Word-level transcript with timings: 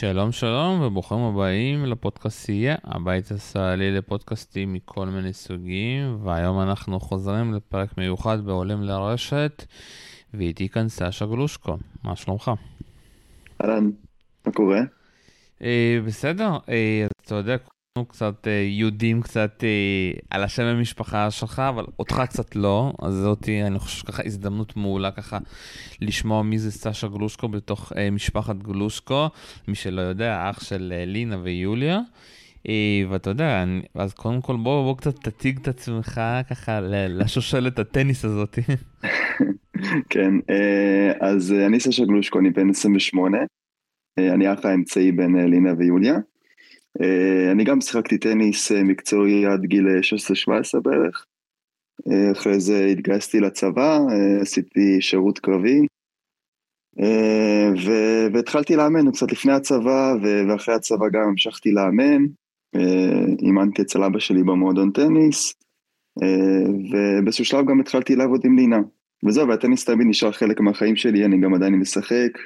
שלום 0.00 0.32
שלום 0.32 0.80
וברוכים 0.80 1.18
הבאים 1.18 1.84
לפודקאסט 1.84 2.38
סייע, 2.38 2.76
הבית 2.84 3.30
הישראלי 3.30 3.90
לפודקאסטים 3.90 4.72
מכל 4.72 5.06
מיני 5.06 5.32
סוגים, 5.32 6.18
והיום 6.24 6.60
אנחנו 6.60 7.00
חוזרים 7.00 7.54
לפרק 7.54 7.98
מיוחד 7.98 8.44
בעולים 8.44 8.82
לרשת, 8.82 9.64
ואיתי 10.34 10.68
כאן 10.68 10.88
סשה 10.88 11.26
גלושקו, 11.26 11.76
מה 12.04 12.16
שלומך? 12.16 12.50
אהלן, 13.64 13.90
מה 14.46 14.52
קורה? 14.52 14.80
אה, 15.62 15.98
בסדר, 16.06 16.50
אה, 16.68 17.06
אתה 17.24 17.34
יודע, 17.34 17.56
אנחנו 17.98 18.08
קצת 18.12 18.46
אה, 18.46 18.66
יודעים 18.68 19.22
קצת 19.22 19.64
אה, 19.64 20.18
על 20.30 20.44
השם 20.44 20.62
המשפחה 20.62 21.30
שלך, 21.30 21.62
אבל 21.68 21.84
אותך 21.98 22.22
קצת 22.28 22.56
לא, 22.56 22.92
אז 23.02 23.14
זאתי, 23.14 23.62
אני 23.62 23.78
חושב 23.78 23.98
שככה 23.98 24.22
הזדמנות 24.26 24.76
מעולה 24.76 25.10
ככה 25.10 25.38
לשמוע 26.00 26.42
מי 26.42 26.58
זה 26.58 26.70
סשה 26.70 27.08
גלושקו 27.08 27.48
בתוך 27.48 27.92
אה, 27.96 28.10
משפחת 28.10 28.56
גלושקו, 28.56 29.26
מי 29.68 29.74
שלא 29.74 30.00
יודע, 30.00 30.50
אח 30.50 30.64
של 30.64 30.92
לינה 31.06 31.38
ויוליה. 31.42 32.00
ואתה 33.10 33.30
יודע, 33.30 33.62
אני, 33.62 33.82
אז 33.94 34.14
קודם 34.14 34.40
כל 34.40 34.56
בוא, 34.56 34.84
בוא 34.84 34.96
קצת 34.96 35.14
תציג 35.14 35.58
את 35.58 35.68
עצמך 35.68 36.20
ככה 36.50 36.80
לשושלת 37.08 37.78
הטניס 37.78 38.24
הזאת. 38.24 38.58
כן, 40.10 40.34
אז 41.20 41.52
אני 41.52 41.80
סשה 41.80 42.04
גלושקו, 42.04 42.38
אני 42.38 42.50
בן 42.50 42.70
28, 42.70 43.38
אה, 44.18 44.34
אני 44.34 44.46
האח 44.46 44.64
האמצעי 44.64 45.12
בין 45.12 45.36
לינה 45.36 45.72
ויוליה. 45.78 46.18
אה, 47.02 47.52
אני 47.52 47.64
גם 47.64 47.80
שיחקתי 47.80 48.18
טניס 48.18 48.72
אה, 48.72 48.82
מקצועי 48.82 49.46
עד 49.46 49.64
גיל 49.64 49.86
16-17 50.76 50.80
בערך. 50.80 51.24
אה, 52.10 52.32
אחרי 52.32 52.60
זה 52.60 52.84
התגייסתי 52.84 53.40
לצבא, 53.40 53.98
עשיתי 54.40 55.00
שירות 55.00 55.38
קרבי. 55.38 55.80
ו- 57.86 58.26
והתחלתי 58.32 58.76
לאמן 58.76 59.10
קצת 59.10 59.32
לפני 59.32 59.52
הצבא, 59.52 60.14
ו- 60.22 60.48
ואחרי 60.48 60.74
הצבא 60.74 61.08
גם 61.12 61.22
המשכתי 61.28 61.70
לאמן. 61.70 62.24
אימנתי 63.42 63.82
אצל 63.82 64.04
אבא 64.04 64.18
שלי 64.18 64.42
במועדון 64.42 64.90
טניס, 64.90 65.54
ובאיזשהו 66.92 67.44
שלב 67.44 67.66
גם 67.66 67.80
התחלתי 67.80 68.16
לעבוד 68.16 68.40
עם 68.44 68.56
לינה. 68.56 68.78
וזהו, 69.26 69.48
והטניס 69.48 69.84
תמיד 69.84 70.06
נשאר 70.06 70.32
חלק 70.32 70.60
מהחיים 70.60 70.96
שלי, 70.96 71.24
אני 71.24 71.40
גם 71.40 71.54
עדיין 71.54 71.74
משחק, 71.74 72.38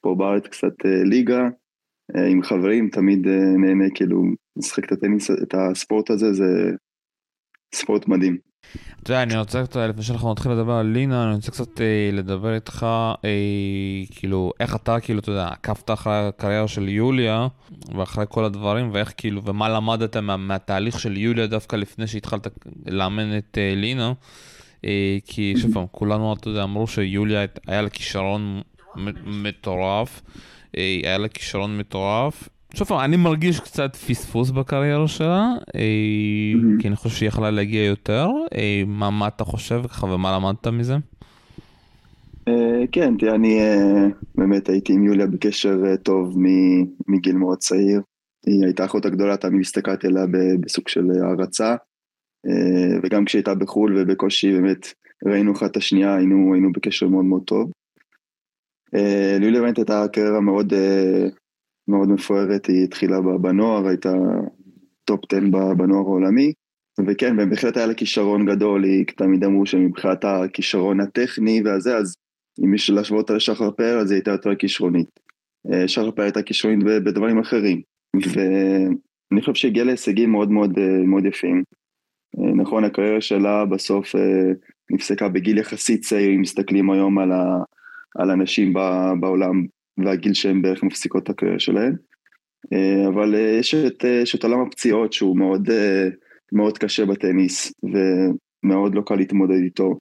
פה 0.00 0.14
בארץ 0.18 0.46
קצת 0.46 0.74
ליגה, 1.04 1.48
עם 2.30 2.42
חברים, 2.42 2.88
תמיד 2.88 3.26
אה, 3.28 3.32
נהנה 3.58 3.84
כאילו 3.94 4.22
לשחק 4.56 4.84
את 4.84 4.92
הטניס, 4.92 5.30
את 5.30 5.54
הספורט 5.54 6.10
הזה, 6.10 6.32
זה 6.32 6.70
ספורט 7.74 8.08
מדהים. 8.08 8.36
אתה 9.02 9.10
יודע, 9.10 9.22
אני 9.22 9.38
רוצה 9.38 9.66
קצת, 9.66 9.76
לפני 9.76 10.02
שאנחנו 10.02 10.32
נתחיל 10.32 10.52
לדבר 10.52 10.72
על 10.72 10.86
לינה, 10.86 11.26
אני 11.26 11.34
רוצה 11.34 11.50
קצת 11.50 11.80
אה, 11.80 12.10
לדבר 12.12 12.54
איתך, 12.54 12.86
אה, 13.24 13.28
כאילו, 14.10 14.52
איך 14.60 14.76
אתה, 14.76 15.00
כאילו, 15.00 15.20
אתה 15.20 15.30
יודע, 15.30 15.48
עקבת 15.48 15.90
אחרי 15.90 16.28
הקריירה 16.28 16.68
של 16.68 16.88
יוליה, 16.88 17.48
ואחרי 17.96 18.24
כל 18.28 18.44
הדברים, 18.44 18.90
ואיך, 18.92 19.12
כאילו, 19.16 19.44
ומה 19.44 19.68
למדת 19.68 20.16
מה, 20.16 20.36
מהתהליך 20.36 21.00
של 21.00 21.16
יוליה 21.16 21.46
דווקא 21.46 21.76
לפני 21.76 22.06
שהתחלת 22.06 22.46
לאמן 22.86 23.38
את 23.38 23.58
אה, 23.58 23.74
לינה. 23.76 24.12
אה, 24.84 25.18
כי 25.26 25.54
שוב 25.56 25.74
פעם, 25.74 25.86
כולנו, 25.90 26.32
אתה 26.32 26.48
יודע, 26.48 26.62
אמרו 26.62 26.86
שיוליה 26.86 27.46
היה 27.66 27.82
לה 27.82 27.90
כישרון 27.90 28.60
מטורף, 29.24 30.22
אה, 30.26 30.32
היה 30.76 31.18
לה 31.18 31.28
כישרון 31.28 31.78
מטורף. 31.78 32.48
שוב 32.74 32.88
פעם, 32.88 33.00
אני 33.00 33.16
מרגיש 33.16 33.60
קצת 33.60 33.96
פספוס 33.96 34.50
בקריירה 34.50 35.08
שלה. 35.08 35.52
כי 36.78 36.88
אני 36.88 36.96
חושב 36.96 37.16
שהיא 37.16 37.28
יכלה 37.28 37.50
להגיע 37.50 37.84
יותר. 37.84 38.28
מה, 38.86 39.10
מה 39.10 39.28
אתה 39.28 39.44
חושב 39.44 39.82
ככה 39.88 40.06
ומה 40.06 40.38
למדת 40.38 40.66
מזה? 40.66 40.96
אה, 42.48 42.84
כן, 42.92 43.16
תראה, 43.18 43.34
אני 43.34 43.60
אה, 43.60 44.06
באמת 44.34 44.68
הייתי 44.68 44.92
עם 44.92 45.04
יוליה 45.04 45.26
בקשר 45.26 45.82
אה, 45.86 45.96
טוב 45.96 46.36
מגיל 47.08 47.36
מאוד 47.36 47.58
צעיר. 47.58 48.00
היא 48.46 48.64
הייתה 48.64 48.84
אחות 48.84 49.06
הגדולה, 49.06 49.36
תמיד 49.36 49.60
הסתכלתי 49.60 50.06
עליה 50.06 50.26
בסוג 50.60 50.88
של 50.88 51.10
הערצה. 51.10 51.76
וגם 53.02 53.24
כשהייתה 53.24 53.54
בחו"ל 53.54 53.98
ובקושי 53.98 54.52
באמת 54.52 54.86
ראינו 55.26 55.52
אחת 55.52 55.70
את 55.70 55.76
השנייה, 55.76 56.14
היינו, 56.14 56.54
היינו 56.54 56.72
בקשר 56.72 57.08
מאוד 57.08 57.24
מאוד 57.24 57.42
טוב. 57.44 57.70
אה, 58.94 59.36
ליוליה 59.40 59.60
באמת 59.60 59.78
הייתה 59.78 60.04
קריירה 60.12 60.40
מאוד, 60.40 60.72
אה, 60.72 61.26
מאוד 61.88 62.08
מפוארת, 62.08 62.66
היא 62.66 62.84
התחילה 62.84 63.20
בנוער, 63.40 63.86
הייתה 63.86 64.12
טופ 65.04 65.20
10 65.32 65.40
ב- 65.50 65.72
בנוער 65.76 66.04
העולמי. 66.04 66.52
וכן, 67.06 67.50
בהחלט 67.50 67.76
היה 67.76 67.86
לה 67.86 67.94
כישרון 67.94 68.46
גדול, 68.46 68.84
היא 68.84 69.04
תמיד 69.16 69.44
אמרו 69.44 69.66
שמבחינת 69.66 70.24
הכישרון 70.24 71.00
הטכני 71.00 71.62
והזה, 71.64 71.96
אז 71.96 72.14
אם 72.64 72.74
יש 72.74 72.90
להשוות 72.90 73.20
אותה 73.20 73.34
לשחר 73.34 73.70
פאר, 73.70 73.98
אז 73.98 74.10
היא 74.10 74.16
הייתה 74.16 74.30
יותר 74.30 74.54
כישרונית. 74.54 75.08
אה, 75.72 75.88
שחר 75.88 76.10
פאר 76.10 76.24
הייתה 76.24 76.42
כישרונית 76.42 76.84
בדברים 76.84 77.38
אחרים, 77.38 77.80
ואני 78.14 79.40
חושב 79.40 79.54
שהגיעה 79.54 79.86
להישגים 79.86 80.30
מאוד 80.30 80.50
מאוד, 80.50 80.78
אה, 80.78 81.06
מאוד 81.06 81.24
יפים. 81.24 81.62
אה, 82.38 82.52
נכון, 82.54 82.84
הקריירה 82.84 83.20
שלה 83.20 83.64
בסוף 83.64 84.16
אה, 84.16 84.52
נפסקה 84.90 85.28
בגיל 85.28 85.58
יחסית 85.58 86.00
צעיר, 86.00 86.30
אם 86.30 86.40
מסתכלים 86.40 86.90
היום 86.90 87.18
על, 87.18 87.32
ה, 87.32 87.62
על 88.18 88.30
אנשים 88.30 88.72
בעולם 89.20 89.66
והגיל 90.04 90.34
שהם 90.34 90.62
בערך 90.62 90.82
מפסיקות 90.82 91.22
את 91.22 91.30
הקריירה 91.30 91.58
שלהם. 91.58 91.94
אה, 92.72 93.08
אבל 93.08 93.34
אה, 93.34 93.40
יש 93.40 93.74
את, 93.74 94.04
אה, 94.04 94.20
יש 94.22 94.34
את 94.34 94.44
עולם 94.44 94.60
הפציעות 94.60 95.12
שהוא 95.12 95.38
מאוד, 95.38 95.68
מאוד 96.52 96.78
קשה 96.78 97.06
בטניס, 97.06 97.72
ומאוד 97.82 98.94
לא 98.94 99.02
קל 99.06 99.14
להתמודד 99.14 99.62
איתו. 99.64 99.98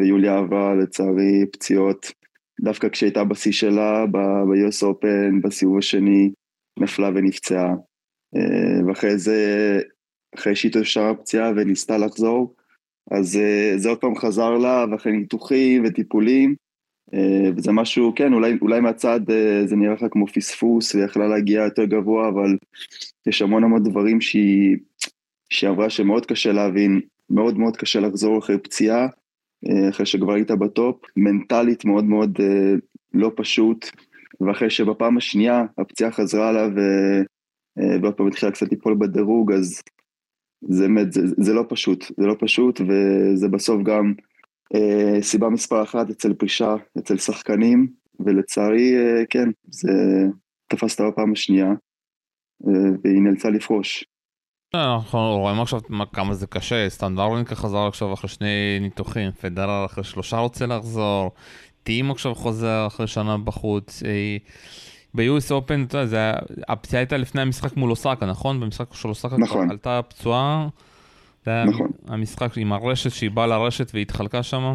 ויוליה 0.00 0.38
עברה 0.38 0.74
לצערי 0.74 1.46
פציעות, 1.52 2.12
דווקא 2.60 2.88
כשהייתה 2.88 3.24
בשיא 3.24 3.52
שלה, 3.52 4.06
ב-US 4.06 4.84
Open, 4.84 5.42
בסיבוב 5.42 5.78
השני, 5.78 6.30
נפלה 6.78 7.08
ונפצעה. 7.08 7.74
ואחרי 8.86 9.18
זה, 9.18 9.38
אחרי 10.34 10.56
שהתאושרה 10.56 11.10
הפציעה 11.10 11.50
וניסתה 11.56 11.98
לחזור, 11.98 12.54
אז 13.10 13.38
זה 13.76 13.88
עוד 13.88 13.98
פעם 13.98 14.16
חזר 14.16 14.50
לה, 14.50 14.84
ואחרי 14.90 15.12
ניתוחים 15.12 15.82
וטיפולים, 15.84 16.54
וזה 17.56 17.72
משהו, 17.72 18.12
כן, 18.16 18.32
אולי, 18.32 18.58
אולי 18.62 18.80
מהצד 18.80 19.30
אה, 19.30 19.66
זה 19.66 19.76
נראה 19.76 19.94
לך 19.94 20.04
כמו 20.10 20.26
פספוס, 20.26 20.94
ויכלה 20.94 21.28
להגיע 21.28 21.62
יותר 21.62 21.84
גבוה, 21.84 22.28
אבל 22.28 22.56
יש 23.26 23.42
המון 23.42 23.64
המון 23.64 23.82
דברים 23.82 24.20
שהיא, 24.20 24.76
שהיא 25.50 25.70
עברה 25.70 25.90
שמאוד 25.90 26.26
קשה 26.26 26.52
להבין, 26.52 27.00
מאוד 27.30 27.58
מאוד 27.58 27.76
קשה 27.76 28.00
לחזור 28.00 28.38
אחרי 28.38 28.58
פציעה, 28.58 29.06
אה, 29.68 29.88
אחרי 29.88 30.06
שכבר 30.06 30.32
היית 30.32 30.50
בטופ, 30.50 30.96
מנטלית 31.16 31.84
מאוד 31.84 32.04
מאוד 32.04 32.38
אה, 32.40 32.74
לא 33.14 33.32
פשוט, 33.36 33.86
ואחרי 34.40 34.70
שבפעם 34.70 35.16
השנייה 35.16 35.64
הפציעה 35.78 36.10
חזרה 36.10 36.52
לה 36.52 36.68
ו... 36.76 36.80
אה, 37.78 37.96
ועוד 38.02 38.14
פעם 38.14 38.26
התחילה 38.26 38.52
קצת 38.52 38.70
ליפול 38.70 38.94
בדירוג, 38.94 39.52
אז 39.52 39.82
זה 40.68 40.82
באמת, 40.82 41.12
זה, 41.12 41.20
זה 41.36 41.54
לא 41.54 41.64
פשוט, 41.68 42.04
זה 42.16 42.26
לא 42.26 42.36
פשוט, 42.38 42.80
וזה 42.80 43.48
בסוף 43.48 43.82
גם 43.82 44.14
אה, 44.18 44.31
סיבה 45.20 45.48
מספר 45.48 45.82
אחת 45.82 46.10
אצל 46.10 46.34
פרישה, 46.34 46.74
אצל 46.98 47.18
שחקנים, 47.18 47.88
ולצערי, 48.20 48.96
אה, 48.96 49.22
כן, 49.30 49.48
זה 49.68 49.92
תפס 50.68 51.00
אותה 51.00 51.10
בפעם 51.10 51.32
השנייה, 51.32 51.66
אה, 52.66 52.72
והיא 53.04 53.22
נאלצה 53.22 53.50
לפרוש. 53.50 54.04
אנחנו 54.74 55.38
רואים 55.38 55.60
עכשיו 55.60 55.80
מה- 55.88 56.06
כמה 56.06 56.34
זה 56.34 56.46
קשה, 56.46 56.88
סטנדרלינקה 56.88 57.54
חזר 57.54 57.86
עכשיו 57.86 58.12
אחרי 58.12 58.28
שני 58.28 58.78
ניתוחים, 58.80 59.32
פדרר 59.32 59.84
אחרי 59.86 60.04
שלושה 60.04 60.38
רוצה 60.38 60.66
לחזור, 60.66 61.30
טים 61.82 62.10
עכשיו 62.10 62.34
חוזר 62.34 62.86
אחרי 62.86 63.06
שנה 63.06 63.38
בחוץ. 63.38 64.02
אה, 64.02 64.36
ב-US 65.14 65.50
Open, 65.50 65.86
אתה 65.86 65.98
יודע, 65.98 66.32
הפציעה 66.68 67.00
הייתה 67.00 67.16
לפני 67.16 67.42
המשחק 67.42 67.76
מול 67.76 67.90
אוסקה, 67.90 68.26
נכון? 68.26 68.60
במשחק 68.60 68.94
של 68.94 69.08
אוסקה 69.08 69.36
נכון. 69.38 69.70
עלתה 69.70 70.00
פצועה. 70.08 70.68
זה 71.44 71.64
נכון. 71.66 71.90
המשחק 72.08 72.58
עם 72.58 72.72
הרשת 72.72 73.10
שהיא 73.10 73.30
באה 73.30 73.46
לרשת 73.46 73.90
והתחלקה 73.94 74.42
שם. 74.42 74.74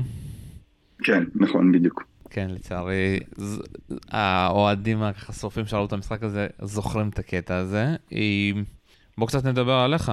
כן, 1.03 1.23
נכון, 1.35 1.71
בדיוק. 1.71 2.03
כן, 2.29 2.47
לצערי, 2.49 3.19
ז- 3.35 3.61
האוהדים 4.11 5.03
החשופים 5.03 5.65
שראו 5.65 5.85
את 5.85 5.93
המשחק 5.93 6.23
הזה 6.23 6.47
זוכרים 6.61 7.09
את 7.09 7.19
הקטע 7.19 7.55
הזה. 7.55 7.95
אה, 8.13 8.19
בוא 9.17 9.27
קצת 9.27 9.45
נדבר 9.45 9.73
עליך. 9.73 10.11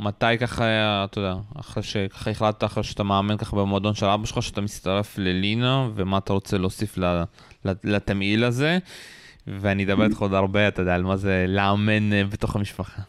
מתי 0.00 0.38
ככה, 0.40 0.64
אתה 1.04 1.20
יודע, 1.20 1.34
אחרי 1.60 1.82
שככה 1.82 2.30
החלטת, 2.30 2.64
אחרי 2.64 2.82
שאתה 2.84 3.02
מאמן 3.02 3.36
ככה 3.36 3.56
במועדון 3.56 3.94
של 3.94 4.06
אבא 4.06 4.26
שלך, 4.26 4.42
שאתה 4.42 4.60
מצטרף 4.60 5.18
ללינה, 5.18 5.88
ומה 5.94 6.18
אתה 6.18 6.32
רוצה 6.32 6.58
להוסיף 6.58 6.98
לתמהיל 7.84 8.44
הזה, 8.44 8.78
ואני 9.46 9.84
אדבר 9.84 10.04
איתך 10.04 10.18
עוד 10.18 10.34
הרבה, 10.34 10.68
אתה 10.68 10.82
יודע, 10.82 10.94
על 10.94 11.02
מה 11.02 11.16
זה 11.16 11.44
לאמן 11.48 12.12
אה, 12.12 12.24
בתוך 12.24 12.56
המשפחה. 12.56 13.02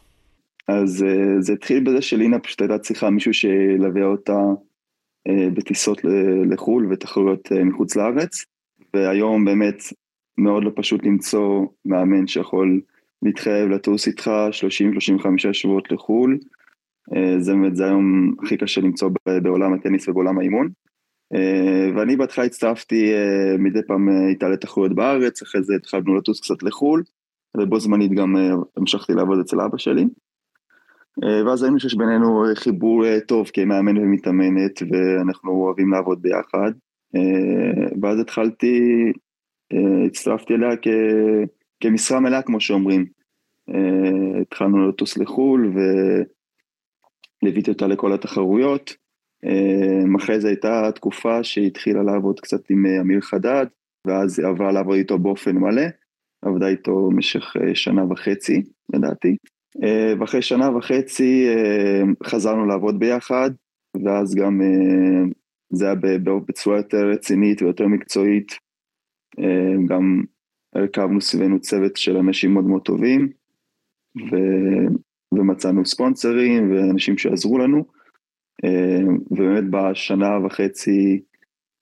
אז 0.68 1.04
אה, 1.04 1.42
זה 1.42 1.54
התחיל 1.54 1.84
בזה 1.84 2.02
שלינה 2.02 2.40
פשוט 2.40 2.62
הייתה 2.62 2.80
צריכה 2.80 3.10
מישהו 3.10 3.34
שילווה 3.34 4.04
אותה 4.04 4.40
אה, 5.28 5.50
בטיסות 5.54 6.02
לחו"ל 6.52 6.88
ותחרויות 6.92 7.52
אה, 7.52 7.64
מחוץ 7.64 7.96
לארץ, 7.96 8.46
והיום 8.94 9.46
באמת 9.46 9.84
מאוד 10.38 10.64
לא 10.64 10.72
פשוט 10.76 11.06
למצוא 11.06 11.66
מאמן 11.86 12.28
שיכול 12.28 12.82
להתחייב 13.22 13.70
לטוס 13.70 14.08
איתך 14.08 14.32
30-35 15.24 15.54
שבועות 15.54 15.92
לחו"ל. 15.92 16.38
אה, 17.16 17.40
זה 17.40 17.54
באמת, 17.54 17.76
זה 17.76 17.86
היום 17.86 18.36
הכי 18.44 18.58
קשה 18.58 18.82
למצוא 18.82 19.10
בעולם 19.44 19.74
הטניס 19.74 20.08
ובעולם 20.08 20.40
האימון. 20.40 20.70
אה, 21.34 21.90
ואני 21.96 22.16
בהתחלה 22.16 22.46
הצטרפתי 22.46 23.14
אה, 23.14 23.58
מדי 23.60 23.80
פעם 23.88 24.10
איתה 24.30 24.50
לתחרויות 24.50 24.96
בארץ, 24.96 25.42
אחרי 25.42 25.64
זה 25.64 25.74
התחלנו 25.76 26.16
לטוס 26.16 26.42
קצת 26.42 26.64
לחו"ל, 26.64 27.04
ובו 27.58 27.80
זמנית 27.80 28.12
גם 28.12 28.36
המשכתי 28.78 29.14
לעבוד 29.14 29.40
אצל 29.40 29.62
אבא 29.62 29.78
שלי. 29.78 30.06
ואז 31.22 31.64
ראינו 31.64 31.80
שיש 31.80 31.96
בינינו 31.96 32.44
חיבור 32.56 33.20
טוב 33.20 33.50
כמאמן 33.54 33.98
ומתאמנת, 33.98 34.82
ואנחנו 34.82 35.52
אוהבים 35.52 35.92
לעבוד 35.92 36.22
ביחד. 36.22 36.72
ואז 38.02 38.20
התחלתי, 38.20 38.80
הצטרפתי 40.06 40.54
אליה 40.54 40.78
כ... 40.82 40.88
כמשרה 41.80 42.20
מלאה, 42.20 42.42
כמו 42.42 42.60
שאומרים. 42.60 43.06
התחלנו 44.42 44.90
לטוס 44.90 45.18
לחו"ל 45.18 45.74
וליוויתי 47.44 47.72
אותה 47.72 47.88
לכל 47.88 48.14
התחרויות. 48.14 48.96
אחרי 50.18 50.40
זה 50.40 50.48
הייתה 50.48 50.90
תקופה 50.96 51.44
שהיא 51.44 51.68
התחילה 51.68 52.04
לעבוד 52.04 52.40
קצת 52.40 52.70
עם 52.70 52.86
אמיר 53.02 53.22
חדד, 53.22 53.66
ואז 54.08 54.40
עברה 54.40 54.72
לעבוד 54.72 54.98
איתו 54.98 55.20
באופן 55.20 55.56
מלא, 55.56 55.84
עבדה 56.42 56.68
איתו 56.68 57.10
במשך 57.10 57.56
שנה 57.74 58.12
וחצי, 58.12 58.62
לדעתי. 58.94 59.38
ואחרי 60.20 60.42
שנה 60.42 60.78
וחצי 60.78 61.48
חזרנו 62.24 62.66
לעבוד 62.66 63.00
ביחד, 63.00 63.52
ואז 64.04 64.36
גם 64.36 64.62
זה 65.70 65.86
היה 65.86 65.96
בצורה 66.48 66.78
יותר 66.78 67.08
רצינית 67.08 67.62
ויותר 67.62 67.88
מקצועית. 67.88 68.52
גם 69.88 70.24
הרכבנו 70.76 71.22
סביבנו 71.22 71.60
צוות 71.60 71.98
של 71.98 72.18
אנשים 72.18 72.54
מאוד 72.54 72.66
מאוד 72.66 72.82
טובים, 72.82 73.30
ו... 74.18 74.36
ומצאנו 75.34 75.86
ספונסרים 75.86 76.72
ואנשים 76.72 77.18
שעזרו 77.18 77.58
לנו, 77.58 77.86
ובאמת 79.32 79.64
בשנה 79.70 80.46
וחצי 80.46 81.22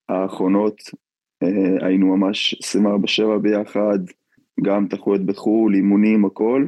האחרונות 0.09 0.81
היינו 1.81 2.17
ממש 2.17 2.55
24/7 2.77 3.37
ביחד, 3.41 3.99
גם 4.63 4.87
תחרויות 4.87 5.25
בחו"ל, 5.25 5.75
אימונים, 5.75 6.25
הכל. 6.25 6.65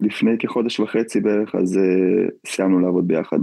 לפני 0.00 0.30
כחודש 0.38 0.80
וחצי 0.80 1.20
בערך, 1.20 1.54
אז 1.54 1.78
סיימנו 2.46 2.80
לעבוד 2.80 3.08
ביחד. 3.08 3.36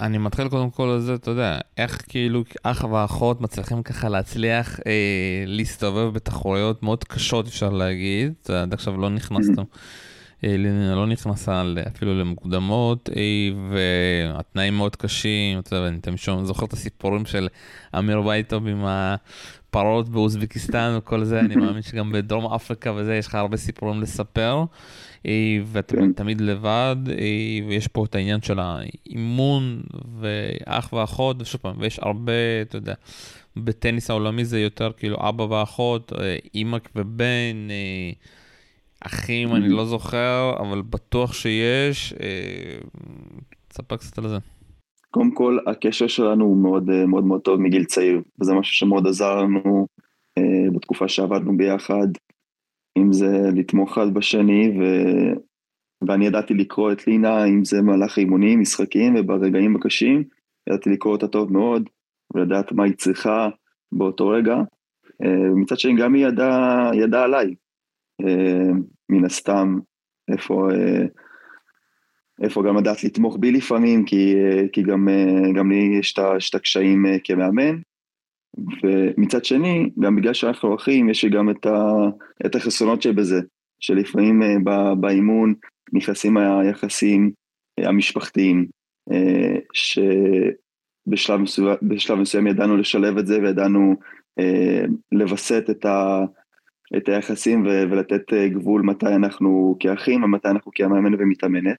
אני 0.00 0.18
מתחיל 0.18 0.48
קודם 0.48 0.70
כל 0.70 0.94
לזה, 0.96 1.14
אתה 1.14 1.30
יודע, 1.30 1.58
איך 1.78 2.02
כאילו 2.08 2.42
אח 2.62 2.84
ואחות 2.84 3.40
מצליחים 3.40 3.82
ככה 3.82 4.08
להצליח 4.08 4.80
אה, 4.86 5.44
להסתובב 5.46 6.14
בתחרויות 6.14 6.82
מאוד 6.82 7.04
קשות, 7.04 7.46
אפשר 7.46 7.70
להגיד. 7.70 8.32
עד 8.48 8.72
עכשיו 8.72 8.96
לא 8.96 9.10
נכנסתם, 9.10 9.62
אה, 10.44 10.56
לא 10.94 11.06
נכנסה 11.06 11.62
אפילו 11.86 12.20
למוקדמות, 12.20 13.10
אה, 13.16 13.22
והתנאים 13.70 14.76
מאוד 14.76 14.96
קשים, 14.96 15.60
אני 15.72 16.00
תמיד 16.00 16.18
זוכר 16.42 16.66
את 16.66 16.72
הסיפורים 16.72 17.26
של 17.26 17.48
אמיר 17.98 18.26
וייטוב 18.26 18.66
עם 18.66 18.84
הפרות 18.84 20.08
באוזבקיסטן 20.08 20.94
וכל 20.98 21.24
זה, 21.24 21.40
אני 21.40 21.56
מאמין 21.56 21.82
שגם 21.82 22.12
בדרום 22.12 22.52
אפריקה 22.52 22.92
וזה, 22.92 23.14
יש 23.16 23.26
לך 23.26 23.34
הרבה 23.34 23.56
סיפורים 23.56 24.02
לספר. 24.02 24.64
ואתה 25.64 25.96
כן. 25.96 26.12
תמיד 26.12 26.40
לבד, 26.40 26.96
ויש 27.68 27.88
פה 27.88 28.04
את 28.04 28.14
העניין 28.14 28.42
של 28.42 28.58
האימון, 28.58 29.82
ואח 30.20 30.92
ואחות, 30.92 31.36
ושוב 31.40 31.60
פעם, 31.60 31.76
ויש 31.78 31.98
הרבה, 31.98 32.32
אתה 32.62 32.76
יודע, 32.76 32.94
בטניס 33.56 34.10
העולמי 34.10 34.44
זה 34.44 34.60
יותר 34.60 34.90
כאילו 34.96 35.16
אבא 35.28 35.42
ואחות, 35.42 36.12
אימא 36.54 36.78
ובן, 36.96 37.68
אחים 39.06 39.54
אני 39.54 39.68
לא 39.68 39.84
זוכר, 39.84 40.54
אבל 40.58 40.82
בטוח 40.82 41.32
שיש. 41.32 42.14
תספר 43.68 43.96
קצת 43.96 44.18
על 44.18 44.28
זה. 44.28 44.36
קודם 45.10 45.34
כל, 45.34 45.58
הקשר 45.66 46.06
שלנו 46.06 46.44
הוא 46.44 46.56
מאוד 46.56 46.90
מאוד 47.06 47.24
מאוד 47.24 47.40
טוב 47.40 47.60
מגיל 47.60 47.84
צעיר, 47.84 48.22
וזה 48.40 48.54
משהו 48.54 48.74
שמאוד 48.74 49.06
עזר 49.06 49.36
לנו 49.36 49.86
בתקופה 50.74 51.08
שעבדנו 51.08 51.56
ביחד. 51.56 52.08
אם 52.98 53.12
זה 53.12 53.50
לתמוך 53.54 53.92
אחד 53.92 54.14
בשני, 54.14 54.68
ו... 54.68 54.84
ואני 56.08 56.26
ידעתי 56.26 56.54
לקרוא 56.54 56.92
את 56.92 57.06
לינה, 57.06 57.44
אם 57.44 57.64
זה 57.64 57.82
מהלך 57.82 58.18
אימונים, 58.18 58.60
משחקים, 58.60 59.14
וברגעים 59.16 59.76
הקשים, 59.76 60.24
ידעתי 60.68 60.90
לקרוא 60.90 61.12
אותה 61.12 61.28
טוב 61.28 61.52
מאוד, 61.52 61.88
ולדעת 62.34 62.72
מה 62.72 62.84
היא 62.84 62.94
צריכה 62.96 63.48
באותו 63.92 64.28
רגע. 64.28 64.56
מצד 65.56 65.78
שני, 65.78 65.96
גם 65.96 66.14
היא 66.14 66.26
ידעה 66.26 66.90
ידע 66.94 67.22
עליי, 67.22 67.54
מן 69.08 69.24
הסתם, 69.24 69.78
איפה, 70.32 70.68
איפה 72.42 72.62
גם 72.62 72.76
לדעת 72.76 73.04
לתמוך 73.04 73.36
בי 73.40 73.52
לפעמים, 73.52 74.04
כי, 74.04 74.34
כי 74.72 74.82
גם, 74.82 75.08
גם 75.54 75.70
לי 75.70 75.98
יש 75.98 76.50
את 76.50 76.54
הקשיים 76.54 77.04
כמאמן, 77.24 77.76
ומצד 78.82 79.44
שני, 79.44 79.90
גם 80.00 80.16
בגלל 80.16 80.34
שאנחנו 80.34 80.74
אחים, 80.74 81.10
יש 81.10 81.24
לי 81.24 81.30
גם 81.30 81.50
את, 81.50 81.66
ה, 81.66 81.92
את 82.46 82.54
החסרונות 82.54 83.02
שבזה, 83.02 83.40
שלפעמים 83.80 84.42
באימון 85.00 85.54
נכנסים 85.92 86.36
היחסים 86.36 87.30
המשפחתיים, 87.78 88.66
שבשלב 89.72 91.40
מסוים, 91.40 91.76
מסוים 92.18 92.46
ידענו 92.46 92.76
לשלב 92.76 93.18
את 93.18 93.26
זה 93.26 93.38
וידענו 93.42 93.96
לווסת 95.12 95.64
את, 95.70 95.84
ה, 95.84 96.24
את 96.96 97.08
היחסים 97.08 97.66
ו, 97.66 97.68
ולתת 97.90 98.32
uh, 98.32 98.48
גבול 98.54 98.82
מתי 98.82 99.06
אנחנו 99.06 99.76
כאחים 99.80 100.22
ומתי 100.22 100.48
אנחנו 100.48 100.72
כמאמן 100.74 101.14
ומתאמנת. 101.18 101.78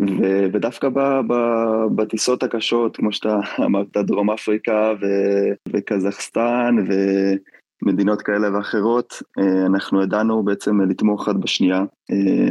ו- 0.00 0.46
ודווקא 0.52 0.88
ב- 0.88 1.20
ב- 1.26 1.86
בטיסות 1.94 2.42
הקשות, 2.42 2.96
כמו 2.96 3.12
שאתה 3.12 3.36
אמרת, 3.66 3.96
דרום 3.96 4.30
אפריקה 4.30 4.92
ו- 5.00 5.52
וקזחסטן 5.72 6.76
ומדינות 7.82 8.22
כאלה 8.22 8.56
ואחרות, 8.56 9.22
אה, 9.38 9.66
אנחנו 9.66 10.02
ידענו 10.02 10.42
בעצם 10.42 10.80
לתמוך 10.80 11.22
אחד 11.22 11.40
בשנייה, 11.40 11.84
אה, 12.10 12.48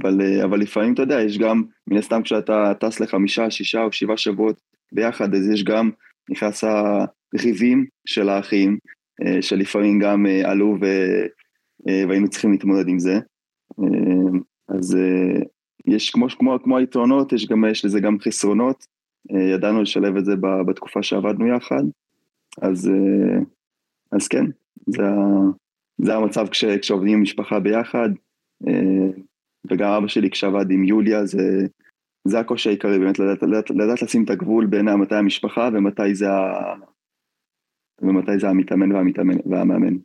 אבל, 0.00 0.20
אה, 0.20 0.44
אבל 0.44 0.60
לפעמים 0.60 0.94
אתה 0.94 1.02
יודע, 1.02 1.20
יש 1.20 1.38
גם, 1.38 1.62
מן 1.86 1.96
הסתם 1.96 2.22
כשאתה 2.22 2.72
טס 2.80 3.00
לחמישה, 3.00 3.50
שישה 3.50 3.82
או 3.82 3.92
שבעה 3.92 4.16
שבועות 4.16 4.56
ביחד, 4.92 5.34
אז 5.34 5.48
יש 5.48 5.64
גם, 5.64 5.90
נכנס 6.30 6.64
הריבים 6.64 7.86
של 8.06 8.28
האחים, 8.28 8.78
שלפעמים 9.40 9.98
גם 9.98 10.26
עלו 10.44 10.76
ו- 10.80 11.26
והיינו 11.86 12.28
צריכים 12.28 12.52
להתמודד 12.52 12.88
עם 12.88 12.98
זה. 12.98 13.18
אז 14.68 14.96
יש 15.86 16.10
כמו, 16.10 16.26
כמו, 16.38 16.58
כמו 16.62 16.78
היתרונות, 16.78 17.32
יש, 17.32 17.46
גם, 17.46 17.64
יש 17.70 17.84
לזה 17.84 18.00
גם 18.00 18.18
חסרונות, 18.20 18.86
אה, 19.32 19.42
ידענו 19.54 19.82
לשלב 19.82 20.16
את 20.16 20.24
זה 20.24 20.32
בתקופה 20.66 21.02
שעבדנו 21.02 21.46
יחד, 21.46 21.82
אז, 22.62 22.88
אה, 22.88 23.38
אז 24.12 24.28
כן, 24.28 24.44
זה, 24.86 25.02
זה 25.98 26.14
המצב 26.14 26.46
כש, 26.48 26.64
כשעובדים 26.64 27.12
עם 27.14 27.22
משפחה 27.22 27.60
ביחד, 27.60 28.08
אה, 28.68 29.10
וגם 29.70 29.90
אבא 29.90 30.08
שלי 30.08 30.30
כשעבד 30.30 30.70
עם 30.70 30.84
יוליה, 30.84 31.26
זה, 31.26 31.66
זה 32.24 32.40
הקושי 32.40 32.68
העיקרי, 32.68 32.98
באמת 32.98 33.18
לדעת, 33.18 33.42
לדעת, 33.42 33.70
לדעת 33.70 34.02
לשים 34.02 34.24
את 34.24 34.30
הגבול 34.30 34.66
בין 34.66 34.88
מתי 34.88 35.14
המשפחה 35.14 35.68
ומתי 35.72 36.14
זה, 36.14 36.26
ומתי 38.02 38.38
זה 38.38 38.48
המתאמן 38.48 38.92
והמתאמן 38.92 39.36
והמאמן. 39.46 39.96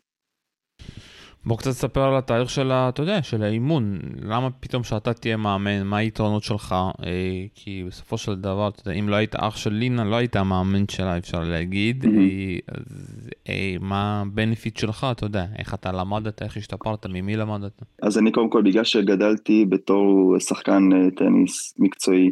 בוא 1.50 1.58
קצת 1.58 1.70
תספר 1.70 2.02
על 2.02 2.18
התהליך 2.18 2.50
של, 2.50 2.72
אתה 2.72 3.02
יודע, 3.02 3.24
של 3.24 3.44
האימון. 3.44 4.00
למה 4.22 4.50
פתאום 4.60 4.84
שאתה 4.84 5.14
תהיה 5.14 5.38
מאמן? 5.38 5.84
מה 5.84 5.98
היתרונות 5.98 6.44
שלך? 6.44 6.76
אה, 7.06 7.46
כי 7.56 7.84
בסופו 7.88 8.18
של 8.18 8.36
דבר, 8.36 8.68
אתה 8.68 8.90
יודע, 8.90 9.00
אם 9.00 9.10
לא 9.10 9.16
היית 9.16 9.36
אח 9.36 9.58
של 9.58 9.70
לינה, 9.74 10.04
לא 10.04 10.16
היית 10.16 10.36
המאמן 10.36 10.88
שלה, 10.88 11.18
אפשר 11.18 11.40
להגיד. 11.40 12.04
Mm-hmm. 12.04 12.08
אה, 12.08 12.58
אז 12.68 13.30
אה, 13.50 13.76
מה 13.82 14.22
הבנפיט 14.22 14.78
שלך, 14.78 15.08
אתה 15.12 15.26
יודע? 15.26 15.46
איך 15.58 15.74
אתה 15.74 15.92
למדת, 15.92 16.42
איך 16.42 16.58
השתפרת, 16.58 17.06
ממי 17.06 17.36
למדת? 17.36 17.82
אז 18.02 18.18
אני 18.18 18.32
קודם 18.32 18.50
כל, 18.50 18.62
בגלל 18.62 18.84
שגדלתי 18.84 19.66
בתור 19.66 20.36
שחקן 20.40 20.90
אה, 20.94 21.12
טניס 21.18 21.74
מקצועי, 21.80 22.32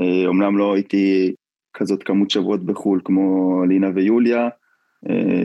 אה, 0.00 0.26
אומנם 0.26 0.58
לא 0.58 0.74
הייתי 0.74 1.34
כזאת 1.76 2.02
כמות 2.02 2.30
שבועות 2.30 2.64
בחו"ל 2.64 3.00
כמו 3.04 3.58
לינה 3.68 3.88
ויוליה, 3.94 4.48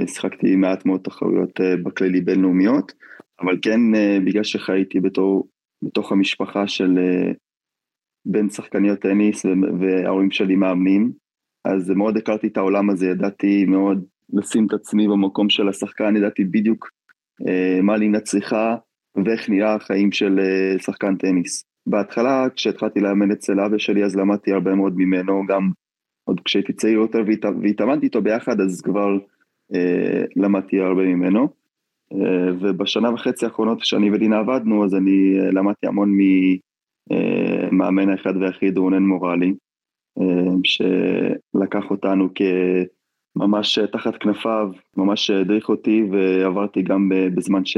שיחקתי 0.07 0.55
מעט 0.55 0.85
מאוד 0.85 1.01
תחרויות 1.01 1.61
אה, 1.61 1.77
בכללי 1.83 2.21
בינלאומיות, 2.21 2.93
אבל 3.41 3.57
כן 3.61 3.95
אה, 3.95 4.17
בגלל 4.25 4.43
שחייתי 4.43 4.99
בתור, 4.99 5.47
בתוך 5.83 6.11
המשפחה 6.11 6.67
של 6.67 6.99
בין 8.25 8.49
שחקניות 8.49 8.99
טניס 8.99 9.45
וההורים 9.79 10.31
שלי 10.31 10.55
מאמנים, 10.55 11.11
אז 11.65 11.89
מאוד 11.89 12.17
הכרתי 12.17 12.47
את 12.47 12.57
העולם 12.57 12.89
הזה, 12.89 13.07
ידעתי 13.07 13.65
מאוד 13.65 14.05
לשים 14.33 14.65
את 14.67 14.73
עצמי 14.73 15.07
במקום 15.07 15.49
של 15.49 15.69
השחקן, 15.69 16.15
ידעתי 16.15 16.43
בדיוק 16.43 16.89
מה 17.83 17.97
לינה 17.97 18.19
צריכה 18.19 18.75
ואיך 19.25 19.49
נראה 19.49 19.75
החיים 19.75 20.11
של 20.11 20.39
שחקן 20.77 21.15
טניס. 21.15 21.63
בהתחלה 21.87 22.47
כשהתחלתי 22.55 22.99
לאמן 22.99 23.31
אצל 23.31 23.59
אבא 23.59 23.77
שלי 23.77 24.03
אז 24.05 24.15
למדתי 24.15 24.51
הרבה 24.53 24.75
מאוד 24.75 24.93
ממנו, 24.97 25.43
גם 25.47 25.69
עוד 26.27 26.41
כשהייתי 26.45 26.73
צעיר 26.73 26.99
יותר 26.99 27.19
והתאמנתי 27.61 28.05
איתו 28.05 28.21
ביחד 28.21 28.61
אז 28.61 28.81
כבר 28.81 29.09
אה, 29.13 29.19
למדתי 30.35 30.79
הרבה 30.79 31.01
ממנו. 31.01 31.47
אה, 32.13 32.53
ובשנה 32.61 33.13
וחצי 33.13 33.45
האחרונות 33.45 33.85
שאני 33.85 34.11
ודינה 34.11 34.39
עבדנו, 34.39 34.85
אז 34.85 34.95
אני 34.95 35.39
אה, 35.39 35.51
למדתי 35.51 35.87
המון 35.87 36.17
ממאמן 37.71 38.09
האחד 38.09 38.37
והיחיד 38.37 38.77
רונן 38.77 39.03
מורלי, 39.03 39.53
שלקח 40.63 41.91
אותנו 41.91 42.29
כממש 42.35 43.79
תחת 43.79 44.17
כנפיו, 44.17 44.69
ממש 44.97 45.29
הדריך 45.29 45.69
אותי 45.69 46.03
ועברתי 46.11 46.81
גם 46.81 47.09
בזמן 47.35 47.65
ש... 47.65 47.77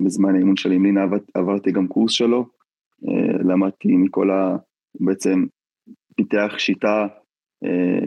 בזמן 0.00 0.34
האימון 0.34 0.56
שלי 0.56 0.74
עם 0.74 0.84
לינה 0.84 1.02
עבר, 1.02 1.16
עברתי 1.34 1.72
גם 1.72 1.88
קורס 1.88 2.12
שלו, 2.12 2.46
למדתי 3.44 3.88
מכל 3.96 4.30
ה... 4.30 4.56
בעצם 5.00 5.44
פיתח 6.16 6.54
שיטה 6.58 7.06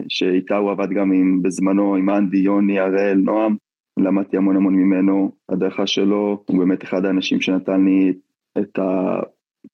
שאיתה 0.08 0.56
הוא 0.56 0.70
עבד 0.70 0.90
גם 0.90 1.12
עם, 1.12 1.42
בזמנו 1.42 1.96
עם 1.96 2.10
אנדי, 2.10 2.38
יוני, 2.38 2.78
הראל, 2.78 3.18
נועם, 3.18 3.56
למדתי 3.98 4.36
המון 4.36 4.56
המון 4.56 4.74
ממנו, 4.74 5.32
הדרכה 5.48 5.86
שלו, 5.86 6.44
הוא 6.48 6.58
באמת 6.58 6.84
אחד 6.84 7.04
האנשים 7.04 7.40
שנתן 7.40 7.84
לי 7.84 8.12
את, 8.58 8.78
ה, 8.78 9.20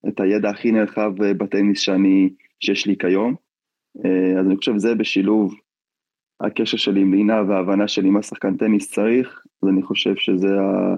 את 0.07 0.19
הידע 0.19 0.49
הכי 0.49 0.71
נרחב 0.71 1.11
בטניס 1.17 1.79
שאני, 1.79 2.29
שיש 2.59 2.87
לי 2.87 2.95
כיום. 2.97 3.35
אה, 4.05 4.39
אז 4.39 4.45
אני 4.45 4.57
חושב 4.57 4.73
שזה 4.73 4.95
בשילוב 4.95 5.55
הקשר 6.41 6.77
שלי 6.77 7.01
עם 7.01 7.13
לינה 7.13 7.41
וההבנה 7.47 7.87
שלי 7.87 8.09
מה 8.09 8.21
שחקן 8.21 8.57
טניס 8.57 8.91
צריך, 8.91 9.43
אז 9.63 9.69
אני 9.69 9.83
חושב 9.83 10.15
שזה 10.15 10.47
ה, 10.47 10.95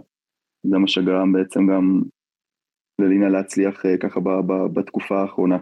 זה 0.64 0.78
מה 0.78 0.88
שגרם 0.88 1.32
בעצם 1.32 1.68
גם 1.68 2.02
ללינה 3.02 3.30
להצליח 3.30 3.86
אה, 3.86 3.98
ככה 3.98 4.20
ב, 4.20 4.30
ב, 4.30 4.54
בתקופה 4.74 5.22
האחרונה. 5.22 5.58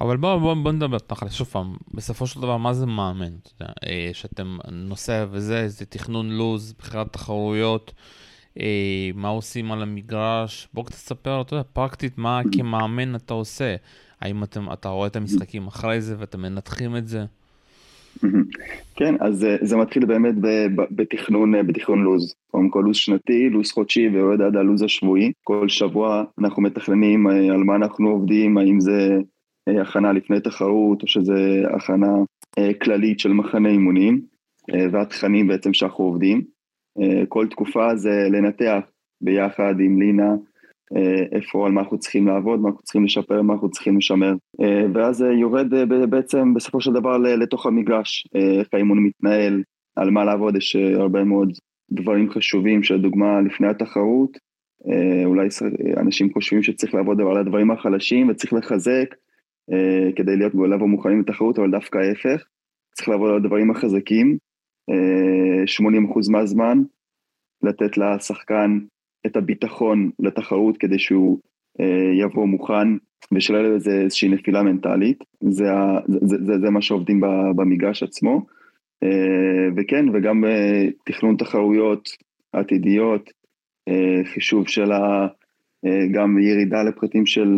אבל 0.00 0.16
בוא, 0.16 0.38
בוא, 0.38 0.54
בוא 0.54 0.72
נדבר 0.72 0.98
תכל'ס, 0.98 1.32
שוב 1.32 1.46
פעם, 1.46 1.76
בסופו 1.94 2.26
של 2.26 2.40
דבר, 2.40 2.56
מה 2.56 2.72
זה 2.72 2.86
מאמן? 2.86 3.32
אה, 3.62 4.10
שאתם 4.12 4.58
נוסע 4.72 5.26
וזה, 5.30 5.68
זה 5.68 5.86
תכנון 5.86 6.30
לו"ז, 6.30 6.74
בחירת 6.78 7.12
תחרויות, 7.12 7.92
אה, 8.60 9.10
מה 9.14 9.28
עושים 9.28 9.72
על 9.72 9.82
המגרש, 9.82 10.68
בוא 10.74 10.84
קצת 10.84 10.94
תספר, 10.94 11.40
אתה 11.40 11.54
יודע, 11.54 11.64
פרקטית, 11.72 12.18
מה 12.18 12.40
כמאמן 12.52 13.14
אתה 13.14 13.34
עושה? 13.34 13.76
האם 14.20 14.42
אתם, 14.42 14.72
אתה 14.72 14.88
רואה 14.88 15.06
את 15.06 15.16
המשחקים 15.16 15.66
אחרי 15.66 16.00
זה 16.00 16.14
ואתם 16.18 16.42
מנתחים 16.42 16.96
את 16.96 17.08
זה? 17.08 17.24
כן, 18.96 19.14
אז 19.20 19.46
זה 19.60 19.76
מתחיל 19.76 20.04
באמת 20.04 20.34
בתכנון, 20.90 21.66
בתכנון 21.66 22.02
לו"ז. 22.02 22.34
קודם 22.50 22.70
כל 22.70 22.82
לו"ז 22.86 22.96
שנתי, 22.96 23.50
לו"ז 23.50 23.72
חודשי 23.72 24.08
ויורד 24.08 24.40
עד 24.40 24.56
הלו"ז 24.56 24.82
השבועי. 24.82 25.32
כל 25.44 25.68
שבוע 25.68 26.24
אנחנו 26.38 26.62
מתכננים 26.62 27.30
אה, 27.30 27.54
על 27.54 27.64
מה 27.64 27.76
אנחנו 27.76 28.08
עובדים, 28.08 28.58
האם 28.58 28.80
זה 28.80 29.08
אה, 29.10 29.18
הכנה 29.68 30.12
לפני 30.12 30.40
תחרות, 30.40 31.02
או 31.02 31.08
שזה 31.08 31.62
הכנה 31.76 32.12
אה, 32.58 32.74
כללית 32.74 33.20
של 33.20 33.32
מחנה 33.32 33.68
אימונים, 33.68 34.20
אה, 34.74 34.86
והתכנים 34.92 35.46
בעצם 35.48 35.72
שאנחנו 35.72 36.04
עובדים. 36.04 36.42
כל 37.28 37.46
תקופה 37.50 37.96
זה 37.96 38.28
לנתח 38.30 38.80
ביחד 39.20 39.74
עם 39.80 40.00
לינה 40.00 40.34
איפה, 41.32 41.66
על 41.66 41.72
מה 41.72 41.80
אנחנו 41.80 41.98
צריכים 41.98 42.26
לעבוד, 42.26 42.60
מה 42.60 42.68
אנחנו 42.68 42.82
צריכים 42.82 43.04
לשפר, 43.04 43.42
מה 43.42 43.52
אנחנו 43.52 43.70
צריכים 43.70 43.96
לשמר. 43.96 44.34
ואז 44.94 45.24
יורד 45.40 45.66
בעצם 46.10 46.54
בסופו 46.54 46.80
של 46.80 46.92
דבר 46.92 47.18
לתוך 47.18 47.66
המגרש, 47.66 48.26
איך 48.34 48.68
האימון 48.72 48.98
מתנהל, 48.98 49.62
על 49.96 50.10
מה 50.10 50.24
לעבוד, 50.24 50.56
יש 50.56 50.76
הרבה 50.76 51.24
מאוד 51.24 51.52
דברים 51.90 52.30
חשובים, 52.30 52.82
שלדוגמה 52.82 53.40
לפני 53.40 53.68
התחרות, 53.68 54.38
אולי 55.24 55.48
אנשים 55.96 56.32
חושבים 56.32 56.62
שצריך 56.62 56.94
לעבוד 56.94 57.20
על 57.20 57.36
הדברים 57.36 57.70
החלשים 57.70 58.28
וצריך 58.28 58.52
לחזק, 58.52 59.06
אה, 59.10 59.16
כדי 60.16 60.36
להיות 60.36 60.52
לבוא 60.54 60.88
מוכנים 60.88 61.20
לתחרות, 61.20 61.58
אבל 61.58 61.70
דווקא 61.70 61.98
ההפך, 61.98 62.44
צריך 62.94 63.08
לעבוד 63.08 63.30
על 63.30 63.36
הדברים 63.36 63.70
החזקים, 63.70 64.36
80% 64.90 64.92
אה, 64.92 66.32
מהזמן, 66.32 66.78
לתת 67.62 67.98
לשחקן 67.98 68.78
את 69.26 69.36
הביטחון 69.36 70.10
לתחרות 70.18 70.76
כדי 70.76 70.98
שהוא 70.98 71.38
אה, 71.80 72.24
יבוא 72.24 72.46
מוכן 72.46 72.88
ושלא 73.32 73.58
יהיה 73.58 73.68
לזה 73.68 73.90
איזושהי 73.90 74.28
נפילה 74.28 74.62
מנטלית, 74.62 75.24
זה, 75.40 75.64
זה, 76.08 76.36
זה, 76.44 76.58
זה 76.60 76.70
מה 76.70 76.82
שעובדים 76.82 77.20
במגרש 77.56 78.02
עצמו, 78.02 78.46
וכן, 79.76 80.04
וגם 80.08 80.44
תכנון 81.04 81.36
תחרויות 81.36 82.08
עתידיות, 82.52 83.30
חישוב 84.24 84.68
של 84.68 84.92
ה... 84.92 85.26
גם 86.12 86.38
ירידה 86.38 86.82
לפרטים 86.82 87.26
של 87.26 87.48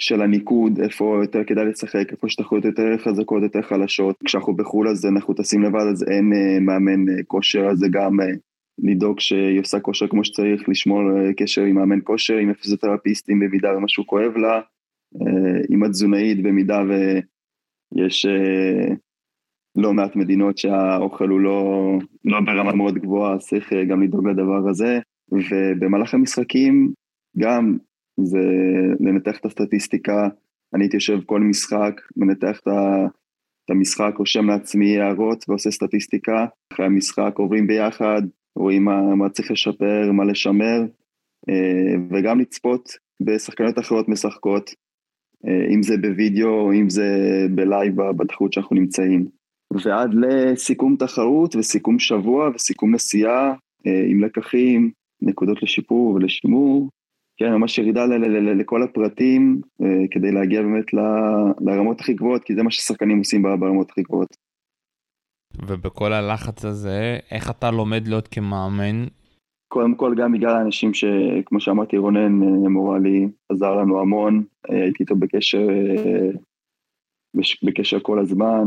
של 0.00 0.22
הניקוד, 0.22 0.80
איפה 0.80 1.18
יותר 1.22 1.44
כדאי 1.44 1.64
לשחק, 1.64 2.12
איפה 2.12 2.26
יש 2.26 2.34
תחרויות 2.34 2.64
יותר 2.64 2.98
חזקות, 2.98 3.42
יותר 3.42 3.62
חלשות. 3.62 4.16
כשאנחנו 4.24 4.54
בחו"ל 4.54 4.88
אז 4.88 5.06
אנחנו 5.06 5.34
טסים 5.34 5.62
לבד, 5.62 5.86
אז 5.90 6.04
אין 6.10 6.32
uh, 6.32 6.60
מאמן 6.60 7.08
uh, 7.08 7.22
כושר, 7.26 7.66
אז 7.66 7.78
זה 7.78 7.86
גם 7.90 8.20
uh, 8.20 8.24
לדאוג 8.78 9.20
שהיא 9.20 9.60
עושה 9.60 9.80
כושר 9.80 10.08
כמו 10.08 10.24
שצריך, 10.24 10.68
לשמור 10.68 11.00
uh, 11.00 11.34
קשר 11.36 11.62
עם 11.62 11.74
מאמן 11.74 11.98
כושר, 12.04 12.36
עם 12.36 12.50
הפיזיותרפיסטים 12.50 13.40
במידה 13.40 13.76
ומשהו 13.76 14.06
כואב 14.06 14.36
לה, 14.36 14.60
uh, 15.16 15.66
עם 15.68 15.82
התזונאית 15.82 16.42
במידה 16.42 16.82
ויש 16.88 18.26
uh, 18.26 18.94
לא 19.76 19.92
מעט 19.92 20.16
מדינות 20.16 20.58
שהאוכל 20.58 21.28
הוא 21.28 21.40
לא, 21.40 21.92
לא 22.24 22.40
ברמה 22.40 22.72
מאוד 22.72 22.98
גבוהה, 22.98 23.34
אז 23.34 23.46
צריך 23.46 23.72
uh, 23.72 23.76
גם 23.88 24.02
לדאוג 24.02 24.28
לדבר 24.28 24.68
הזה. 24.68 24.98
ובמהלך 25.32 26.14
המשחקים 26.14 26.92
גם 27.38 27.76
זה 28.24 28.38
לנתח 29.00 29.38
את 29.40 29.44
הסטטיסטיקה, 29.44 30.28
אני 30.74 30.84
הייתי 30.84 30.96
יושב 30.96 31.20
כל 31.26 31.40
משחק, 31.40 32.00
מנתח 32.16 32.60
את 32.60 33.70
המשחק, 33.70 34.12
רושם 34.18 34.46
לעצמי 34.46 34.98
הערות 34.98 35.44
ועושה 35.48 35.70
סטטיסטיקה, 35.70 36.46
אחרי 36.72 36.86
המשחק 36.86 37.32
עוברים 37.36 37.66
ביחד, 37.66 38.22
רואים 38.56 38.84
מה, 38.84 39.14
מה 39.14 39.28
צריך 39.28 39.50
לשפר, 39.50 40.12
מה 40.12 40.24
לשמר, 40.24 40.80
אה, 41.48 41.94
וגם 42.10 42.40
לצפות 42.40 42.90
בשחקניות 43.20 43.78
אחרות 43.78 44.08
משחקות, 44.08 44.70
אה, 45.46 45.74
אם 45.74 45.82
זה 45.82 45.96
בווידאו 45.96 46.48
או 46.48 46.72
אם 46.72 46.90
זה 46.90 47.06
בלייב 47.54 47.94
בתחרות 48.12 48.52
שאנחנו 48.52 48.76
נמצאים. 48.76 49.26
ועד 49.84 50.14
לסיכום 50.14 50.96
תחרות 50.96 51.56
וסיכום 51.56 51.98
שבוע 51.98 52.50
וסיכום 52.54 52.94
נסיעה 52.94 53.54
אה, 53.86 54.04
עם 54.10 54.24
לקחים, 54.24 54.90
נקודות 55.22 55.62
לשיפור 55.62 56.14
ולשימור, 56.14 56.88
כן, 57.40 57.52
ממש 57.52 57.78
ירידה 57.78 58.06
לכל 58.60 58.82
הפרטים 58.82 59.60
אה, 59.82 60.08
כדי 60.10 60.32
להגיע 60.32 60.62
באמת 60.62 60.92
לרמות 61.60 62.00
הכי 62.00 62.14
גבוהות, 62.14 62.44
כי 62.44 62.54
זה 62.54 62.62
מה 62.62 62.70
ששחקנים 62.70 63.18
עושים 63.18 63.42
ברמות 63.42 63.90
הכי 63.90 64.02
גבוהות. 64.02 64.36
ובכל 65.66 66.12
הלחץ 66.12 66.64
הזה, 66.64 67.18
איך 67.30 67.50
אתה 67.50 67.70
לומד 67.70 68.08
להיות 68.08 68.28
כמאמן? 68.28 69.06
קודם 69.68 69.94
כל, 69.94 70.14
גם 70.16 70.32
בגלל 70.32 70.56
האנשים 70.56 70.94
שכמו 70.94 71.60
שאמרתי, 71.60 71.96
רונן 71.96 72.42
אה, 72.42 72.68
מורלי 72.68 73.28
עזר 73.48 73.74
לנו 73.74 74.00
המון, 74.00 74.44
אה, 74.70 74.82
הייתי 74.82 75.02
איתו 75.02 75.16
בקשר, 75.16 75.66
בקשר 77.62 78.00
כל 78.00 78.18
הזמן, 78.18 78.64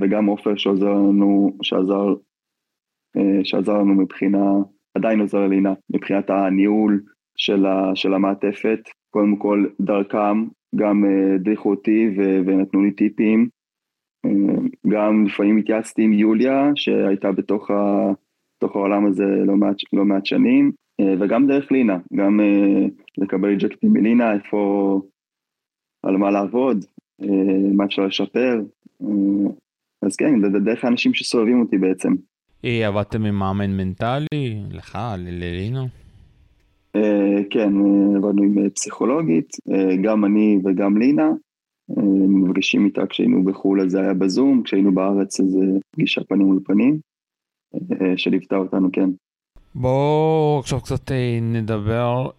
וגם 0.00 0.26
עופר 0.26 0.56
שעזר 0.56 0.92
לנו, 0.92 1.56
שעזר, 1.62 2.14
שעזר 3.44 3.72
לנו 3.72 3.94
מבחינה 3.94 4.42
עדיין 4.98 5.20
עוזר 5.20 5.46
לינה 5.46 5.72
מבחינת 5.90 6.30
הניהול 6.30 7.02
של, 7.36 7.66
ה, 7.66 7.90
של 7.94 8.14
המעטפת. 8.14 8.78
קודם 9.10 9.36
כל 9.36 9.66
דרכם 9.80 10.44
גם 10.74 11.04
אה, 11.04 11.34
הדריכו 11.34 11.70
אותי 11.70 12.08
ו, 12.16 12.22
ונתנו 12.46 12.82
לי 12.82 12.90
טיפים. 12.90 13.48
אה, 14.26 14.30
גם 14.88 15.26
לפעמים 15.26 15.56
התייעצתי 15.56 16.02
עם 16.02 16.12
יוליה 16.12 16.70
שהייתה 16.74 17.32
בתוך, 17.32 17.70
ה, 17.70 18.12
בתוך 18.56 18.76
העולם 18.76 19.06
הזה 19.06 19.24
לא 19.24 19.56
מעט, 19.56 19.76
לא 19.92 20.04
מעט 20.04 20.26
שנים, 20.26 20.72
אה, 21.00 21.14
וגם 21.20 21.46
דרך 21.46 21.72
לינה, 21.72 21.98
גם 22.14 22.40
לקבל 23.18 23.52
אג'קטים 23.52 23.92
מלינה, 23.92 24.34
איפה, 24.34 25.00
על 26.02 26.16
מה 26.16 26.30
לעבוד, 26.30 26.84
מה 27.74 27.84
אפשר 27.84 28.06
לשפר. 28.06 28.60
אז 30.02 30.16
כן, 30.16 30.40
דרך 30.64 30.84
האנשים 30.84 31.14
שסובבים 31.14 31.60
אותי 31.60 31.78
בעצם. 31.78 32.14
עבדתם 32.62 33.24
עם 33.24 33.34
מאמן 33.34 33.76
מנטלי? 33.76 34.62
לך, 34.70 34.98
ללינו? 35.18 35.88
אה, 36.96 37.42
כן, 37.50 37.72
אה, 37.76 38.16
עבדנו 38.16 38.42
עם 38.42 38.58
אה, 38.58 38.70
פסיכולוגית, 38.70 39.48
גם 40.02 40.24
אני 40.24 40.58
וגם 40.64 40.96
לינה. 40.96 41.30
מפגשים 42.28 42.84
איתה 42.84 43.06
כשהיינו 43.06 43.44
בחו"ל 43.44 43.80
אז 43.80 43.90
זה 43.90 44.00
היה 44.00 44.14
בזום, 44.14 44.62
כשהיינו 44.62 44.94
בארץ 44.94 45.40
אז 45.40 45.58
פגישה 45.90 46.20
פנים 46.28 46.46
מול 46.46 46.60
פנים, 46.64 46.98
שליוותה 48.16 48.56
אותנו, 48.56 48.88
כן. 48.92 49.10
בואו 49.74 50.58
עכשיו 50.58 50.80
קצת 50.80 51.12
נדבר, 51.42 52.30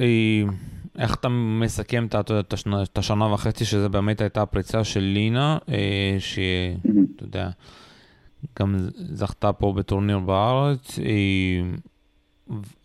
איך 1.00 1.16
אתה 1.16 1.30
מסכם 1.30 2.06
את 2.82 2.98
השנה 2.98 3.34
וחצי 3.34 3.66
שזה 3.66 3.90
באמת 3.90 4.22
הייתה 4.22 4.42
הפריצה 4.42 4.84
של 4.84 5.00
לינה, 5.00 5.58
שאתה 6.20 7.24
יודע, 7.24 7.50
גם 8.60 8.76
זכתה 8.94 9.54
פה 9.54 9.74
בטורניר 9.74 10.20
בארץ, 10.20 11.00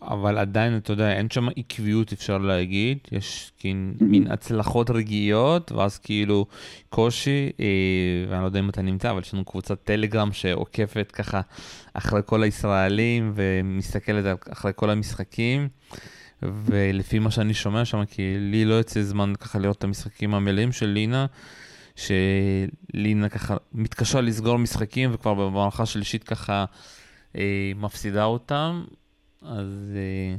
אבל 0.03 0.39
עדיין, 0.39 0.77
אתה 0.77 0.93
יודע, 0.93 1.13
אין 1.13 1.31
שם 1.31 1.49
עקביות, 1.57 2.13
אפשר 2.13 2.39
להגיד. 2.39 2.99
יש 3.13 3.53
כאילו 3.59 3.81
מין 4.01 4.31
הצלחות 4.31 4.91
רגעיות, 4.91 5.73
ואז 5.73 5.99
כאילו 5.99 6.47
קושי, 6.89 7.51
אה, 7.61 7.67
ואני 8.31 8.41
לא 8.41 8.47
יודע 8.47 8.59
אם 8.59 8.69
אתה 8.69 8.83
נמצא, 8.83 9.11
אבל 9.11 9.21
יש 9.21 9.35
לנו 9.35 9.45
קבוצת 9.45 9.85
טלגרם 9.85 10.33
שעוקפת 10.33 11.13
ככה 11.13 11.41
אחרי 11.95 12.21
כל 12.27 12.43
הישראלים 12.43 13.33
ומסתכלת 13.35 14.39
אחרי 14.53 14.73
כל 14.77 14.91
המשחקים. 14.91 15.69
ולפי 16.43 17.19
מה 17.19 17.31
שאני 17.31 17.55
שומע 17.55 17.85
שם, 17.85 18.05
כי 18.05 18.23
לי 18.39 18.65
לא 18.65 18.75
יוצא 18.75 19.03
זמן 19.03 19.33
ככה 19.41 19.59
לראות 19.59 19.79
את 19.79 19.85
המשחקים 19.85 20.35
המלאים 20.35 20.73
של 20.73 20.87
לינה, 20.87 21.27
שלינה 21.97 23.29
ככה 23.29 23.57
מתקשה 23.73 24.21
לסגור 24.21 24.59
משחקים 24.59 25.11
וכבר 25.13 25.35
במערכה 25.35 25.87
שלישית 25.87 26.25
ככה 26.25 26.65
אה, 27.37 27.73
מפסידה 27.77 28.25
אותם. 28.25 28.85
אז 29.43 29.93
אה, 29.97 30.37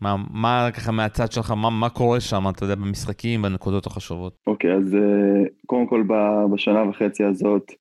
מה, 0.00 0.16
מה 0.30 0.68
ככה 0.74 0.92
מהצד 0.92 1.32
שלך, 1.32 1.50
מה, 1.50 1.70
מה 1.70 1.88
קורה 1.88 2.20
שם, 2.20 2.48
אתה 2.48 2.64
יודע, 2.64 2.74
במשחקים, 2.74 3.42
בנקודות 3.42 3.86
החשובות? 3.86 4.36
אוקיי, 4.46 4.70
okay, 4.70 4.74
אז 4.74 4.94
אה, 4.94 5.48
קודם 5.66 5.86
כל 5.86 6.04
בשנה 6.52 6.88
וחצי 6.88 7.24
הזאת, 7.24 7.72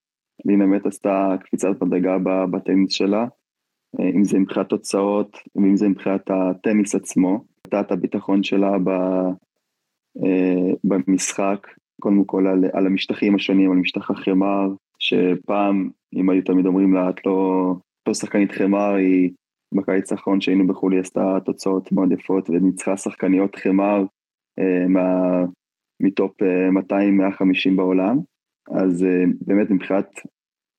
לינה 0.46 0.66
באמת 0.68 0.86
עשתה 0.86 1.36
קפיצת 1.44 1.68
מדרגה 1.82 2.18
בטניס 2.52 2.92
שלה, 2.92 3.26
אה, 4.00 4.10
אם 4.16 4.24
זה 4.24 4.40
מבחינת 4.40 4.70
תוצאות 4.70 5.38
ואם 5.56 5.78
זה 5.78 5.88
מבחינת 5.88 6.30
הטניס 6.32 6.96
עצמו. 6.96 7.46
את 7.80 7.92
הביטחון 7.92 8.44
שלה 8.44 8.72
ב, 8.84 8.90
במשחק, 10.84 11.68
קודם 12.04 12.24
כל 12.26 12.48
על, 12.48 12.66
על 12.74 12.86
המשטחים 12.86 13.36
השונים, 13.36 13.72
על 13.72 13.78
משטח 13.78 14.12
החמר, 14.12 14.68
שפעם, 15.00 15.90
אם 16.16 16.30
היו 16.30 16.44
תמיד 16.44 16.66
אומרים 16.66 16.94
לה, 16.94 17.10
את 17.10 17.26
לא, 17.26 17.76
לא 18.08 18.14
שחקנית 18.14 18.52
חמר, 18.52 18.94
היא 18.94 19.32
בקיץ 19.74 20.12
האחרון 20.12 20.42
שהיינו 20.42 20.68
בחו"ל 20.68 20.94
היא 20.94 21.00
עשתה 21.00 21.38
תוצאות 21.46 21.92
מאוד 21.92 22.12
יפות 22.12 22.50
וניצחה 22.50 22.98
שחקניות 22.98 23.56
חמר 23.56 24.06
אה, 24.60 24.88
מה, 24.88 25.40
מטופ 26.00 26.42
אה, 26.42 26.70
200-150 26.70 27.76
בעולם, 27.76 28.18
אז 28.72 29.04
אה, 29.04 29.24
באמת 29.48 29.72
מבחינת 29.72 30.08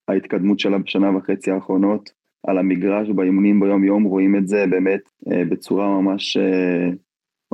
ההתקדמות 0.08 0.58
שלה 0.58 0.78
בשנה 0.78 1.16
וחצי 1.16 1.50
האחרונות, 1.50 2.10
על 2.46 2.58
המגרש 2.58 3.08
באימונים 3.10 3.60
ביום 3.60 3.84
יום 3.84 4.04
רואים 4.04 4.36
את 4.36 4.48
זה 4.48 4.64
באמת 4.70 5.00
אה, 5.32 5.44
בצורה 5.44 6.00
ממש, 6.00 6.36
אה, 6.36 6.90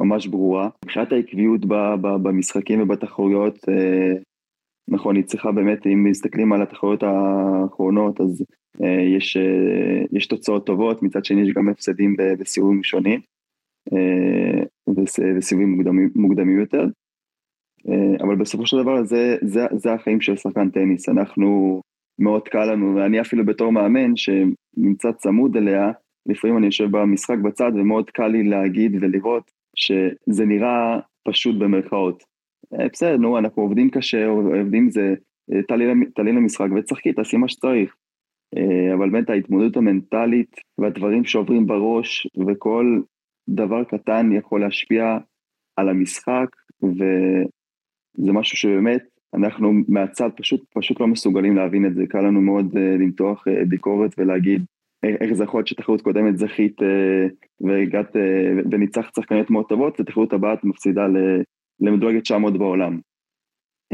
ממש 0.00 0.26
ברורה. 0.26 0.69
מבחינת 0.85 1.12
העקביות 1.12 1.64
ב, 1.64 1.75
ב, 1.75 2.07
במשחקים 2.23 2.83
ובתחרויות, 2.83 3.69
אה, 3.69 4.12
נכון, 4.88 5.16
היא 5.16 5.25
צריכה 5.25 5.52
באמת, 5.52 5.87
אם 5.87 6.04
מסתכלים 6.04 6.52
על 6.52 6.62
התחרויות 6.62 7.02
האחרונות, 7.02 8.21
אז 8.21 8.45
אה, 8.83 9.16
יש, 9.16 9.37
אה, 9.37 10.04
יש 10.12 10.26
תוצאות 10.26 10.66
טובות, 10.66 11.02
מצד 11.02 11.25
שני 11.25 11.40
יש 11.42 11.54
גם 11.54 11.69
הפסדים 11.69 12.16
בסיבובים 12.38 12.83
שונים, 12.83 13.21
אה, 13.92 14.62
וסיבובים 15.37 15.71
מוקדמים, 15.73 16.11
מוקדמים 16.14 16.61
יותר. 16.61 16.87
אבל 18.21 18.37
בסופו 18.37 18.66
של 18.66 18.83
דבר 18.83 19.04
זה, 19.04 19.37
זה, 19.42 19.61
זה 19.76 19.92
החיים 19.92 20.21
של 20.21 20.37
שחקן 20.37 20.71
טניס, 20.71 21.09
אנחנו, 21.09 21.80
מאוד 22.19 22.49
קל 22.49 22.73
לנו, 22.73 22.95
ואני 22.97 23.21
אפילו 23.21 23.47
בתור 23.47 23.73
מאמן 23.73 24.16
שנמצא 24.16 25.12
צמוד 25.12 25.57
אליה, 25.57 25.92
לפעמים 26.26 26.57
אני 26.57 26.66
יושב 26.66 26.90
במשחק 26.90 27.38
בצד 27.38 27.73
ומאוד 27.75 28.11
קל 28.11 28.26
לי 28.26 28.42
להגיד 28.42 28.97
ולראות 29.00 29.50
שזה 29.81 30.45
נראה 30.47 31.01
פשוט 31.25 31.57
במרכאות. 31.59 32.23
בסדר, 32.93 33.17
נו, 33.17 33.39
אנחנו 33.39 33.63
עובדים 33.63 33.91
קשה, 33.91 34.27
עובדים 34.27 34.91
זה, 34.91 35.15
תעלי 36.15 36.33
למשחק 36.33 36.67
ותשחקי, 36.77 37.13
תעשי 37.13 37.37
מה 37.37 37.49
שצריך. 37.49 37.95
אה, 38.57 38.95
אבל 38.95 39.11
באמת 39.11 39.31
ההתמודדות 39.31 39.77
המנטלית 39.77 40.57
והדברים 40.79 41.25
שעוברים 41.25 41.67
בראש 41.67 42.27
וכל 42.49 43.01
דבר 43.49 43.85
קטן 43.85 44.31
יכול 44.33 44.61
להשפיע 44.61 45.19
על 45.77 45.89
המשחק 45.89 46.47
וזה 46.83 48.33
משהו 48.33 48.57
שבאמת 48.57 49.03
אנחנו 49.35 49.73
מהצד 49.89 50.31
פשוט, 50.37 50.65
פשוט 50.75 51.01
לא 51.01 51.07
מסוגלים 51.07 51.57
להבין 51.57 51.87
את 51.87 51.95
זה, 51.95 52.07
קל 52.09 52.21
לנו 52.21 52.41
מאוד 52.41 52.79
למתוח 52.79 53.45
ביקורת 53.69 54.15
ולהגיד 54.19 54.65
איך 55.02 55.33
זה 55.33 55.45
יכול 55.45 55.59
להיות 55.59 55.69
שתחרות 55.69 56.02
קודמת 56.02 56.38
זכית 56.38 56.80
uh, 56.80 56.85
והגעת 57.61 58.16
uh, 58.16 58.19
וניצחת 58.71 59.14
שחקניות 59.14 59.50
מאוד 59.50 59.64
טובות 59.69 60.00
ותחרות 60.00 60.33
הבאה 60.33 60.54
את 60.54 60.64
מפסידה 60.64 61.07
למדורגת 61.80 62.23
900 62.23 62.59
בעולם. 62.59 62.99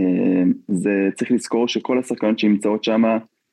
Uh, 0.01 0.05
זה 0.69 1.09
צריך 1.15 1.31
לזכור 1.31 1.69
שכל 1.69 1.99
השחקניות 1.99 2.39
שנמצאות 2.39 2.85
שם 2.85 3.05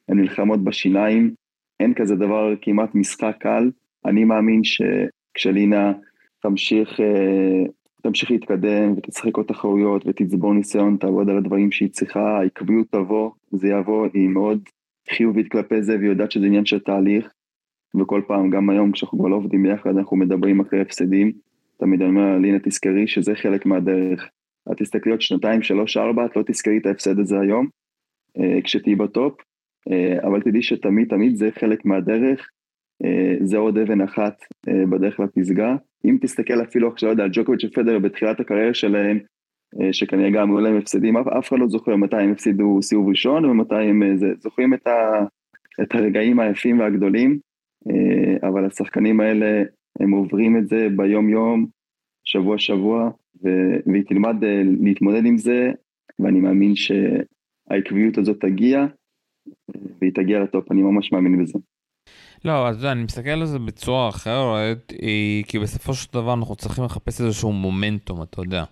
הן 0.09 0.19
נלחמות 0.19 0.63
בשיניים, 0.63 1.33
אין 1.79 1.93
כזה 1.93 2.15
דבר 2.15 2.53
כמעט 2.61 2.95
משחק 2.95 3.35
קל. 3.39 3.71
אני 4.05 4.23
מאמין 4.23 4.61
שכשלינה 4.63 5.93
תמשיך, 6.41 6.99
אה, 6.99 7.63
תמשיך 8.01 8.31
להתקדם 8.31 8.93
ותשחק 8.97 9.37
עוד 9.37 9.45
תחרויות 9.45 10.03
ותצבור 10.07 10.53
ניסיון, 10.53 10.97
תעבוד 10.97 11.29
על 11.29 11.37
הדברים 11.37 11.71
שהיא 11.71 11.89
צריכה, 11.89 12.39
העקביות 12.39 12.87
תבוא, 12.91 13.31
זה 13.51 13.67
יבוא, 13.67 14.07
היא 14.13 14.29
מאוד 14.29 14.63
חיובית 15.09 15.51
כלפי 15.51 15.83
זה 15.83 15.95
והיא 15.95 16.09
יודעת 16.09 16.31
שזה 16.31 16.45
עניין 16.45 16.65
של 16.65 16.79
תהליך. 16.79 17.31
וכל 18.01 18.21
פעם, 18.27 18.49
גם 18.49 18.69
היום 18.69 18.91
כשאנחנו 18.91 19.19
כבר 19.19 19.27
לא 19.27 19.35
עובדים 19.35 19.63
ביחד, 19.63 19.97
אנחנו 19.97 20.17
מדברים 20.17 20.59
אחרי 20.59 20.81
הפסדים. 20.81 21.31
תמיד 21.77 22.01
אני 22.01 22.09
אומר, 22.09 22.37
לינה 22.37 22.59
תזכרי 22.59 23.07
שזה 23.07 23.35
חלק 23.35 23.65
מהדרך. 23.65 24.29
את 24.71 24.77
תסתכלי 24.77 25.11
עוד 25.11 25.21
שנתיים, 25.21 25.61
שלוש, 25.61 25.97
ארבע, 25.97 26.25
את 26.25 26.35
לא 26.35 26.43
תזכרי 26.45 26.77
את 26.77 26.85
ההפסד 26.85 27.19
הזה 27.19 27.39
היום, 27.39 27.67
אה, 28.39 28.61
כשתהיי 28.63 28.95
בטופ, 28.95 29.41
אה, 29.91 30.27
אבל 30.27 30.41
תדעי 30.41 30.63
שתמיד 30.63 31.09
תמיד 31.09 31.35
זה 31.35 31.49
חלק 31.59 31.85
מהדרך, 31.85 32.49
אה, 33.03 33.35
זה 33.41 33.57
עוד 33.57 33.77
אבן 33.77 34.01
אחת 34.01 34.33
בדרך 34.89 35.19
לפסגה. 35.19 35.75
אם 36.05 36.17
תסתכל 36.21 36.61
אפילו 36.61 36.87
עכשיו 36.87 37.09
על 37.09 37.29
ג'וקוביץ' 37.33 37.63
ופדר 37.63 37.99
בתחילת 37.99 38.39
הקריירה 38.39 38.73
שלהם, 38.73 39.19
שכנראה 39.91 40.29
גם 40.29 40.51
היו 40.51 40.59
להם 40.59 40.77
הפסדים, 40.77 41.17
אף, 41.17 41.47
אחד 41.47 41.59
לא 41.59 41.67
זוכר 41.67 41.95
מתי 41.95 42.15
הם 42.15 42.31
הפסידו 42.31 42.81
סיבוב 42.81 43.09
ראשון 43.09 43.45
ומתי 43.45 43.75
הם 43.75 44.17
זוכרים 44.39 44.73
את, 44.73 44.87
ה, 44.87 45.25
את 45.81 45.95
הרגעים 45.95 46.39
היפים 46.39 46.79
והגדולים, 46.79 47.39
אבל 48.47 48.65
השחקנים 48.65 49.19
האלה, 49.19 49.63
הם 49.99 50.11
עוברים 50.11 50.57
את 50.57 50.67
זה 50.67 50.87
ביום 50.95 51.29
יום, 51.29 51.65
שבוע 52.23 52.57
שבוע, 52.57 53.09
והיא 53.41 54.03
תלמד 54.07 54.35
להתמודד 54.81 55.25
עם 55.25 55.37
זה, 55.37 55.71
ואני 56.19 56.39
מאמין 56.39 56.73
שהעקביות 56.75 58.17
הזאת 58.17 58.37
תגיע, 58.39 58.85
והיא 60.01 60.11
תגיע 60.13 60.39
לטופ, 60.39 60.71
אני 60.71 60.81
ממש 60.81 61.11
מאמין 61.11 61.43
בזה. 61.43 61.59
לא, 62.45 62.67
אז 62.67 62.85
אני 62.85 63.03
מסתכל 63.03 63.29
על 63.29 63.45
זה 63.45 63.59
בצורה 63.59 64.09
אחרת, 64.09 64.93
אה, 65.01 65.41
כי 65.47 65.59
בסופו 65.59 65.93
של 65.93 66.13
דבר 66.13 66.33
אנחנו 66.33 66.55
צריכים 66.55 66.83
לחפש 66.83 67.21
איזשהו 67.21 67.51
מומנטום, 67.51 68.21
אתה 68.21 68.41
יודע. 68.41 68.63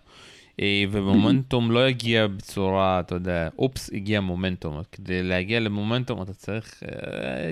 אה, 0.62 0.84
ומומנטום 0.91 1.71
לא 1.71 1.89
יגיע 1.89 2.28
בצורה, 2.28 3.00
אתה 3.00 3.15
יודע, 3.15 3.50
אופס, 3.60 3.89
הגיע 3.93 4.21
מומנטום. 4.21 4.82
כדי 4.91 5.24
להגיע 5.24 5.60
למומנטום 5.60 6.21
אתה 6.21 6.34
צריך 6.34 6.84
אה, 6.84 7.52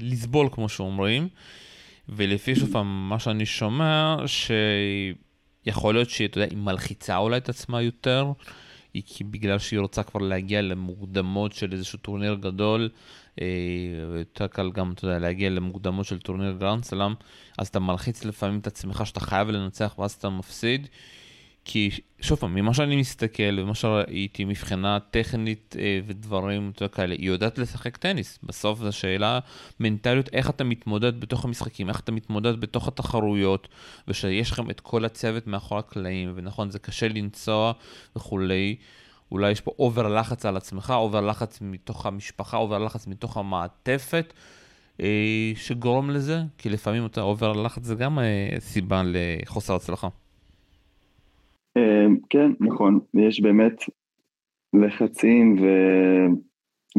לסבול, 0.00 0.48
כמו 0.52 0.68
שאומרים. 0.68 1.28
ולפי 2.08 2.56
שוב 2.56 2.72
פעם, 2.72 3.08
מה 3.08 3.18
שאני 3.18 3.46
שומע, 3.46 4.16
שיכול 5.64 5.94
להיות 5.94 6.10
שהיא, 6.10 6.28
אתה 6.28 6.38
יודע, 6.38 6.50
היא 6.50 6.58
מלחיצה 6.58 7.16
אולי 7.16 7.36
את 7.36 7.48
עצמה 7.48 7.82
יותר. 7.82 8.32
היא 8.94 9.02
כי 9.06 9.24
בגלל 9.24 9.58
שהיא 9.58 9.80
רוצה 9.80 10.02
כבר 10.02 10.20
להגיע 10.20 10.62
למוקדמות 10.62 11.52
של 11.52 11.72
איזשהו 11.72 11.98
טורניר 11.98 12.34
גדול, 12.34 12.88
אה, 13.40 13.46
יותר 14.18 14.46
קל 14.46 14.70
גם, 14.70 14.92
אתה 14.92 15.04
יודע, 15.04 15.18
להגיע 15.18 15.50
למוקדמות 15.50 16.06
של 16.06 16.18
טורניר 16.18 16.52
גרנד 16.52 16.84
סלאם, 16.84 17.14
אז 17.58 17.68
אתה 17.68 17.80
מלחיץ 17.80 18.24
לפעמים 18.24 18.58
את 18.58 18.66
עצמך 18.66 19.06
שאתה 19.06 19.20
חייב 19.20 19.50
לנצח 19.50 19.94
ואז 19.98 20.12
אתה 20.12 20.28
מפסיד. 20.28 20.88
כי 21.64 21.90
שוב 22.20 22.38
פעם, 22.38 22.54
ממה 22.54 22.74
שאני 22.74 22.96
מסתכל 22.96 23.58
ומה 23.58 23.74
שראיתי 23.74 24.44
מבחינה 24.44 24.98
טכנית 25.10 25.76
אה, 25.78 26.00
ודברים 26.06 26.72
כאלה, 26.92 27.14
היא 27.14 27.26
יודעת 27.26 27.58
לשחק 27.58 27.96
טניס. 27.96 28.38
בסוף 28.42 28.78
זו 28.78 28.92
שאלה 28.92 29.38
מנטליות, 29.80 30.28
איך 30.32 30.50
אתה 30.50 30.64
מתמודד 30.64 31.20
בתוך 31.20 31.44
המשחקים, 31.44 31.88
איך 31.88 32.00
אתה 32.00 32.12
מתמודד 32.12 32.60
בתוך 32.60 32.88
התחרויות, 32.88 33.68
ושיש 34.08 34.50
לכם 34.50 34.70
את 34.70 34.80
כל 34.80 35.04
הצוות 35.04 35.46
מאחורי 35.46 35.78
הקלעים, 35.78 36.32
ונכון, 36.34 36.70
זה 36.70 36.78
קשה 36.78 37.08
לנסוע 37.08 37.72
וכולי. 38.16 38.76
אולי 39.32 39.50
יש 39.50 39.60
פה 39.60 39.72
over 39.78 40.08
לחץ 40.08 40.46
על 40.46 40.56
עצמך, 40.56 40.94
over 40.96 41.20
לחץ 41.20 41.58
מתוך 41.60 42.06
המשפחה, 42.06 42.56
over 42.56 42.78
לחץ 42.78 43.06
מתוך 43.06 43.36
המעטפת. 43.36 44.32
אה, 45.00 45.52
שגורם 45.56 46.10
לזה, 46.10 46.42
כי 46.58 46.68
לפעמים 46.68 47.06
אתה 47.06 47.20
over 47.20 47.52
לחץ 47.52 47.84
זה 47.84 47.94
גם 47.94 48.18
אה, 48.18 48.48
סיבה 48.58 49.02
לחוסר 49.04 49.74
הצלחה. 49.74 50.08
אמ, 51.76 52.16
כן, 52.30 52.50
נכון, 52.60 53.00
יש 53.14 53.40
באמת 53.40 53.82
לחצים 54.72 55.56
ו... 55.62 55.66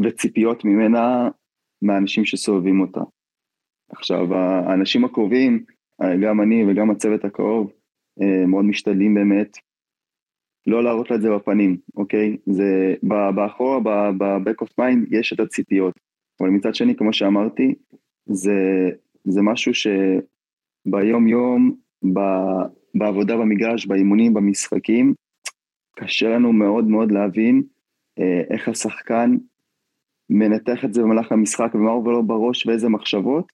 וציפיות 0.04 0.64
ממנה 0.64 1.28
מהאנשים 1.82 2.24
שסובבים 2.24 2.80
אותה. 2.80 3.00
עכשיו, 3.90 4.34
האנשים 4.34 5.04
הקרובים, 5.04 5.64
גם 6.22 6.40
אני 6.40 6.64
וגם 6.64 6.90
הצוות 6.90 7.24
הקרוב, 7.24 7.72
אה, 8.22 8.46
מאוד 8.46 8.64
משתדלים 8.64 9.14
באמת 9.14 9.56
לא 10.66 10.84
להראות 10.84 11.10
לה 11.10 11.16
את 11.16 11.22
זה 11.22 11.30
בפנים, 11.30 11.76
אוקיי? 11.96 12.36
זה 12.46 12.94
באחורה, 13.34 13.80
ב-back 14.12 14.64
of 14.64 14.68
mind, 14.80 15.18
יש 15.18 15.32
את 15.32 15.40
הציפיות. 15.40 15.94
אבל 16.40 16.50
מצד 16.50 16.74
שני, 16.74 16.96
כמו 16.96 17.12
שאמרתי, 17.12 17.74
זה, 18.26 18.90
זה 19.24 19.42
משהו 19.42 19.72
שביום 19.74 21.28
יום, 21.28 21.76
בעבודה 22.94 23.36
במגרש, 23.36 23.86
באימונים, 23.86 24.34
במשחקים, 24.34 25.14
קשה 25.96 26.28
לנו 26.28 26.52
מאוד 26.52 26.84
מאוד 26.84 27.12
להבין 27.12 27.62
אה, 28.18 28.42
איך 28.50 28.68
השחקן 28.68 29.36
מנתח 30.30 30.84
את 30.84 30.94
זה 30.94 31.02
במהלך 31.02 31.32
המשחק 31.32 31.74
ומה 31.74 31.90
עובר 31.90 32.10
לו 32.10 32.22
בראש 32.22 32.66
ואיזה 32.66 32.88
מחשבות. 32.88 33.52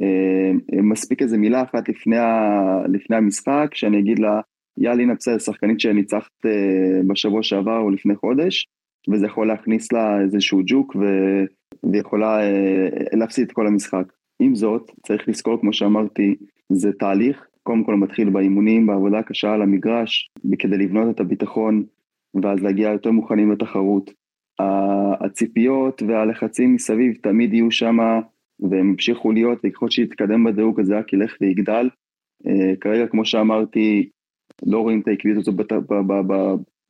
אה, 0.00 0.82
מספיק 0.82 1.22
איזה 1.22 1.38
מילה 1.38 1.62
אחת 1.62 1.88
לפני, 1.88 2.18
ה, 2.18 2.50
לפני 2.88 3.16
המשחק, 3.16 3.68
שאני 3.74 3.98
אגיד 3.98 4.18
לה, 4.18 4.40
יאללה, 4.76 5.14
בסדר, 5.14 5.38
שחקנית 5.38 5.80
שניצחת 5.80 6.46
אה, 6.46 7.00
בשבוע 7.06 7.42
שעבר 7.42 7.78
או 7.78 7.90
לפני 7.90 8.16
חודש, 8.16 8.66
וזה 9.12 9.26
יכול 9.26 9.46
להכניס 9.46 9.92
לה 9.92 10.20
איזשהו 10.20 10.60
ג'וק 10.66 10.96
ו... 10.96 11.04
ויכולה 11.92 12.40
אה, 12.40 12.88
להפסיד 13.12 13.46
את 13.46 13.52
כל 13.52 13.66
המשחק. 13.66 14.12
עם 14.42 14.54
זאת, 14.54 14.90
צריך 15.06 15.28
לזכור, 15.28 15.60
כמו 15.60 15.72
שאמרתי, 15.72 16.34
זה 16.72 16.92
תהליך, 16.92 17.46
קודם 17.62 17.84
כל 17.84 17.94
מתחיל 17.94 18.30
באימונים, 18.30 18.86
בעבודה 18.86 19.18
הקשה 19.18 19.52
על 19.52 19.62
המגרש, 19.62 20.30
כדי 20.58 20.78
לבנות 20.78 21.14
את 21.14 21.20
הביטחון, 21.20 21.84
ואז 22.42 22.62
להגיע 22.62 22.90
יותר 22.90 23.10
מוכנים 23.10 23.52
לתחרות. 23.52 24.10
הציפיות 25.20 26.02
והלחצים 26.08 26.74
מסביב 26.74 27.14
תמיד 27.22 27.54
יהיו 27.54 27.70
שם, 27.70 27.96
והם 28.60 28.90
ימשיכו 28.90 29.32
להיות, 29.32 29.58
וככל 29.64 29.90
שיתקדם 29.90 30.44
בדירוג 30.44 30.80
הזה 30.80 30.98
רק 30.98 31.12
ילך 31.12 31.36
ויגדל. 31.40 31.88
אה, 32.46 32.76
כרגע, 32.80 33.06
כמו 33.06 33.24
שאמרתי, 33.24 34.08
לא 34.66 34.78
רואים 34.78 35.00
את 35.00 35.08
העקביות 35.08 35.38
הזו 35.38 35.52
בת, 35.52 35.72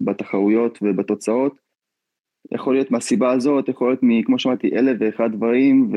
בתחרויות 0.00 0.78
ובתוצאות. 0.82 1.69
יכול 2.54 2.74
להיות 2.74 2.90
מהסיבה 2.90 3.32
הזאת, 3.32 3.68
יכול 3.68 3.88
להיות, 3.88 4.26
כמו 4.26 4.38
שאמרתי, 4.38 4.70
אלף 4.76 4.96
ואחד 5.00 5.32
דברים, 5.32 5.92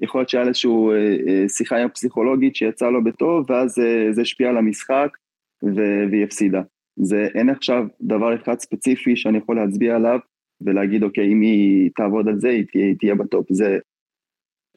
ויכול 0.00 0.20
להיות 0.20 0.28
שהיה 0.28 0.48
איזושהי 0.48 0.70
אה, 0.70 1.16
אה, 1.28 1.48
שיחה 1.48 1.76
עם 1.76 1.86
הפסיכולוגית 1.86 2.56
שיצאה 2.56 2.90
לו 2.90 3.04
בטוב, 3.04 3.50
ואז 3.50 3.74
זה 4.10 4.22
השפיע 4.22 4.48
על 4.48 4.56
המשחק, 4.56 5.08
והיא 6.10 6.24
הפסידה. 6.24 6.62
זה 6.96 7.28
אין 7.34 7.48
עכשיו 7.48 7.86
דבר 8.00 8.34
אחד 8.34 8.58
ספציפי 8.58 9.16
שאני 9.16 9.38
יכול 9.38 9.56
להצביע 9.56 9.96
עליו 9.96 10.18
ולהגיד 10.60 11.02
אוקיי 11.02 11.32
אם 11.32 11.40
היא 11.40 11.90
תעבוד 11.96 12.28
על 12.28 12.38
זה 12.38 12.48
היא 12.48 12.64
תהיה, 12.72 12.86
היא 12.86 12.96
תהיה 12.98 13.14
בטופ, 13.14 13.46
זה 13.52 13.78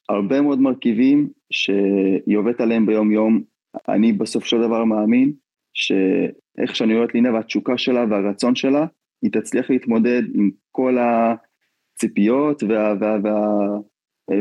הרבה 0.09 0.41
מאוד 0.41 0.59
מרכיבים 0.59 1.29
שהיא 1.51 2.37
עובדת 2.37 2.61
עליהם 2.61 2.85
ביום 2.85 3.11
יום, 3.11 3.41
אני 3.89 4.13
בסוף 4.13 4.45
של 4.45 4.61
דבר 4.61 4.83
מאמין 4.83 5.31
שאיך 5.73 6.75
שאני 6.75 6.93
רואה 6.93 7.05
את 7.05 7.13
לינה 7.13 7.33
והתשוקה 7.33 7.77
שלה 7.77 8.05
והרצון 8.09 8.55
שלה, 8.55 8.85
היא 9.23 9.31
תצליח 9.31 9.69
להתמודד 9.69 10.23
עם 10.33 10.49
כל 10.71 10.97
הציפיות 10.99 12.63
וה, 12.63 12.93
וה, 12.99 13.17
וה, 13.23 13.67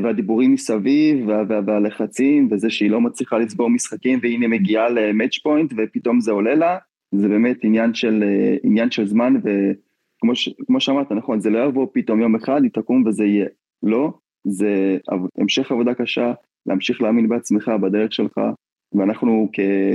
והדיבורים 0.03 0.53
מסביב 0.53 1.29
וה, 1.29 1.43
וה, 1.49 1.61
והלחצים 1.67 2.49
וזה 2.51 2.71
שהיא 2.71 2.91
לא 2.91 3.01
מצליחה 3.01 3.39
לצבור 3.39 3.71
משחקים 3.71 4.19
והנה 4.23 4.49
מגיעה 4.49 4.89
למאץ' 4.89 5.39
פוינט 5.43 5.73
ופתאום 5.77 6.21
זה 6.21 6.33
עולה 6.33 6.55
לה, 6.55 6.79
זה 7.15 7.29
באמת 7.29 7.59
עניין 7.63 7.95
של, 7.95 8.25
עניין 8.63 8.91
של 8.91 9.07
זמן 9.07 9.35
וכמו 9.37 10.35
ש, 10.35 10.49
שאמרת 10.79 11.13
נכון 11.13 11.41
זה 11.41 11.51
לא 11.51 11.59
יבוא 11.69 11.87
פתאום 11.93 12.21
יום 12.21 12.35
אחד 12.35 12.63
היא 12.63 12.71
תקום 12.71 13.05
וזה 13.07 13.25
יהיה, 13.25 13.47
לא, 13.83 14.13
זה 14.45 14.99
המשך 15.39 15.73
עבודה 15.73 15.95
קשה, 15.95 16.33
להמשיך 16.67 17.03
להאמין 17.03 17.29
בעצמך, 17.29 17.69
בדרך 17.83 18.13
שלך, 18.13 18.41
ואנחנו 18.95 19.49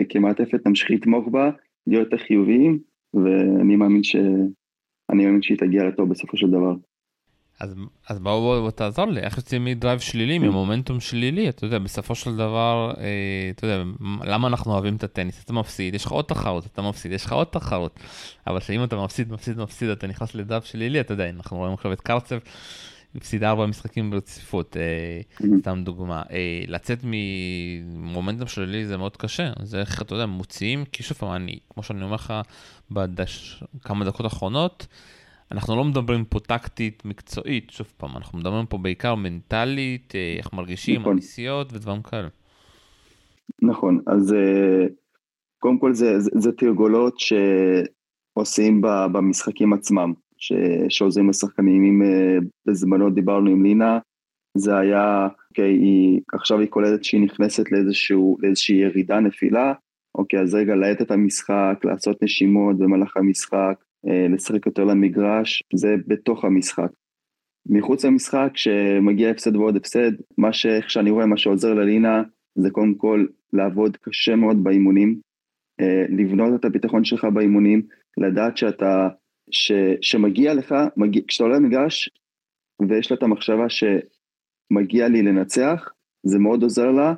כמעטפת 0.09 0.67
נמשיך 0.67 0.91
לתמוך 0.91 1.27
בה, 1.27 1.51
להיות 1.87 2.11
יותר 2.11 2.23
חיוביים, 2.23 2.79
ואני 3.13 3.75
מאמין, 3.75 4.03
ש, 4.03 4.15
מאמין 5.15 5.41
שהיא 5.41 5.57
תגיע 5.57 5.83
לטוב 5.83 6.09
בסופו 6.09 6.37
של 6.37 6.47
דבר. 6.47 6.73
אז, 7.59 7.75
אז 8.09 8.19
בואו 8.19 8.41
בוא, 8.41 8.59
בוא 8.59 8.71
תעזור 8.71 9.05
לי, 9.05 9.21
איך 9.21 9.37
יוצאים 9.37 9.65
מ-drive 9.65 9.99
שלילי, 9.99 10.39
ממומנטום 10.39 10.99
שלילי, 10.99 11.49
אתה 11.49 11.65
יודע, 11.65 11.79
בסופו 11.79 12.15
של 12.15 12.35
דבר, 12.35 12.93
אה, 12.97 13.51
אתה 13.55 13.65
יודע, 13.65 13.83
למה 14.23 14.47
אנחנו 14.47 14.73
אוהבים 14.73 14.95
את 14.95 15.03
הטניס? 15.03 15.43
אתה 15.43 15.53
מפסיד, 15.53 15.95
יש 15.95 16.05
לך 16.05 16.11
עוד 16.11 16.25
תחרות, 16.25 16.65
אתה 16.65 16.81
מפסיד, 16.81 17.11
יש 17.11 17.25
לך 17.25 17.33
עוד 17.33 17.47
תחרות, 17.47 17.99
אבל 18.47 18.59
שאם 18.59 18.83
אתה 18.83 18.95
מפסיד, 19.03 19.31
מפסיד, 19.31 19.57
מפסיד, 19.57 19.89
אתה 19.89 20.07
נכנס 20.07 20.35
ל-drive 20.35 20.63
שלילי, 20.63 20.99
אתה 20.99 21.13
יודע, 21.13 21.29
אנחנו 21.29 21.57
רואים 21.57 21.73
עכשיו 21.73 21.93
את 21.93 22.01
קרצב, 22.01 22.37
הפסיד 23.17 23.43
ארבע 23.43 23.65
משחקים 23.65 24.09
ברציפות, 24.11 24.77
אה, 24.77 25.21
סתם 25.59 25.81
דוגמה. 25.83 26.23
אה, 26.31 26.63
לצאת 26.67 26.99
ממומנטום 27.03 28.47
שלילי 28.47 28.85
זה 28.85 28.97
מאוד 28.97 29.17
קשה, 29.17 29.53
זה 29.63 29.79
איך, 29.79 30.01
אתה 30.01 30.15
יודע, 30.15 30.25
מוציאים, 30.25 30.85
כי 30.91 31.03
שוב 31.03 31.17
פעם, 31.17 31.31
אני, 31.31 31.59
כמו 31.69 31.83
שאני 31.83 32.03
אומר 32.03 32.15
לך, 32.15 32.33
בכמה 32.91 34.05
דקות 34.05 34.23
האחרונות, 34.23 34.87
אנחנו 35.51 35.75
לא 35.75 35.83
מדברים 35.83 36.25
פה 36.25 36.39
טקטית 36.39 37.05
מקצועית, 37.05 37.69
שוב 37.69 37.87
פעם, 37.97 38.17
אנחנו 38.17 38.39
מדברים 38.39 38.65
פה 38.65 38.77
בעיקר 38.77 39.15
מנטלית, 39.15 40.13
אה, 40.15 40.35
איך 40.37 40.53
מרגישים, 40.53 41.01
נכון. 41.01 41.13
הנסיעות 41.13 41.73
ודברים 41.73 42.01
כאלה. 42.01 42.27
נכון, 43.61 43.99
אז 44.07 44.35
קודם 45.59 45.79
כל 45.79 45.93
זה, 45.93 46.19
זה, 46.19 46.29
זה 46.35 46.51
תרגולות 46.51 47.15
שעושים 47.19 48.81
במשחקים 49.11 49.73
עצמם. 49.73 50.13
ש... 50.37 50.53
שעוזרים 50.89 51.29
לשחקנים. 51.29 51.83
אם 51.83 52.01
uh, 52.01 52.45
בזמנו 52.67 53.09
דיברנו 53.09 53.49
עם 53.49 53.63
לינה, 53.63 53.99
זה 54.57 54.77
היה, 54.77 55.27
אוקיי, 55.49 55.73
היא, 55.73 56.21
עכשיו 56.33 56.59
היא 56.59 56.67
קולטת 56.67 57.03
שהיא 57.03 57.21
נכנסת 57.21 57.71
לאיזשהו, 57.71 58.37
לאיזושהי 58.39 58.75
ירידה, 58.75 59.19
נפילה, 59.19 59.73
אוקיי, 60.15 60.39
אז 60.39 60.55
רגע, 60.55 60.75
להאט 60.75 61.01
את 61.01 61.11
המשחק, 61.11 61.79
לעשות 61.83 62.23
נשימות 62.23 62.77
במהלך 62.77 63.17
המשחק, 63.17 63.75
uh, 64.07 64.33
לשחק 64.33 64.65
יותר 64.65 64.83
למגרש, 64.83 65.63
זה 65.73 65.95
בתוך 66.07 66.45
המשחק. 66.45 66.89
מחוץ 67.69 68.05
למשחק, 68.05 68.49
כשמגיע 68.53 69.29
הפסד 69.29 69.55
ועוד 69.55 69.75
הפסד, 69.75 70.11
מה 70.37 70.53
שאיך 70.53 70.89
שאני 70.89 71.09
רואה, 71.11 71.25
מה 71.25 71.37
שעוזר 71.37 71.73
ללינה, 71.73 72.23
זה 72.55 72.69
קודם 72.69 72.95
כל 72.95 73.25
לעבוד 73.53 73.97
קשה 73.97 74.35
מאוד 74.35 74.63
באימונים, 74.63 75.19
uh, 75.81 75.85
לבנות 76.09 76.59
את 76.59 76.65
הביטחון 76.65 77.03
שלך 77.03 77.25
באימונים, 77.25 77.81
לדעת 78.17 78.57
שאתה 78.57 79.09
ש, 79.51 79.71
שמגיע 80.01 80.53
לך, 80.53 80.75
מגיע, 80.97 81.21
כשאתה 81.27 81.43
עולה 81.43 81.55
למגרש 81.55 82.09
ויש 82.89 83.11
לה 83.11 83.17
את 83.17 83.23
המחשבה 83.23 83.65
שמגיע 83.69 85.07
לי 85.07 85.21
לנצח, 85.21 85.89
זה 86.23 86.39
מאוד 86.39 86.63
עוזר 86.63 86.91
לה 86.91 87.13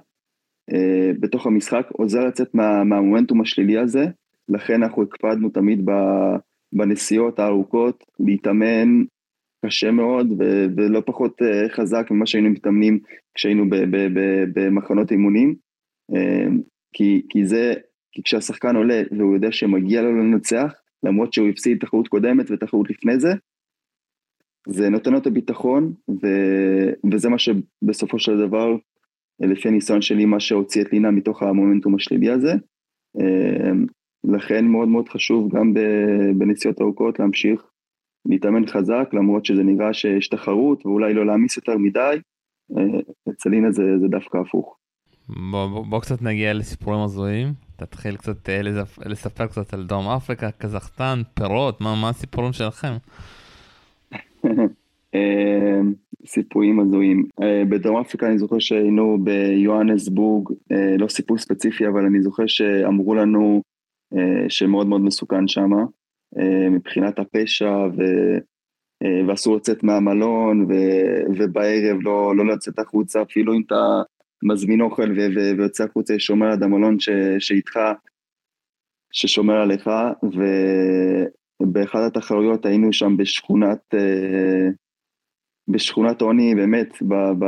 אה, 0.74 1.12
בתוך 1.20 1.46
המשחק, 1.48 1.88
עוזר 1.92 2.20
לצאת 2.26 2.56
מה, 2.56 2.84
מהמומנטום 2.84 3.42
השלילי 3.42 3.78
הזה, 3.78 4.06
לכן 4.50 4.84
אנחנו 4.84 5.04
הקפדנו 5.04 5.50
תמיד 5.50 5.86
ב, 5.86 5.92
בנסיעות 6.74 7.40
הארוכות 7.40 8.04
להתאמן 8.20 9.04
קשה 9.66 9.92
מאוד 9.92 10.32
ו, 10.32 10.66
ולא 10.78 11.02
פחות 11.06 11.42
אה, 11.42 11.70
חזק 11.70 12.08
ממה 12.12 12.26
שהיינו 12.26 12.50
מתאמנים 12.50 13.00
כשהיינו 13.36 13.66
במחנות 14.54 15.12
אימונים, 15.12 15.56
אה, 16.16 16.48
כי, 16.94 17.22
כי 17.30 17.46
זה, 17.46 17.74
כי 18.12 18.24
כשהשחקן 18.24 18.76
עולה 18.76 19.02
והוא 19.18 19.36
יודע 19.36 19.52
שמגיע 19.52 20.02
לו 20.02 20.18
לנצח, 20.18 20.74
למרות 21.04 21.34
שהוא 21.34 21.48
הפסיד 21.48 21.78
תחרות 21.80 22.08
קודמת 22.08 22.52
ותחרות 22.52 22.90
לפני 22.90 23.20
זה. 23.20 23.34
זה 24.68 24.90
נותן 24.90 25.12
לו 25.12 25.18
את 25.18 25.28
הביטחון, 25.28 25.94
ו... 26.10 26.28
וזה 27.12 27.30
מה 27.30 27.38
שבסופו 27.40 28.20
של 28.20 28.38
דבר, 28.38 28.76
לפי 29.40 29.68
הניסיון 29.68 30.02
שלי, 30.02 30.26
מה 30.26 30.40
שהוציא 30.40 30.82
את 30.82 30.92
לינה 30.92 31.12
מתוך 31.12 31.44
המומנטום 31.44 31.96
השלילי 31.96 32.30
הזה. 32.30 32.52
אמ, 33.20 33.86
לכן 34.24 34.66
מאוד 34.66 34.88
מאוד 34.88 35.10
חשוב 35.10 35.56
גם 35.56 35.74
בנסיעות 36.38 36.82
ארוכות 36.82 37.20
להמשיך 37.20 37.62
להתאמן 38.26 38.68
חזק, 38.68 39.10
למרות 39.14 39.46
שזה 39.46 39.64
נראה 39.64 39.94
שיש 39.94 40.28
תחרות 40.28 40.86
ואולי 40.86 41.14
לא 41.14 41.26
להעמיס 41.26 41.58
יותר 41.58 41.78
מדי, 41.78 42.18
אה, 42.78 43.00
אצל 43.30 43.50
לינה 43.50 43.72
זה, 43.72 43.84
זה 44.02 44.08
דווקא 44.08 44.38
הפוך. 44.38 44.78
בוא, 45.30 45.68
בוא, 45.68 45.86
בוא 45.86 46.00
קצת 46.00 46.22
נגיע 46.22 46.54
לסיפורים 46.54 47.00
הזויים. 47.00 47.54
תתחיל 47.76 48.18
קצת 48.18 48.50
אה, 48.50 48.62
לספר 49.06 49.48
קצת 49.48 49.74
על 49.74 49.86
דרום 49.88 50.08
אפריקה, 50.08 50.52
קזחסטן, 50.52 51.22
פירות, 51.34 51.82
מה, 51.82 51.96
מה 52.02 52.10
הסיפורים 52.10 52.54
שלכם? 52.54 52.94
אה, 55.16 55.80
סיפורים 56.26 56.80
הזויים. 56.80 57.26
אה, 57.42 57.64
בדרום 57.70 58.00
אפריקה 58.02 58.28
אני 58.28 58.38
זוכר 58.38 58.60
שהיינו 58.60 59.18
ביוהנסבורג, 59.24 60.50
לא 61.00 61.08
סיפור 61.08 61.38
ספציפי, 61.38 61.88
אבל 61.88 62.06
אני 62.06 62.22
זוכר 62.22 62.48
שאמרו 62.48 63.16
לנו 63.16 63.62
שמאוד 64.50 64.88
מאוד 64.88 65.02
מסוכן 65.02 65.48
שם, 65.48 65.70
מבחינת 66.72 67.20
הפשע, 67.20 67.72
ו... 67.72 68.04
ואסור 69.28 69.56
לצאת 69.56 69.84
מהמלון, 69.84 70.62
ו... 70.62 70.74
ובערב 71.38 71.98
לא, 72.02 72.36
לא 72.36 72.48
לצאת 72.48 72.80
החוצה, 72.80 73.22
אפילו 73.22 73.54
אם 73.54 73.62
אתה 73.68 74.02
מזמין 74.44 74.82
אוכל 74.82 75.12
ויוצא 75.58 75.84
החוצה, 75.84 76.20
שומר 76.20 76.52
עד 76.52 76.64
המלון 76.64 76.98
שאיתך, 77.40 77.80
ששומר 79.12 79.56
עליך, 79.56 79.90
ובאחת 81.62 82.00
התחרויות 82.08 82.66
היינו 82.66 82.94
שם 82.94 83.18
בשכונת, 83.18 83.80
אה, 83.94 84.70
בשכונת 85.68 86.22
עוני, 86.22 86.56
באמת, 86.56 87.02
ב, 87.02 87.14
ב, 87.14 87.46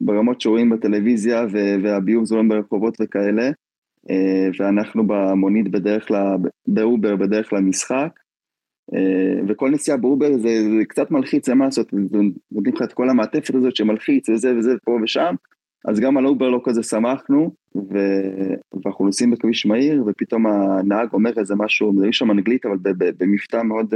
ברמות 0.00 0.40
שרואים 0.40 0.70
בטלוויזיה, 0.70 1.46
והביוב 1.82 2.24
זורם 2.24 2.48
ברחובות 2.48 2.96
וכאלה, 3.00 3.50
אה, 4.10 4.48
ואנחנו 4.58 5.06
במונית 5.06 5.70
בדרך 5.70 6.08
כלל, 6.08 6.36
ב-Uber 6.66 7.16
בדרך 7.16 7.52
למשחק, 7.52 8.10
אה, 8.94 9.40
וכל 9.48 9.70
נסיעה 9.70 9.96
ב-Uber 9.96 10.32
זה, 10.36 10.48
זה 10.78 10.84
קצת 10.88 11.10
מלחיץ, 11.10 11.48
אין 11.48 11.58
מה 11.58 11.64
לעשות, 11.64 11.92
נותנים 12.52 12.74
לך 12.74 12.82
את 12.82 12.92
כל 12.92 13.10
המעטפת 13.10 13.54
הזאת 13.54 13.76
שמלחיץ 13.76 14.28
וזה 14.28 14.56
וזה 14.56 14.70
פה 14.84 14.98
ושם, 15.02 15.34
אז 15.88 16.00
גם 16.00 16.16
על 16.16 16.26
Uber 16.26 16.48
לא 16.48 16.60
כזה 16.64 16.82
שמחנו, 16.82 17.50
ו... 17.76 17.98
ואנחנו 18.84 19.04
נוסעים 19.04 19.30
בכביש 19.30 19.66
מהיר, 19.66 20.04
ופתאום 20.06 20.46
הנהג 20.46 21.08
אומר 21.12 21.32
איזה 21.38 21.54
משהו, 21.54 21.92
זה 21.98 22.06
שם 22.12 22.30
אנגלית, 22.30 22.66
אבל 22.66 22.76
במבטא 23.18 23.62
מאוד, 23.62 23.94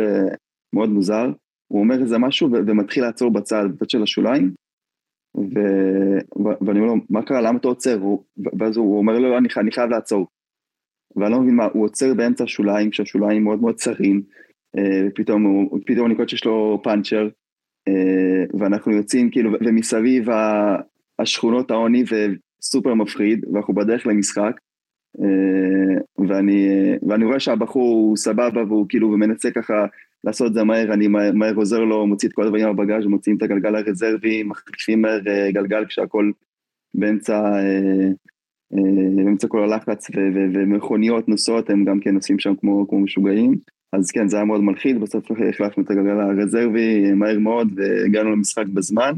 מאוד 0.74 0.90
מוזר, 0.90 1.32
הוא 1.68 1.80
אומר 1.80 2.02
איזה 2.02 2.18
משהו 2.18 2.52
ו... 2.52 2.54
ומתחיל 2.66 3.04
לעצור 3.04 3.30
בצד, 3.30 3.64
בצד 3.74 3.90
של 3.90 4.02
השוליים, 4.02 4.50
ו... 5.36 5.60
ואני 6.66 6.80
אומר 6.80 6.92
לו, 6.94 6.96
מה 7.10 7.22
קרה, 7.22 7.40
למה 7.40 7.58
אתה 7.58 7.68
עוצר? 7.68 7.98
הוא... 8.00 8.24
ואז 8.58 8.76
הוא 8.76 8.98
אומר 8.98 9.18
לו, 9.18 9.30
לא, 9.30 9.38
אני, 9.38 9.48
אני 9.56 9.72
חייב 9.72 9.90
לעצור. 9.90 10.26
ואני 11.16 11.32
לא 11.32 11.40
מבין 11.40 11.54
מה, 11.54 11.64
הוא 11.72 11.84
עוצר 11.84 12.14
באמצע 12.14 12.44
השוליים, 12.44 12.90
כשהשוליים 12.90 13.44
מאוד 13.44 13.60
מאוד 13.60 13.74
צרים, 13.74 14.22
אה, 14.78 15.08
ופתאום 15.08 15.42
הוא, 15.42 15.80
פתאום 15.86 16.06
אני 16.06 16.14
קורא 16.14 16.26
שיש 16.26 16.44
לו 16.44 16.80
פאנצ'ר, 16.84 17.28
אה, 17.88 18.58
ואנחנו 18.60 18.92
יוצאים 18.92 19.30
כאילו, 19.30 19.50
ומסביב 19.66 20.28
השכונות 21.18 21.70
העוני 21.70 22.04
וסופר 22.04 22.94
מפחיד, 22.94 23.44
ואנחנו 23.52 23.74
בדרך 23.74 24.06
למשחק, 24.06 24.60
ואני, 26.28 26.68
ואני 27.08 27.24
רואה 27.24 27.40
שהבחור 27.40 27.94
הוא 27.94 28.16
סבבה 28.16 28.64
והוא 28.68 28.86
כאילו 28.88 29.08
מנסה 29.08 29.50
ככה 29.50 29.86
לעשות 30.24 30.46
את 30.46 30.54
זה 30.54 30.64
מהר, 30.64 30.92
אני 30.92 31.08
מהר 31.08 31.54
עוזר 31.54 31.80
לו, 31.80 32.06
מוציא 32.06 32.28
את 32.28 32.34
כל 32.34 32.42
הדברים 32.42 32.66
מהבגאז', 32.66 33.06
מוציאים 33.06 33.36
את 33.36 33.42
הגלגל 33.42 33.76
הרזרבי, 33.76 34.42
מחליפים 34.42 35.02
מהר 35.02 35.20
גלגל 35.50 35.84
כשהכל 35.84 36.30
באמצע, 36.94 37.42
באמצע 39.16 39.48
כל 39.48 39.62
הלחץ 39.62 40.10
ומכוניות 40.54 41.28
נוסעות, 41.28 41.70
הם 41.70 41.84
גם 41.84 42.00
כן 42.00 42.14
נוסעים 42.14 42.38
שם 42.38 42.54
כמו, 42.60 42.88
כמו 42.88 43.00
משוגעים. 43.00 43.54
אז 43.92 44.10
כן, 44.10 44.28
זה 44.28 44.36
היה 44.36 44.44
מאוד 44.44 44.60
מלחיד, 44.60 45.00
בסוף 45.00 45.30
החלפנו 45.48 45.82
את 45.82 45.90
הגלגל 45.90 46.20
הרזרבי 46.20 47.12
מהר 47.12 47.38
מאוד 47.38 47.68
והגענו 47.76 48.32
למשחק 48.32 48.66
בזמן, 48.66 49.12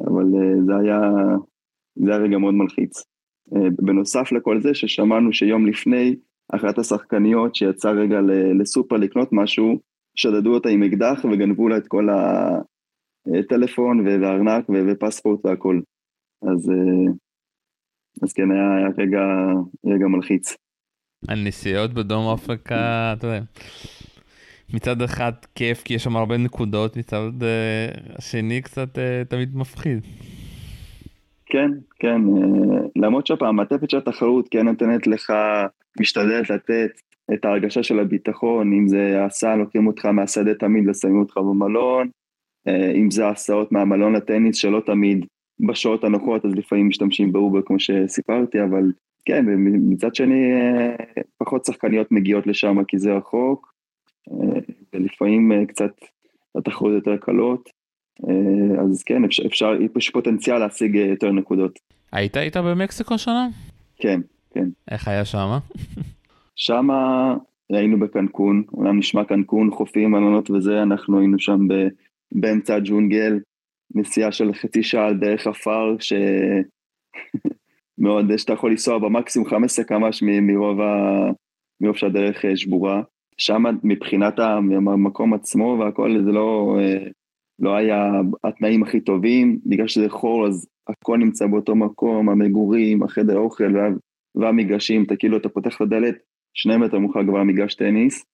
אבל 0.00 0.24
זה 0.66 0.72
היה, 0.76 1.00
זה 1.94 2.10
היה 2.10 2.20
רגע 2.20 2.38
מאוד 2.38 2.54
מלחיץ. 2.54 3.02
בנוסף 3.82 4.32
לכל 4.32 4.60
זה, 4.60 4.74
ששמענו 4.74 5.32
שיום 5.32 5.66
לפני, 5.66 6.16
אחת 6.54 6.78
השחקניות 6.78 7.54
שיצאה 7.54 7.92
רגע 7.92 8.20
לסופר 8.60 8.96
לקנות 8.96 9.28
משהו, 9.32 9.80
שדדו 10.14 10.54
אותה 10.54 10.68
עם 10.68 10.82
אקדח 10.82 11.24
וגנבו 11.24 11.68
לה 11.68 11.76
את 11.76 11.86
כל 11.88 12.08
הטלפון 13.38 14.06
והארנק 14.06 14.64
ופספורט 14.68 15.46
והכל. 15.46 15.80
אז, 16.42 16.70
אז 18.22 18.32
כן, 18.32 18.50
היה, 18.50 18.76
היה 18.76 18.88
רגע, 18.98 19.20
רגע 19.86 20.06
מלחיץ. 20.06 20.56
הנסיעות 21.28 21.94
בדרום 21.94 22.34
אפריקה, 22.34 23.12
אתה 23.18 23.26
יודע, 23.26 23.40
מצד 24.74 25.02
אחד 25.02 25.32
כיף 25.54 25.82
כי 25.82 25.94
יש 25.94 26.04
שם 26.04 26.16
הרבה 26.16 26.36
נקודות, 26.36 26.96
מצד 26.96 27.30
השני 28.18 28.62
קצת 28.62 28.98
תמיד 29.28 29.56
מפחיד. 29.56 29.98
כן, 31.46 31.70
כן, 31.98 32.20
למרות 32.96 33.26
שוב 33.26 33.44
המעטפת 33.44 33.90
של 33.90 33.96
התחרות 33.96 34.48
כן 34.50 34.68
נותנת 34.68 35.06
לך, 35.06 35.32
משתדלת 36.00 36.50
לתת 36.50 36.90
את 37.34 37.44
ההרגשה 37.44 37.82
של 37.82 37.98
הביטחון, 37.98 38.72
אם 38.72 38.88
זה 38.88 39.24
הסעה, 39.24 39.56
לוקחים 39.56 39.86
אותך 39.86 40.06
מהשדה 40.06 40.54
תמיד 40.54 40.88
ושמים 40.88 41.18
אותך 41.18 41.36
במלון, 41.36 42.08
אם 42.68 43.10
זה 43.10 43.28
הסעות 43.28 43.72
מהמלון 43.72 44.12
לטניס 44.12 44.56
שלא 44.56 44.82
תמיד 44.86 45.26
בשעות 45.68 46.04
הנוחות, 46.04 46.44
אז 46.44 46.54
לפעמים 46.54 46.88
משתמשים 46.88 47.32
באובר 47.32 47.62
כמו 47.62 47.80
שסיפרתי, 47.80 48.62
אבל 48.62 48.92
כן, 49.24 49.44
ומצד 49.48 50.14
שני 50.14 50.52
פחות 51.38 51.64
שחקניות 51.64 52.12
מגיעות 52.12 52.46
לשם 52.46 52.84
כי 52.88 52.98
זה 52.98 53.12
רחוק, 53.12 53.71
ולפעמים 54.92 55.66
קצת 55.66 55.92
התחרות 56.58 56.92
יותר 56.92 57.16
קלות, 57.16 57.68
אז 58.80 59.02
כן, 59.02 59.24
אפשר, 59.24 59.46
אפשר, 59.46 59.72
יש 59.96 60.10
פוטנציאל 60.10 60.58
להשיג 60.58 60.94
יותר 60.94 61.32
נקודות. 61.32 61.78
היית 62.12 62.36
איתה 62.36 62.62
במקסיקו 62.62 63.18
שנה? 63.18 63.48
כן, 63.96 64.20
כן. 64.54 64.68
איך 64.90 65.08
היה 65.08 65.24
שמה? 65.24 65.58
שמה 66.56 67.34
היינו 67.70 68.00
בקנקון, 68.00 68.62
אומנם 68.72 68.98
נשמע 68.98 69.24
קנקון, 69.24 69.70
חופים, 69.70 70.10
מלונות 70.10 70.50
וזה, 70.50 70.82
אנחנו 70.82 71.18
היינו 71.18 71.38
שם 71.38 71.68
ב, 71.68 71.74
באמצע 72.32 72.74
הג'ונגל, 72.74 73.38
נסיעה 73.94 74.32
של 74.32 74.52
חצי 74.52 74.82
שעה 74.82 75.06
על 75.06 75.18
דרך 75.18 75.46
עפר, 75.46 75.96
ש... 76.00 76.12
מאוד, 77.98 78.36
שאתה 78.36 78.52
יכול 78.52 78.70
לנסוע 78.70 78.98
במקסימום 78.98 79.48
15 79.48 79.84
קמ"ש 79.84 80.22
מרוב, 80.22 80.80
ה... 80.80 81.30
מרוב 81.80 81.96
שהדרך 81.96 82.44
שבורה. 82.56 83.02
שם 83.38 83.62
מבחינת 83.82 84.38
המקום 84.38 85.34
עצמו 85.34 85.76
והכל, 85.80 86.22
זה 86.24 86.32
לא, 86.32 86.76
לא 87.58 87.76
היה 87.76 88.20
התנאים 88.44 88.82
הכי 88.82 89.00
טובים, 89.00 89.58
בגלל 89.66 89.88
שזה 89.88 90.08
חור 90.08 90.46
אז 90.46 90.68
הכל 90.88 91.18
נמצא 91.18 91.46
באותו 91.46 91.74
מקום, 91.74 92.28
המגורים, 92.28 93.02
החדר 93.02 93.36
האוכל 93.36 93.76
וה... 93.76 93.88
והמגרשים, 94.34 95.04
אתה 95.04 95.16
כאילו, 95.16 95.36
אתה 95.36 95.48
פותח 95.48 95.76
את 95.76 95.80
הדלת, 95.80 96.14
שני 96.54 96.76
מטר 96.76 96.98
ממך 96.98 97.12
כבר 97.12 97.42
מגרש 97.42 97.74
טניס. 97.74 98.24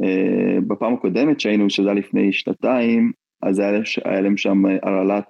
Uh, 0.00 0.60
בפעם 0.68 0.94
הקודמת 0.94 1.40
שהיינו, 1.40 1.70
שזה 1.70 1.88
היה 1.88 1.98
לפני 1.98 2.32
שנתיים, 2.32 3.12
אז 3.42 3.58
היה, 3.58 3.80
היה 4.04 4.20
להם 4.20 4.36
שם 4.36 4.62
הרעלת, 4.82 5.28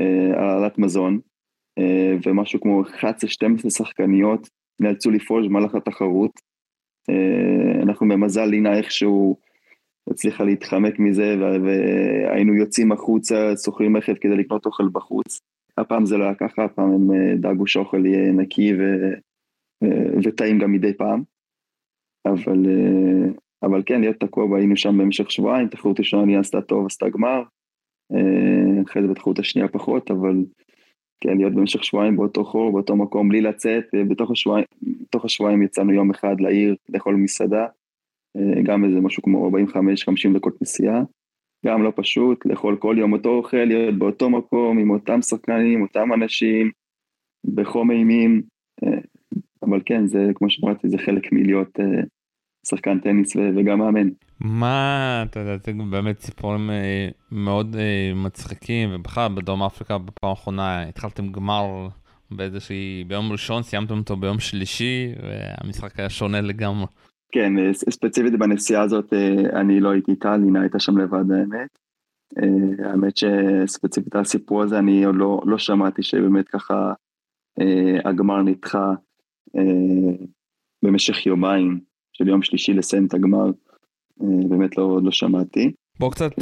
uh, 0.00 0.36
הרעלת 0.36 0.78
מזון, 0.78 1.20
ומשהו 2.26 2.60
כמו 2.60 2.82
11-12 2.82 3.70
שחקניות 3.70 4.48
נאלצו 4.80 5.10
לפרוש 5.10 5.46
במהלך 5.46 5.74
התחרות. 5.74 6.30
Uh, 7.10 7.82
אנחנו 7.82 8.08
במזל 8.08 8.44
לינה 8.44 8.78
איכשהו 8.78 9.36
הצליחה 10.10 10.44
להתחמק 10.44 10.98
מזה, 10.98 11.36
והיינו 11.40 12.54
יוצאים 12.54 12.92
החוצה, 12.92 13.52
שוכרים 13.64 13.96
רכב 13.96 14.14
כדי 14.14 14.36
לקנות 14.36 14.66
אוכל 14.66 14.88
בחוץ. 14.92 15.40
הפעם 15.78 16.06
זה 16.06 16.16
לא 16.16 16.24
היה 16.24 16.34
ככה, 16.34 16.64
הפעם 16.64 16.92
הם 16.92 17.10
דאגו 17.36 17.66
שהאוכל 17.66 18.06
יהיה 18.06 18.32
נקי 18.32 18.72
ו... 18.74 18.82
וטעים 20.24 20.58
גם 20.58 20.72
מדי 20.72 20.94
פעם. 20.94 21.22
אבל, 22.26 22.66
אבל 23.62 23.82
כן, 23.86 24.00
להיות 24.00 24.16
תקוע, 24.20 24.58
היינו 24.58 24.76
שם 24.76 24.98
במשך 24.98 25.30
שבועיים, 25.30 25.68
תחרות 25.68 25.98
ראשונה 26.00 26.24
נהיה 26.24 26.40
עשתה 26.40 26.60
טוב, 26.60 26.86
עשתה 26.86 27.08
גמר, 27.08 27.42
אחרי 28.86 29.02
זה 29.02 29.08
בתחרות 29.08 29.38
השנייה 29.38 29.68
פחות, 29.68 30.10
אבל 30.10 30.44
כן, 31.20 31.36
להיות 31.36 31.54
במשך 31.54 31.84
שבועיים 31.84 32.16
באותו 32.16 32.44
חור, 32.44 32.72
באותו 32.72 32.96
מקום, 32.96 33.28
בלי 33.28 33.40
לצאת, 33.40 33.84
בתוך 34.08 34.30
השבועיים, 34.30 34.64
בתוך 34.82 35.24
השבועיים 35.24 35.62
יצאנו 35.62 35.92
יום 35.92 36.10
אחד 36.10 36.40
לעיר, 36.40 36.76
לאכול 36.88 37.14
מסעדה, 37.14 37.66
גם 38.62 38.84
איזה 38.84 39.00
משהו 39.00 39.22
כמו 39.22 39.50
45-50 39.50 40.34
דקות 40.34 40.62
נסיעה, 40.62 41.02
גם 41.66 41.82
לא 41.82 41.92
פשוט, 41.96 42.46
לאכול 42.46 42.76
כל 42.76 42.96
יום 42.98 43.12
אותו 43.12 43.28
אוכל, 43.28 43.64
להיות 43.64 43.98
באותו 43.98 44.30
מקום, 44.30 44.78
עם 44.78 44.90
אותם 44.90 45.22
שחקנים, 45.22 45.82
אותם 45.82 46.12
אנשים, 46.12 46.70
בחום 47.54 47.90
אימים, 47.90 48.42
אבל 49.62 49.80
כן, 49.86 50.06
זה, 50.06 50.30
כמו 50.34 50.50
שאמרתי, 50.50 50.88
זה 50.88 50.98
חלק 50.98 51.32
מלהיות 51.32 51.78
uh, 51.80 52.06
שחקן 52.66 53.00
טניס 53.00 53.36
וגם 53.36 53.78
מאמן. 53.78 54.08
מה, 54.40 55.24
אתה 55.30 55.40
יודע, 55.40 55.56
זה 55.56 55.72
באמת 55.90 56.20
סיפורים 56.20 56.70
uh, 56.70 57.14
מאוד 57.32 57.74
uh, 57.74 57.78
מצחיקים, 58.14 58.88
ובכלל 58.92 59.28
בדרום 59.34 59.62
אפריקה 59.62 59.98
בפעם 59.98 60.30
האחרונה 60.30 60.82
התחלתם 60.82 61.32
גמר 61.32 61.88
באיזושהי, 62.30 63.04
ביום 63.06 63.32
ראשון, 63.32 63.62
סיימתם 63.62 63.98
אותו 63.98 64.16
ביום 64.16 64.38
שלישי, 64.38 65.12
והמשחק 65.22 66.00
היה 66.00 66.10
שונה 66.10 66.40
לגמרי. 66.40 66.86
כן, 67.32 67.72
ספציפית 67.72 68.38
בנסיעה 68.38 68.82
הזאת 68.82 69.12
אני 69.52 69.80
לא 69.80 69.90
הייתי 69.90 70.10
איתה, 70.10 70.36
לינה 70.36 70.60
הייתה 70.60 70.78
שם 70.78 70.98
לבד 70.98 71.30
האמת. 71.30 71.78
האמת 72.84 73.16
שספציפית 73.16 74.16
הסיפור 74.16 74.62
הזה 74.62 74.78
אני 74.78 75.04
עוד 75.04 75.14
לא, 75.16 75.42
לא 75.46 75.58
שמעתי 75.58 76.02
שבאמת 76.02 76.48
ככה 76.48 76.92
הגמר 78.04 78.42
נדחה 78.42 78.92
במשך 80.82 81.26
יומיים, 81.26 81.80
של 82.12 82.28
יום 82.28 82.42
שלישי 82.42 82.72
לסיים 82.72 83.06
את 83.06 83.14
הגמר, 83.14 83.50
באמת 84.20 84.78
לא, 84.78 85.00
לא 85.02 85.10
שמעתי. 85.10 85.72
בוא 86.00 86.10
קצת, 86.10 86.32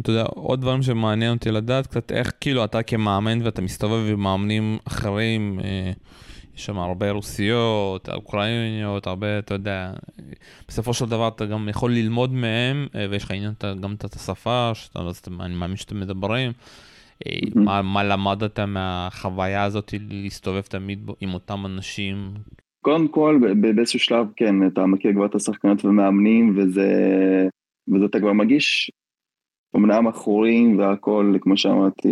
אתה 0.00 0.10
יודע, 0.10 0.24
עוד 0.34 0.60
דברים 0.60 0.82
שמעניין 0.82 1.34
אותי 1.34 1.50
לדעת, 1.50 1.86
קצת 1.86 2.12
איך 2.12 2.32
כאילו 2.40 2.64
אתה 2.64 2.82
כמאמן 2.82 3.42
ואתה 3.42 3.62
מסתובב 3.62 4.10
עם 4.12 4.20
מאמנים 4.20 4.78
אחרים, 4.84 5.60
יש 6.56 6.66
שם 6.66 6.78
הרבה 6.78 7.10
רוסיות, 7.10 8.08
אוקראיניות, 8.08 9.06
הרבה, 9.06 9.38
אתה 9.38 9.54
יודע, 9.54 9.92
בסופו 10.68 10.94
של 10.94 11.06
דבר 11.06 11.28
אתה 11.28 11.46
גם 11.46 11.68
יכול 11.68 11.92
ללמוד 11.92 12.32
מהם, 12.32 12.86
ויש 13.10 13.24
לך 13.24 13.30
עניין 13.30 13.52
גם 13.80 13.94
את 13.94 14.04
השפה, 14.04 14.70
שאתה, 14.74 15.00
אני 15.40 15.54
מאמין 15.54 15.76
שאתם 15.76 16.00
מדברים. 16.00 16.52
מה, 17.54 17.82
מה 17.82 18.04
למדת 18.04 18.58
מהחוויה 18.60 19.62
הזאת 19.62 19.94
להסתובב 20.10 20.60
תמיד 20.60 21.10
עם 21.20 21.34
אותם 21.34 21.66
אנשים? 21.66 22.34
קודם 22.82 23.08
כל, 23.08 23.40
באיזשהו 23.74 23.98
שלב, 23.98 24.26
כן, 24.36 24.66
אתה 24.66 24.86
מכיר 24.86 25.12
כבר 25.12 25.26
את 25.26 25.34
השחקנות 25.34 25.84
ומאמנים, 25.84 26.54
וזה, 26.56 26.88
וזה 27.88 28.04
אתה 28.04 28.20
כבר 28.20 28.32
מגיש, 28.32 28.90
אמנם 29.76 30.08
אחורים 30.08 30.78
והכל, 30.78 31.36
כמו 31.40 31.56
שאמרתי, 31.56 32.08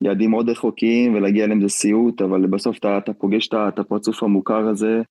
יעדים 0.00 0.30
מאוד 0.30 0.48
רחוקים, 0.48 1.14
ולהגיע 1.14 1.44
אליהם 1.44 1.62
זה 1.62 1.68
סיוט, 1.68 2.22
אבל 2.22 2.46
בסוף 2.46 2.78
אתה, 2.78 2.98
אתה 2.98 3.12
פוגש 3.12 3.48
את 3.48 3.78
הפרצוף 3.78 4.22
המוכר 4.22 4.68
הזה, 4.68 5.02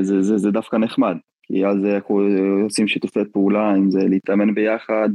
זה, 0.00 0.22
זה, 0.22 0.38
זה 0.38 0.50
דווקא 0.50 0.76
נחמד, 0.76 1.16
כי 1.42 1.66
אז 1.66 1.84
אנחנו 1.84 2.20
עושים 2.64 2.88
שיתופי 2.88 3.20
פעולה, 3.32 3.74
אם 3.76 3.90
זה 3.90 3.98
להתאמן 4.08 4.54
ביחד, 4.54 5.08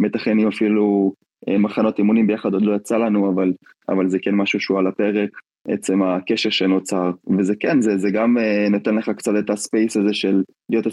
ומתכננים 0.00 0.48
אפילו 0.48 1.12
מחנות 1.48 1.98
אימונים 1.98 2.26
ביחד 2.26 2.52
עוד 2.52 2.62
לא 2.62 2.76
יצא 2.76 2.96
לנו, 2.96 3.32
אבל, 3.32 3.52
אבל 3.88 4.08
זה 4.08 4.18
כן 4.22 4.34
משהו 4.34 4.60
שהוא 4.60 4.78
על 4.78 4.86
הפרק, 4.86 5.30
עצם 5.68 6.02
הקשר 6.02 6.50
שנוצר, 6.50 7.10
וזה 7.38 7.56
כן, 7.60 7.80
זה, 7.80 7.98
זה 7.98 8.10
גם 8.10 8.36
נותן 8.70 8.94
לך 8.94 9.10
קצת 9.10 9.32
את 9.38 9.50
הספייס 9.50 9.96
הזה 9.96 10.14
של 10.14 10.42
להיות 10.70 10.86
24-7 10.86 10.90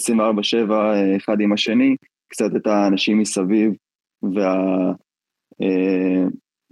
אחד 1.18 1.42
עם 1.42 1.54
השני, 1.54 1.96
קצת 2.28 2.56
את 2.56 2.68
האנשים 2.68 3.20
מסביב, 3.20 3.74
וה... 4.24 4.92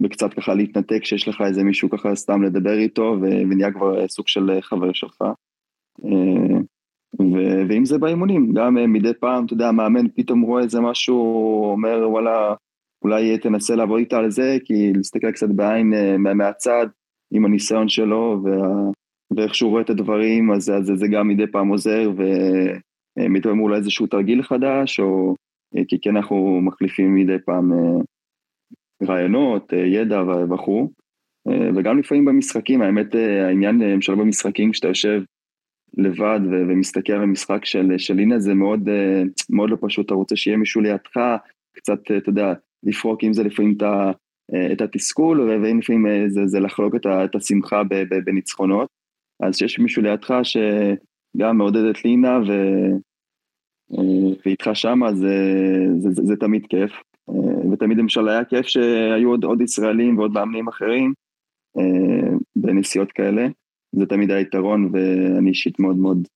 וקצת 0.02 0.34
ככה 0.34 0.54
להתנתק 0.54 1.04
שיש 1.04 1.28
לך 1.28 1.42
איזה 1.46 1.64
מישהו 1.64 1.90
ככה 1.90 2.14
סתם 2.14 2.42
לדבר 2.42 2.78
איתו, 2.78 3.16
ונהיה 3.22 3.72
כבר 3.72 4.08
סוג 4.08 4.28
של 4.28 4.58
חבר 4.60 4.92
שלך. 4.92 5.22
ו- 7.20 7.68
ואם 7.68 7.84
זה 7.84 7.98
באימונים, 7.98 8.52
גם 8.52 8.74
מדי 8.92 9.14
פעם, 9.20 9.44
אתה 9.44 9.52
יודע, 9.52 9.68
המאמן 9.68 10.08
פתאום 10.14 10.40
רואה 10.40 10.62
איזה 10.62 10.80
משהו, 10.80 11.16
אומר 11.72 12.08
וואלה, 12.10 12.54
אולי 13.02 13.38
תנסה 13.38 13.74
לעבוד 13.74 13.98
איתה 13.98 14.16
על 14.16 14.30
זה, 14.30 14.56
כי 14.64 14.92
להסתכל 14.92 15.32
קצת 15.32 15.48
בעין 15.48 15.92
מהצד, 16.18 16.86
עם 17.34 17.44
הניסיון 17.44 17.88
שלו, 17.88 18.40
וה... 18.44 18.90
ואיך 19.36 19.54
שהוא 19.54 19.70
רואה 19.70 19.82
את 19.82 19.90
הדברים, 19.90 20.52
אז, 20.52 20.70
אז 20.70 20.92
זה 20.94 21.06
גם 21.08 21.28
מדי 21.28 21.46
פעם 21.46 21.68
עוזר, 21.68 22.10
פעם 23.42 23.60
אולי 23.60 23.76
איזשהו 23.76 24.06
תרגיל 24.06 24.42
חדש, 24.42 25.00
או 25.00 25.34
כי 25.88 26.00
כן 26.00 26.16
אנחנו 26.16 26.60
מחליפים 26.62 27.14
מדי 27.14 27.36
פעם 27.44 27.72
רעיונות, 29.02 29.72
ידע 29.72 30.22
וכו'. 30.54 30.88
וגם 31.76 31.98
לפעמים 31.98 32.24
במשחקים, 32.24 32.82
האמת 32.82 33.14
העניין 33.14 34.00
שלו 34.00 34.16
במשחקים, 34.16 34.72
כשאתה 34.72 34.88
יושב 34.88 35.22
לבד 35.98 36.40
ו- 36.50 36.62
ומסתכל 36.68 37.12
על 37.12 37.22
המשחק 37.22 37.64
של, 37.64 37.98
של 37.98 38.14
לינה 38.14 38.38
זה 38.38 38.54
מאוד, 38.54 38.88
מאוד 39.50 39.70
לא 39.70 39.76
פשוט, 39.80 40.06
אתה 40.06 40.14
רוצה 40.14 40.36
שיהיה 40.36 40.56
מישהו 40.56 40.80
לידך, 40.80 41.16
קצת, 41.72 42.10
אתה 42.16 42.30
יודע, 42.30 42.52
לפרוק 42.82 43.22
עם 43.22 43.32
זה 43.32 43.42
לפעמים 43.42 43.74
את, 43.76 43.82
את 44.72 44.80
התסכול, 44.80 45.40
ואם 45.40 45.78
לפעמים 45.78 46.28
זה, 46.28 46.46
זה 46.46 46.60
לחלוק 46.60 46.94
את, 46.94 47.06
ה, 47.06 47.24
את 47.24 47.34
השמחה 47.34 47.82
בניצחונות. 48.24 48.88
אז 49.40 49.56
שיש 49.56 49.78
מישהו 49.78 50.02
לידך 50.02 50.34
שגם 50.42 51.58
מעודד 51.58 51.84
את 51.84 52.04
לינה 52.04 52.38
ו... 52.48 52.52
ואיתך 54.46 54.70
שמה 54.74 55.14
זה, 55.14 55.36
זה, 55.98 56.10
זה, 56.10 56.22
זה 56.24 56.36
תמיד 56.36 56.66
כיף. 56.66 56.92
ותמיד 57.72 57.98
למשל 57.98 58.28
היה 58.28 58.44
כיף 58.44 58.66
שהיו 58.66 59.28
עוד, 59.28 59.44
עוד 59.44 59.60
ישראלים 59.60 60.18
ועוד 60.18 60.32
מאמנים 60.32 60.68
אחרים 60.68 61.12
בנסיעות 62.56 63.12
כאלה. 63.12 63.46
זה 63.92 64.06
תמיד 64.06 64.30
היה 64.30 64.40
יתרון 64.40 64.90
ואני 64.92 65.48
אישית 65.48 65.80
מאוד 65.80 65.96
מאוד 65.96 66.28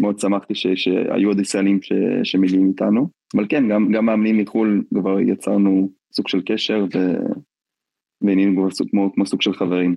מאוד 0.00 0.18
שמחתי 0.18 0.54
שהיו 0.54 1.28
עוד 1.28 1.40
ישראלים 1.40 1.82
ש, 1.82 1.92
שמגיעים 2.24 2.68
איתנו. 2.68 3.08
אבל 3.34 3.46
כן, 3.48 3.68
גם, 3.68 3.92
גם 3.92 4.06
מאמנים 4.06 4.38
מחו"ל 4.38 4.84
כבר 4.94 5.20
יצרנו 5.20 5.90
סוג 6.16 6.28
של 6.28 6.40
קשר 6.46 6.84
ו... 6.94 6.98
ונהיינו 8.22 8.68
כמו, 8.90 9.12
כמו 9.14 9.26
סוג 9.26 9.42
של 9.42 9.52
חברים. 9.54 9.96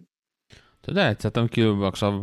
אתה 0.82 0.90
יודע, 0.90 1.10
יצאתם 1.12 1.48
כאילו 1.52 1.88
עכשיו, 1.88 2.14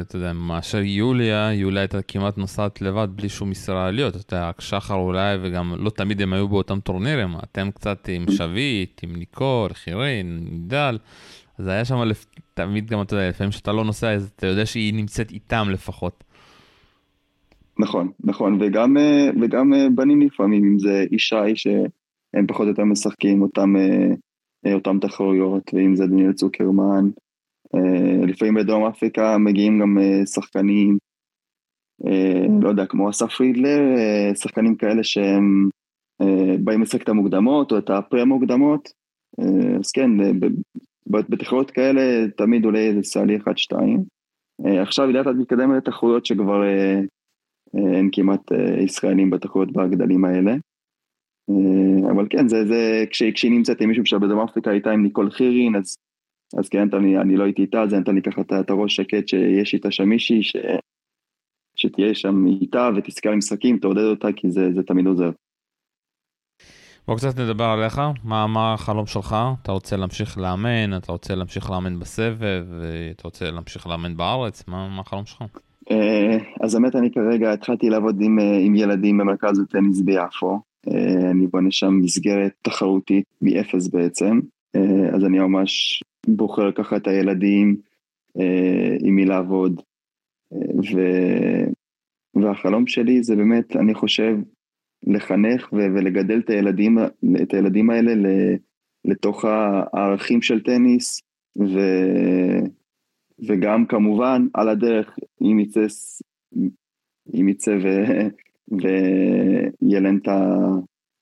אתה 0.00 0.16
יודע, 0.16 0.32
מאשר 0.32 0.78
יוליה, 0.78 1.52
יוליה 1.54 1.82
הייתה 1.82 2.02
כמעט 2.02 2.38
נוסעת 2.38 2.82
לבד 2.82 3.08
בלי 3.14 3.28
שום 3.28 3.52
ישראליות, 3.52 4.16
אתה 4.16 4.34
יודע, 4.34 4.48
רק 4.48 4.60
שחר 4.60 4.94
אולי, 4.94 5.36
וגם 5.42 5.74
לא 5.78 5.90
תמיד 5.90 6.22
הם 6.22 6.32
היו 6.32 6.48
באותם 6.48 6.80
טורנירים, 6.80 7.28
אתם 7.44 7.70
קצת 7.70 8.08
עם 8.08 8.24
שביט, 8.30 9.00
עם 9.02 9.16
ניקור, 9.16 9.68
חירין, 9.68 10.40
נידל, 10.50 10.98
אז 11.58 11.66
היה 11.66 11.84
שם 11.84 11.96
תמיד 12.54 12.90
גם, 12.90 13.02
אתה 13.02 13.14
יודע, 13.14 13.28
לפעמים 13.28 13.50
כשאתה 13.50 13.72
לא 13.72 13.84
נוסע, 13.84 14.12
אז 14.12 14.32
אתה 14.36 14.46
יודע 14.46 14.66
שהיא 14.66 14.94
נמצאת 14.94 15.30
איתם 15.30 15.66
לפחות. 15.70 16.24
נכון, 17.78 18.10
נכון, 18.24 18.58
וגם, 18.60 18.96
וגם 19.42 19.72
בנים 19.94 20.20
לפעמים, 20.20 20.64
אם 20.64 20.78
זה 20.78 21.04
ישי 21.10 21.36
שהם 22.36 22.46
פחות 22.46 22.64
או 22.64 22.68
יותר 22.68 22.84
משחקים 22.84 23.42
אותם, 23.42 23.74
אותם 24.74 24.98
תחרויות, 25.00 25.62
ואם 25.74 25.96
זה 25.96 26.06
דניאל 26.06 26.32
צוקרמן, 26.32 27.08
לפעמים 28.26 28.54
בדרום 28.54 28.84
אפריקה 28.84 29.38
מגיעים 29.38 29.80
גם 29.80 29.98
שחקנים, 30.34 30.98
לא 32.62 32.68
יודע, 32.68 32.86
כמו 32.86 33.10
אסף 33.10 33.26
פרידלר, 33.26 33.80
שחקנים 34.34 34.74
כאלה 34.74 35.04
שהם 35.04 35.68
באים 36.64 36.82
לשחק 36.82 37.02
את 37.02 37.08
המוקדמות 37.08 37.72
או 37.72 37.78
את 37.78 37.90
הפרה-מוקדמות, 37.90 38.88
אז 39.80 39.90
כן, 39.90 40.10
בתחרויות 41.06 41.70
כאלה 41.70 42.28
תמיד 42.36 42.64
עולה 42.64 42.78
איזה 42.78 43.02
סלי 43.02 43.36
אחד 43.36 43.58
שתיים. 43.58 44.02
עכשיו 44.82 45.06
לאט 45.06 45.26
לאט 45.26 45.36
מתקדמת 45.36 45.76
לתחרויות 45.76 46.26
שכבר 46.26 46.62
אין 47.74 48.08
כמעט 48.12 48.40
ישראלים 48.84 49.30
בתחרויות 49.30 49.72
בגדלים 49.72 50.24
האלה. 50.24 50.56
אבל 52.16 52.26
כן, 52.30 52.48
זה, 52.48 52.64
זה, 52.66 53.04
כשהיא 53.10 53.50
נמצאת 53.50 53.80
עם 53.80 53.88
מישהו 53.88 54.06
שבדרום 54.06 54.40
אפריקה 54.40 54.70
הייתה 54.70 54.90
עם 54.90 55.02
ניקול 55.02 55.30
חירין, 55.30 55.76
אז 55.76 55.96
אז 56.58 56.68
כן, 56.68 56.88
אני, 56.92 57.18
אני 57.18 57.36
לא 57.36 57.44
הייתי 57.44 57.62
איתה, 57.62 57.86
זה 57.86 57.98
נתן 57.98 58.14
לי 58.14 58.22
ככה 58.22 58.40
את 58.60 58.70
הראש 58.70 58.96
שקט 58.96 59.28
שיש 59.28 59.74
איתה 59.74 59.90
שם 59.90 60.08
מישהי, 60.08 60.42
ש... 60.42 60.56
שתהיה 61.76 62.14
שם 62.14 62.46
איתה 62.46 62.90
ותזכר 62.96 63.34
משחקים, 63.34 63.78
תעודד 63.78 64.04
אותה, 64.04 64.28
כי 64.36 64.50
זה, 64.50 64.72
זה 64.74 64.82
תמיד 64.82 65.06
עוזר. 65.06 65.30
בוא 67.06 67.16
קצת 67.16 67.38
נדבר 67.38 67.64
עליך, 67.64 68.00
מה, 68.24 68.46
מה 68.46 68.74
החלום 68.74 69.06
שלך? 69.06 69.36
אתה 69.62 69.72
רוצה 69.72 69.96
להמשיך 69.96 70.38
לאמן, 70.38 70.96
אתה 70.96 71.12
רוצה 71.12 71.34
להמשיך 71.34 71.70
לאמן 71.70 71.98
בסבב, 71.98 72.66
אתה 73.10 73.22
רוצה 73.24 73.50
להמשיך 73.50 73.86
לאמן 73.86 74.16
בארץ, 74.16 74.68
מה, 74.68 74.88
מה 74.88 75.00
החלום 75.00 75.26
שלך? 75.26 75.44
אז 76.60 76.74
האמת 76.74 76.96
אני 76.96 77.10
כרגע 77.10 77.52
התחלתי 77.52 77.90
לעבוד 77.90 78.16
עם, 78.20 78.38
עם 78.66 78.74
ילדים 78.74 79.18
במרכז 79.18 79.58
הטניס 79.58 80.00
ביפו, 80.00 80.60
אני 81.30 81.46
בונה 81.46 81.70
שם 81.70 82.00
מסגרת 82.02 82.52
תחרותית 82.62 83.24
מאפס 83.42 83.88
בעצם, 83.88 84.40
אז 85.14 85.24
אני 85.24 85.38
ממש 85.38 86.02
בוחר 86.26 86.72
ככה 86.72 86.96
את 86.96 87.06
הילדים 87.06 87.76
אה, 88.40 88.96
עם 89.00 89.14
מי 89.14 89.24
לעבוד. 89.24 89.82
ו... 90.54 91.00
והחלום 92.42 92.86
שלי 92.86 93.22
זה 93.22 93.36
באמת, 93.36 93.76
אני 93.76 93.94
חושב, 93.94 94.36
לחנך 95.06 95.72
ו- 95.72 95.76
ולגדל 95.76 96.38
את 96.38 96.50
הילדים, 96.50 96.98
את 97.42 97.54
הילדים 97.54 97.90
האלה 97.90 98.12
לתוך 99.04 99.44
הערכים 99.44 100.42
של 100.42 100.62
טניס, 100.62 101.20
ו- 101.58 102.66
וגם 103.48 103.86
כמובן 103.86 104.46
על 104.54 104.68
הדרך, 104.68 105.18
אם 105.42 105.60
יצא, 105.60 105.86
אם 107.34 107.48
יצא 107.48 107.70
ו- 107.70 108.45
ויהיה 108.68 110.00
להם 110.00 110.18
את 110.22 110.28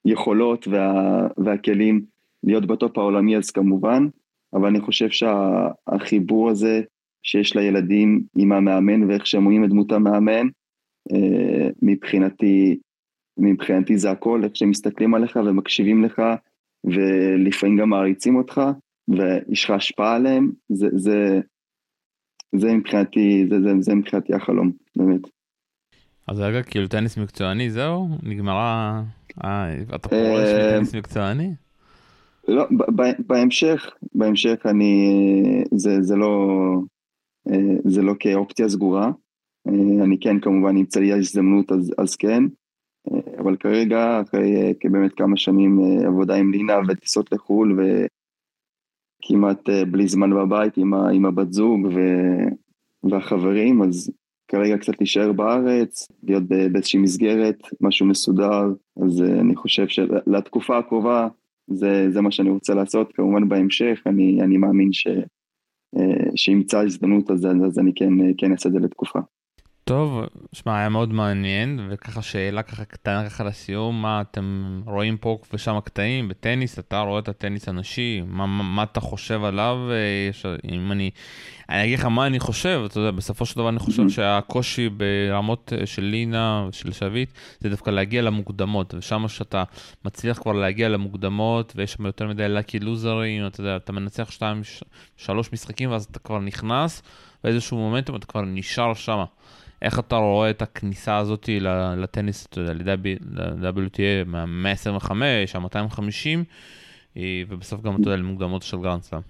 היכולות 0.05 0.69
וה- 0.69 1.29
והכלים 1.37 2.05
להיות 2.45 2.67
בטופ 2.67 2.99
העולמי 2.99 3.37
אז 3.37 3.51
כמובן, 3.51 4.07
אבל 4.55 4.69
אני 4.69 4.81
חושב 4.81 5.09
שהחיבור 5.11 6.51
הזה 6.51 6.83
שיש 7.23 7.57
לילדים 7.57 8.23
עם 8.39 8.53
המאמן 8.53 9.05
ואיך 9.05 9.27
שהם 9.27 9.45
רואים 9.45 9.65
את 9.65 9.71
דמות 9.71 9.93
המאמן, 9.93 10.47
אה, 11.13 11.69
מבחינתי, 11.83 12.79
מבחינתי 13.39 13.99
זה 13.99 14.11
הכל, 14.11 14.45
איך 14.45 14.57
שהם 14.57 14.71
מסתכלים 14.71 15.15
עליך 15.15 15.37
ומקשיבים 15.37 16.05
לך, 16.05 16.23
ולפעמים 16.85 17.77
גם 17.77 17.89
מעריצים 17.89 18.37
אותך, 18.37 18.61
ויש 19.09 19.65
לך 19.65 19.71
השפעה 19.71 20.17
עליהם, 20.17 20.53
זה, 20.69 20.89
זה, 20.93 21.41
זה 22.55 22.73
מבחינתי, 22.73 23.47
זה, 23.49 23.61
זה, 23.61 23.71
זה 23.81 23.95
מבחינתי 23.95 24.35
החלום, 24.35 24.73
באמת. 24.97 25.21
אז 26.27 26.41
רגע, 26.41 26.63
כאילו 26.63 26.89
טניס 26.89 27.17
מקצועני, 27.17 27.71
זהו? 27.71 28.09
נגמרה... 28.23 29.03
אה, 29.45 29.75
אתה 29.95 30.09
פורש 30.09 30.49
מטניס 30.49 30.95
מקצועני? 30.95 31.55
לא, 32.49 32.65
בהמשך, 33.27 33.87
בהמשך 34.15 34.63
אני, 34.65 35.15
זה, 35.75 36.03
זה 36.03 36.17
לא, 36.17 36.37
זה 37.85 38.03
לא 38.03 38.15
כאופציה 38.21 38.69
סגורה. 38.69 39.11
אני 40.03 40.19
כן, 40.21 40.41
כמובן, 40.41 40.77
אם 40.77 40.87
צריך 40.87 41.15
הזדמנות 41.19 41.73
אז, 41.73 41.93
אז 41.99 42.17
כן, 42.17 42.43
אבל 43.39 43.57
כרגע, 43.57 44.21
אחרי 44.21 44.75
באמת 44.91 45.13
כמה 45.13 45.37
שנים 45.37 45.79
עבודה 46.07 46.35
עם 46.35 46.51
לינה 46.51 46.75
וטיסות 46.89 47.33
לחו"ל 47.33 47.81
וכמעט 49.23 49.69
בלי 49.91 50.09
זמן 50.09 50.31
בבית 50.31 50.77
עם, 50.77 50.95
ה, 50.95 51.11
עם 51.11 51.27
הבת 51.27 51.53
זוג 51.53 51.85
ו, 51.85 52.01
והחברים, 53.11 53.83
אז 53.83 54.11
כרגע 54.55 54.77
קצת 54.79 54.93
להישאר 55.01 55.33
בארץ, 55.33 56.09
להיות 56.23 56.43
באיזושהי 56.49 57.01
מסגרת, 57.01 57.63
משהו 57.81 58.07
מסודר, 58.07 58.63
אז 59.03 59.23
אני 59.23 59.57
חושב 59.57 59.89
שלתקופה 59.89 60.79
הקרובה, 60.79 61.29
זה, 61.67 62.07
זה 62.11 62.21
מה 62.21 62.31
שאני 62.31 62.51
רוצה 62.51 62.75
לעשות, 62.75 63.13
כמובן 63.15 63.49
בהמשך, 63.49 64.03
אני, 64.07 64.43
אני 64.43 64.57
מאמין 64.57 64.93
ש, 64.93 65.07
שימצא 66.37 66.81
הזדמנות 66.81 67.31
אז, 67.31 67.47
אז 67.67 67.79
אני 67.79 67.93
כן, 67.95 68.13
כן 68.39 68.53
אעשה 68.53 68.69
את 68.69 68.75
זה 68.75 68.81
לתקופה. 68.81 69.19
טוב, 69.87 70.25
שמע, 70.53 70.79
היה 70.79 70.89
מאוד 70.89 71.13
מעניין, 71.13 71.89
וככה 71.91 72.23
שאלה 72.23 72.63
ככה 72.63 72.85
קטנה 72.85 73.31
ככה 73.31 73.45
לסיום, 73.45 74.03
מה 74.03 74.21
אתם 74.21 74.81
רואים 74.87 75.17
פה 75.17 75.39
ושם 75.53 75.79
קטעים 75.85 76.29
בטניס, 76.29 76.79
אתה 76.79 77.01
רואה 77.01 77.19
את 77.19 77.29
הטניס 77.29 77.69
הנשי, 77.69 78.23
מה, 78.27 78.47
מה, 78.47 78.63
מה 78.63 78.83
אתה 78.83 79.01
חושב 79.01 79.45
עליו, 79.45 79.77
יש, 80.31 80.47
אם 80.73 80.93
אני, 80.93 81.11
אני 81.69 81.85
אגיד 81.85 81.99
לך 81.99 82.05
מה 82.05 82.27
אני 82.27 82.41
חושב, 82.41 82.83
אתה 82.87 82.99
יודע, 83.01 83.11
בסופו 83.11 83.47
של 83.47 83.57
דבר 83.57 83.69
אני 83.69 83.79
חושב 83.79 84.09
שהקושי 84.09 84.89
ברמות 84.89 85.73
של 85.85 86.03
לינה, 86.03 86.69
של 86.73 86.93
שביט, 86.93 87.31
זה 87.61 87.71
דווקא 87.71 87.91
להגיע 87.91 88.23
למוקדמות, 88.23 88.95
ושם 88.95 89.29
שאתה 89.29 89.65
מצליח 90.05 90.39
כבר 90.39 90.53
להגיע 90.53 90.89
למוקדמות, 90.89 91.73
ויש 91.77 91.93
שם 91.93 92.07
יותר 92.07 92.29
מדי 92.29 92.49
לקי 92.49 92.79
לוזרים, 92.79 93.47
אתה 93.47 93.61
יודע, 93.61 93.77
אתה 93.77 93.93
מנצח 93.93 94.31
שתיים, 94.31 94.63
שלוש 95.17 95.53
משחקים, 95.53 95.91
ואז 95.91 96.05
אתה 96.05 96.19
כבר 96.19 96.39
נכנס, 96.39 97.03
באיזשהו 97.45 97.77
מומנטום 97.77 98.17
אתה 98.17 98.27
כבר 98.27 98.43
נשאר 98.43 98.95
שמה. 98.95 99.25
איך 99.83 99.99
אתה 99.99 100.17
רואה 100.17 100.51
את 100.51 100.63
הכניסה 100.63 101.17
הזאת 101.17 101.49
לטניס, 101.97 102.47
אתה 102.47 102.61
יודע, 102.61 102.73
ל-WTA 102.75 104.25
מה-125, 104.27 105.11
ה-250, 105.55 106.39
ובסוף 107.49 107.83
גם, 107.83 107.95
אתה 107.95 108.09
יודע, 108.09 108.17
למוקדמות 108.17 108.63
של 108.63 108.77
גרנדסלאם. 108.77 109.21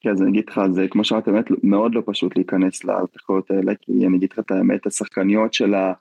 כן, 0.00 0.10
אז 0.10 0.22
אני 0.22 0.30
אגיד 0.30 0.44
לך, 0.48 0.60
זה 0.72 0.86
כמו 0.90 1.04
שאמרת, 1.04 1.28
באמת 1.28 1.44
מאוד 1.62 1.94
לא 1.94 2.02
פשוט 2.06 2.36
להיכנס 2.36 2.84
לתחרות 2.84 3.50
האלה, 3.50 3.72
כי 3.80 3.92
אני 4.06 4.16
אגיד 4.16 4.32
לך 4.32 4.38
את 4.38 4.50
האמת, 4.50 4.86
השחקניות 4.86 5.54
של, 5.54 5.74
ה, 5.74 5.92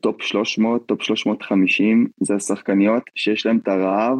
טופ 0.00 0.22
300, 0.22 0.86
טופ 0.86 1.02
350, 1.02 2.08
זה 2.20 2.34
השחקניות 2.34 3.02
שיש 3.14 3.46
להם 3.46 3.58
את 3.58 3.68
הרעב 3.68 4.18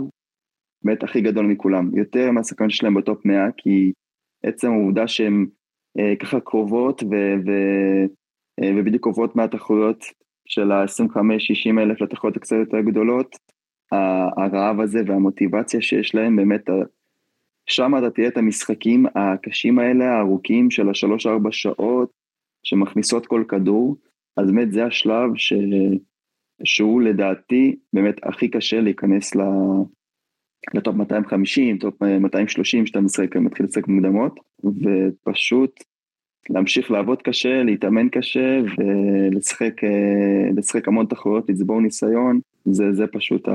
באמת 0.84 1.02
הכי 1.02 1.20
גדול 1.20 1.46
מכולם, 1.46 1.90
יותר 1.96 2.30
מהשחקנים 2.30 2.70
שלהם 2.70 2.94
בטופ 2.94 3.26
100, 3.26 3.46
כי 3.56 3.92
עצם 4.42 4.72
העובדה 4.72 5.08
שהן 5.08 5.46
אה, 5.98 6.16
ככה 6.16 6.40
קרובות 6.40 7.02
ו, 7.02 7.14
ו, 7.46 7.50
אה, 8.62 8.70
ובדיוק 8.76 9.02
קרובות 9.02 9.36
מהתחרויות 9.36 10.04
של 10.46 10.72
ה-25-60 10.72 11.80
אלף 11.80 12.00
לתחרויות 12.00 12.36
הקצת 12.36 12.56
יותר 12.60 12.80
גדולות, 12.80 13.36
הרעב 14.36 14.80
הזה 14.80 14.98
והמוטיבציה 15.06 15.80
שיש 15.80 16.14
להם, 16.14 16.36
באמת, 16.36 16.64
שם 17.66 17.92
אתה 17.98 18.10
תראה 18.10 18.28
את 18.28 18.36
המשחקים 18.36 19.06
הקשים 19.14 19.78
האלה, 19.78 20.04
הארוכים 20.04 20.70
של 20.70 20.90
השלוש-ארבע 20.90 21.48
שעות, 21.52 22.10
שמכניסות 22.62 23.26
כל 23.26 23.44
כדור, 23.48 23.96
אז 24.36 24.50
באמת 24.50 24.72
זה 24.72 24.84
השלב 24.84 25.30
ש... 25.36 25.52
שהוא 26.64 27.02
לדעתי 27.02 27.76
באמת 27.92 28.14
הכי 28.22 28.48
קשה 28.48 28.80
להיכנס 28.80 29.34
ל... 29.34 29.40
לטופ 30.74 30.94
250, 30.94 31.78
טופ 31.78 32.02
230, 32.02 32.86
שאתה 32.86 33.00
משחק, 33.00 33.36
מתחיל 33.36 33.66
לשחק 33.66 33.88
מוקדמות, 33.88 34.40
ופשוט 34.64 35.80
להמשיך 36.50 36.90
לעבוד 36.90 37.22
קשה, 37.22 37.62
להתאמן 37.62 38.08
קשה 38.08 38.58
ולשחק 38.78 39.84
אה, 39.84 40.82
המון 40.86 41.06
תחרויות, 41.06 41.50
לצבור 41.50 41.80
ניסיון, 41.80 42.40
זה, 42.64 42.92
זה 42.92 43.06
פשוט, 43.06 43.48
ה... 43.48 43.52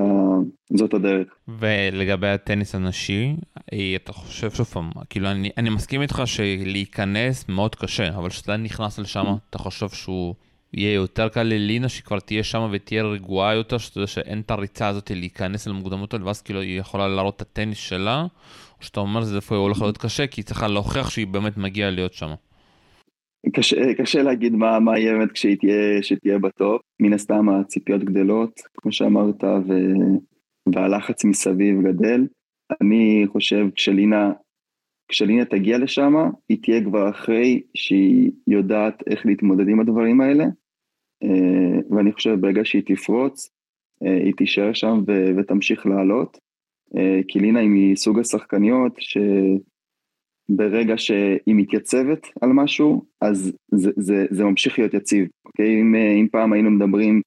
זאת 0.74 0.94
הדרך. 0.94 1.28
ולגבי 1.48 2.28
הטניס 2.28 2.76
הנשי, 2.76 3.36
אה, 3.74 3.94
אתה 3.96 4.14
חושב 4.14 4.52
שוב 4.52 4.66
פעם, 4.66 4.90
כאילו 5.10 5.32
אני, 5.32 5.50
אני 5.58 5.70
מסכים 5.70 6.02
איתך 6.02 6.22
שלהיכנס 6.26 7.50
מאוד 7.50 7.76
קשה, 7.76 8.10
אבל 8.10 8.30
כשאתה 8.30 8.58
נכנס 8.58 9.00
לשם, 9.00 9.26
אתה 9.50 9.58
חושב 9.58 9.90
שהוא 9.90 10.36
יהיה 10.74 10.94
יותר 10.94 11.30
קל 11.30 11.44
ללינה 11.44 11.90
שכבר 11.90 12.20
תהיה 12.20 12.44
שם 12.44 12.70
ותהיה 12.72 13.04
רגועה 13.04 13.56
יותר, 13.56 13.78
שאתה 13.78 13.98
יודע 13.98 14.08
שאין 14.08 14.40
את 14.40 14.52
הריצה 14.52 14.88
הזאת 14.88 15.12
להיכנס 15.12 15.68
למוקדמות 15.68 16.14
האלה, 16.14 16.26
ואז 16.26 16.42
כאילו 16.42 16.62
היא 16.62 16.80
יכולה 16.80 17.08
להראות 17.08 17.36
את 17.36 17.42
הטניס 17.42 17.78
שלה, 17.78 18.22
או 18.80 18.86
שאתה 18.86 19.00
אומר 19.00 19.22
שזה 19.22 19.36
איפה 19.36 19.56
הולך 19.56 19.82
להיות 19.82 19.98
קשה, 19.98 20.28
כי 20.28 20.42
היא 20.42 20.46
צריכה 20.46 20.68
להוכיח 20.68 21.10
שהיא 21.10 21.28
באמת 21.28 21.58
מגיעה 21.58 21.90
להיות 21.90 22.14
שם. 22.14 22.30
קשה, 23.54 23.94
קשה 23.94 24.24
להגיד 24.24 24.54
מה, 24.54 24.80
מה 24.80 25.00
יהיה 25.00 25.14
באמת 25.14 25.32
כשהיא 25.32 25.58
תהיה, 25.58 26.02
תהיה 26.22 26.40
בטופ, 26.40 26.82
מן 27.00 27.14
הסתם 27.14 27.50
הציפיות 27.50 28.04
גדלות, 28.04 28.60
כמו 28.78 28.92
שאמרת, 28.92 29.44
ו, 29.44 29.74
והלחץ 30.74 31.26
מסביב 31.26 31.82
גדל. 31.88 32.28
אני 32.82 33.26
חושב 33.32 33.66
כשלינה, 33.76 34.32
כשלינה 35.08 35.46
תגיע 35.46 35.78
לשם, 35.78 36.14
היא 36.50 36.58
תהיה 36.62 36.84
כבר 36.84 37.10
אחרי 37.10 37.62
שהיא 37.74 38.32
יודעת 38.48 39.04
איך 39.08 39.26
להתמודד 39.26 39.68
עם 39.68 39.80
הדברים 39.80 40.22
האלה, 40.22 40.46
ואני 41.90 42.12
חושב 42.12 42.36
ברגע 42.40 42.62
שהיא 42.66 42.84
תפרוץ, 42.86 43.50
אה, 44.06 44.16
היא 44.16 44.34
תישאר 44.38 44.74
שם 44.74 45.04
ו- 45.08 45.30
ותמשיך 45.38 45.86
לעלות, 45.86 46.38
אה, 46.98 47.20
כי 47.28 47.40
לינה 47.40 47.60
היא 47.60 47.70
מסוג 47.70 48.20
השחקניות 48.20 48.94
שברגע 50.50 50.98
שהיא 50.98 51.56
מתייצבת 51.56 52.28
על 52.42 52.50
משהו, 52.54 53.06
אז 53.22 53.54
זה, 53.72 53.92
זה, 53.98 54.26
זה 54.30 54.44
ממשיך 54.44 54.80
להיות 54.80 54.94
יציב, 54.94 55.28
אוקיי? 55.46 55.82
אם, 55.82 55.96
אם 55.96 56.28
פעם 56.32 56.54
היינו 56.54 56.72
מדברים 56.72 57.22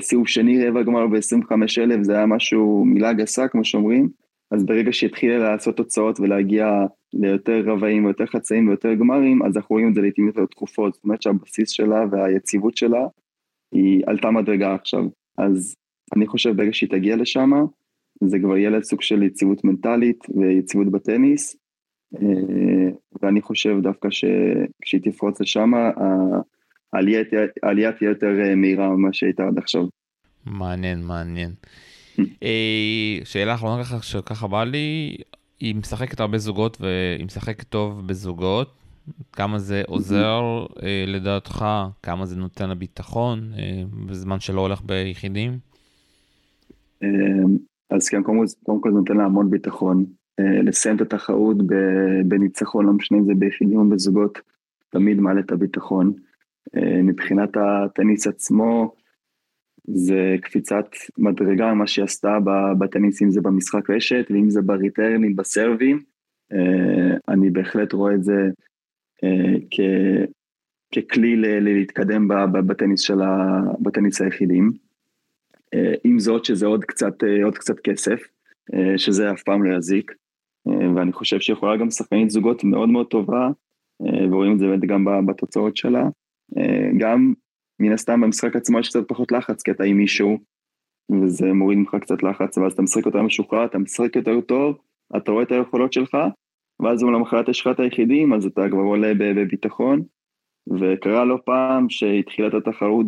סיבוב 0.00 0.28
שני 0.28 0.66
רבע 0.66 0.82
גמר 0.82 1.06
ב-25 1.06 1.52
אלף, 1.78 2.02
זה 2.02 2.16
היה 2.16 2.26
משהו, 2.26 2.84
מילה 2.84 3.12
גסה 3.12 3.48
כמו 3.48 3.64
שאומרים, 3.64 4.08
אז 4.52 4.64
ברגע 4.64 4.92
שהתחילה 4.92 5.38
לעשות 5.38 5.76
תוצאות 5.76 6.20
ולהגיע 6.20 6.66
ליותר 7.12 7.62
רבעים 7.66 8.04
ויותר 8.04 8.26
חצאים 8.26 8.68
ויותר 8.68 8.94
גמרים, 8.94 9.42
אז 9.42 9.56
אנחנו 9.56 9.74
רואים 9.74 9.88
את 9.88 9.94
זה 9.94 10.00
לעיתים 10.00 10.26
יותר 10.26 10.46
תכופות, 10.46 10.94
זאת 10.94 11.04
אומרת 11.04 11.22
שהבסיס 11.22 11.70
שלה 11.70 12.04
והיציבות 12.10 12.76
שלה 12.76 13.06
היא 13.72 14.02
עלתה 14.06 14.30
מדרגה 14.30 14.74
עכשיו. 14.74 15.04
אז 15.38 15.74
אני 16.16 16.26
חושב 16.26 16.56
ברגע 16.56 16.72
שהיא 16.72 16.90
תגיע 16.90 17.16
לשם, 17.16 17.50
זה 18.24 18.38
כבר 18.38 18.56
יהיה 18.56 18.70
לה 18.70 18.82
סוג 18.82 19.02
של 19.02 19.22
יציבות 19.22 19.64
מנטלית 19.64 20.24
ויציבות 20.34 20.90
בטניס, 20.90 21.56
אה, 22.14 22.90
ואני 23.22 23.42
חושב 23.42 23.76
דווקא 23.82 24.08
שכשהיא 24.10 25.00
תפרוץ 25.02 25.40
לשם, 25.40 25.72
העלייה 26.92 27.92
תהיה 27.92 28.08
יותר 28.08 28.40
אה, 28.40 28.54
מהירה 28.54 28.88
ממה 28.88 29.12
שהייתה 29.12 29.46
עד 29.46 29.58
עכשיו. 29.58 29.82
מעניין, 30.46 31.02
מעניין. 31.02 31.50
אה, 32.42 33.18
שאלה 33.24 33.54
אחרונה 33.54 33.84
ככה, 33.84 34.02
שככה 34.02 34.46
בא 34.46 34.64
לי, 34.64 35.16
היא 35.60 35.74
משחקת 35.76 36.20
הרבה 36.20 36.38
זוגות 36.38 36.80
והיא 36.80 37.24
משחקת 37.24 37.68
טוב 37.68 38.06
בזוגות, 38.06 38.72
כמה 39.32 39.58
זה 39.58 39.82
עוזר 39.86 40.66
אה, 40.82 41.04
לדעתך, 41.06 41.64
כמה 42.02 42.26
זה 42.26 42.36
נותן 42.36 42.70
לביטחון 42.70 43.52
אה, 43.58 43.82
בזמן 44.06 44.40
שלא 44.40 44.60
הולך 44.60 44.82
ביחידים? 44.82 45.58
אז 47.90 48.08
כן, 48.08 48.22
קודם 48.22 48.80
כל 48.80 48.90
זה 48.90 48.96
נותן 48.98 49.16
לה 49.16 49.24
המון 49.24 49.50
ביטחון. 49.50 50.04
לסיים 50.38 50.96
את 50.96 51.00
התחרות 51.00 51.56
בניצחון, 52.24 52.86
לא 52.86 52.92
משנה 52.92 53.18
אם 53.18 53.24
זה 53.24 53.32
ביחידים 53.34 53.78
או 53.78 53.88
בזוגות, 53.88 54.38
תמיד 54.90 55.20
מעלה 55.20 55.40
את 55.40 55.52
הביטחון. 55.52 56.12
מבחינת 57.02 57.56
הטניס 57.56 58.26
עצמו, 58.26 58.94
זה 59.84 60.36
קפיצת 60.42 60.86
מדרגה 61.18 61.74
מה 61.74 61.86
שהיא 61.86 62.04
עשתה 62.04 62.38
בטניס, 62.78 63.22
אם 63.22 63.30
זה 63.30 63.40
במשחק 63.40 63.90
רשת 63.90 64.26
ואם 64.30 64.50
זה 64.50 64.62
בריטרנים, 64.62 65.36
בסרבים. 65.36 66.02
אה, 66.52 67.16
אני 67.28 67.50
בהחלט 67.50 67.92
רואה 67.92 68.14
את 68.14 68.24
זה 68.24 68.50
אה, 69.24 69.54
ככלי 70.94 71.36
להתקדם 71.36 72.28
בטניס, 72.66 73.00
של 73.00 73.20
ה, 73.20 73.60
בטניס 73.80 74.20
היחידים. 74.20 74.72
אה, 75.74 75.94
עם 76.04 76.18
זאת 76.18 76.44
שזה 76.44 76.66
עוד 76.66 76.84
קצת, 76.84 77.14
עוד 77.44 77.58
קצת 77.58 77.78
כסף, 77.78 78.20
שזה 78.96 79.32
אף 79.32 79.42
פעם 79.42 79.64
לא 79.64 79.76
יזיק. 79.76 80.12
ואני 80.96 81.12
חושב 81.12 81.40
שיכולה 81.40 81.76
גם 81.76 81.90
שחקנית 81.90 82.30
זוגות 82.30 82.64
מאוד 82.64 82.88
מאוד 82.88 83.06
טובה, 83.06 83.50
ורואים 84.30 84.52
את 84.52 84.58
זה 84.58 84.66
באמת 84.66 84.80
גם 84.80 85.26
בתוצאות 85.26 85.76
שלה. 85.76 86.08
גם 86.98 87.32
מן 87.82 87.92
הסתם 87.92 88.20
במשחק 88.20 88.56
עצמו 88.56 88.78
יש 88.78 88.88
קצת 88.88 89.08
פחות 89.08 89.32
לחץ, 89.32 89.62
כי 89.62 89.70
אתה 89.70 89.84
עם 89.84 89.96
מישהו, 89.96 90.38
וזה 91.22 91.52
מוריד 91.52 91.78
ממך 91.78 91.96
קצת 92.00 92.22
לחץ, 92.22 92.58
ואז 92.58 92.72
אתה 92.72 92.82
משחק 92.82 93.06
יותר 93.06 93.22
משוחרר, 93.22 93.64
אתה 93.64 93.78
משחק 93.78 94.16
יותר 94.16 94.40
טוב, 94.40 94.78
אתה 95.16 95.32
רואה 95.32 95.42
את 95.42 95.52
היכולות 95.52 95.92
שלך, 95.92 96.16
ואז 96.82 97.02
למחרת 97.02 97.48
יש 97.48 97.60
לך 97.60 97.68
את 97.74 97.80
היחידים, 97.80 98.32
אז 98.32 98.46
אתה 98.46 98.68
כבר 98.70 98.82
עולה 98.82 99.12
בביטחון. 99.18 100.02
וקרה 100.80 101.24
לא 101.24 101.38
פעם 101.44 101.88
שהתחילה 101.90 102.48
את 102.48 102.54
התחרות 102.54 103.06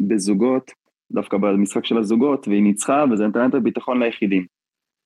בזוגות, 0.00 0.70
דווקא 1.12 1.36
במשחק 1.36 1.84
של 1.84 1.98
הזוגות, 1.98 2.48
והיא 2.48 2.62
ניצחה, 2.62 3.04
וזה 3.10 3.26
נתן 3.26 3.48
את 3.48 3.54
הביטחון 3.54 4.02
ליחידים. 4.02 4.46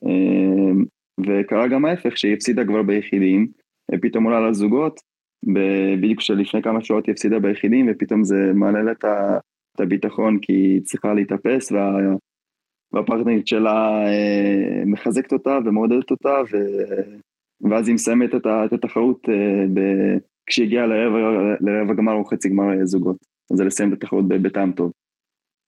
אמ, 0.04 0.84
וקרה 1.26 1.68
גם 1.68 1.84
ההפך, 1.84 2.16
שהיא 2.16 2.34
הפסידה 2.34 2.64
כבר 2.64 2.82
ביחידים, 2.82 3.46
פתאום 4.02 4.24
עולה 4.24 4.50
לזוגות, 4.50 5.00
בדיוק 5.44 6.20
שלפני 6.20 6.62
כמה 6.62 6.84
שעות 6.84 7.06
היא 7.06 7.12
הפסידה 7.12 7.38
ביחידים 7.38 7.86
ופתאום 7.90 8.24
זה 8.24 8.52
מעלה 8.54 8.82
לה 8.82 8.92
את 8.92 9.80
הביטחון 9.80 10.38
כי 10.42 10.52
היא 10.52 10.82
צריכה 10.82 11.14
להתאפס 11.14 11.72
וה, 11.72 11.96
והפרטנרית 12.92 13.46
שלה 13.46 14.06
אה, 14.06 14.82
מחזקת 14.86 15.32
אותה 15.32 15.58
ומעודדת 15.64 16.10
אותה 16.10 16.40
ו, 16.52 16.56
ואז 17.70 17.88
היא 17.88 17.94
מסיימת 17.94 18.34
את, 18.34 18.72
התחרות 18.72 19.28
אה, 19.28 19.64
ב, 19.74 19.80
כשהיא 20.46 20.66
הגיעה 20.66 20.86
לרבע, 20.86 21.18
לרבע 21.60 21.94
גמר 21.94 22.12
או 22.12 22.24
חצי 22.24 22.48
גמר 22.48 22.84
זוגות, 22.84 23.16
אז 23.52 23.56
זה 23.56 23.64
לסיים 23.64 23.92
את 23.92 23.96
התחרות 23.96 24.28
בטעם 24.28 24.72
טוב. 24.72 24.92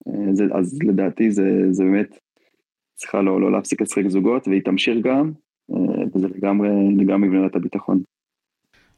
אה, 0.07 0.35
זה, 0.35 0.43
אז 0.53 0.79
לדעתי 0.83 1.31
זה, 1.31 1.43
זה 1.71 1.83
באמת 1.83 2.19
צריכה 2.95 3.21
לא, 3.21 3.41
לא 3.41 3.51
להפסיק 3.51 3.81
לשחק 3.81 4.07
זוגות 4.07 4.47
והיא 4.47 4.61
תמשיך 4.61 4.97
גם 5.03 5.31
וזה 6.15 6.27
לגמרי, 6.27 6.69
לגמרי 6.97 7.29
מבנה 7.29 7.45
את 7.45 7.55
הביטחון. 7.55 8.01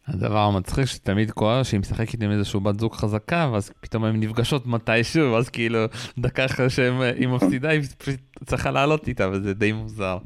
הדבר 0.07 0.39
המצחיק 0.39 0.85
שתמיד 0.85 1.31
קורה 1.31 1.63
שהיא 1.63 1.79
משחקת 1.79 2.23
עם 2.23 2.31
איזשהו 2.31 2.59
בת 2.59 2.79
זוג 2.79 2.93
חזקה 2.93 3.49
ואז 3.53 3.71
פתאום 3.81 4.03
הן 4.03 4.19
נפגשות 4.19 4.67
מתישהו 4.67 5.31
ואז 5.31 5.49
כאילו 5.49 5.79
דקה 6.17 6.45
אחרי 6.45 6.69
שהיא 6.69 7.27
מפסידה 7.27 7.69
היא 7.69 7.81
פשוט 7.97 8.19
צריכה 8.45 8.71
לעלות 8.71 9.07
איתה 9.07 9.29
וזה 9.29 9.53
די 9.53 9.71
מוזר. 9.71 10.17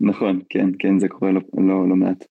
נכון 0.00 0.40
כן 0.48 0.66
כן 0.78 0.98
זה 0.98 1.08
קורה 1.08 1.32
לא, 1.32 1.40
לא, 1.58 1.88
לא 1.88 1.96
מעט. 1.96 2.24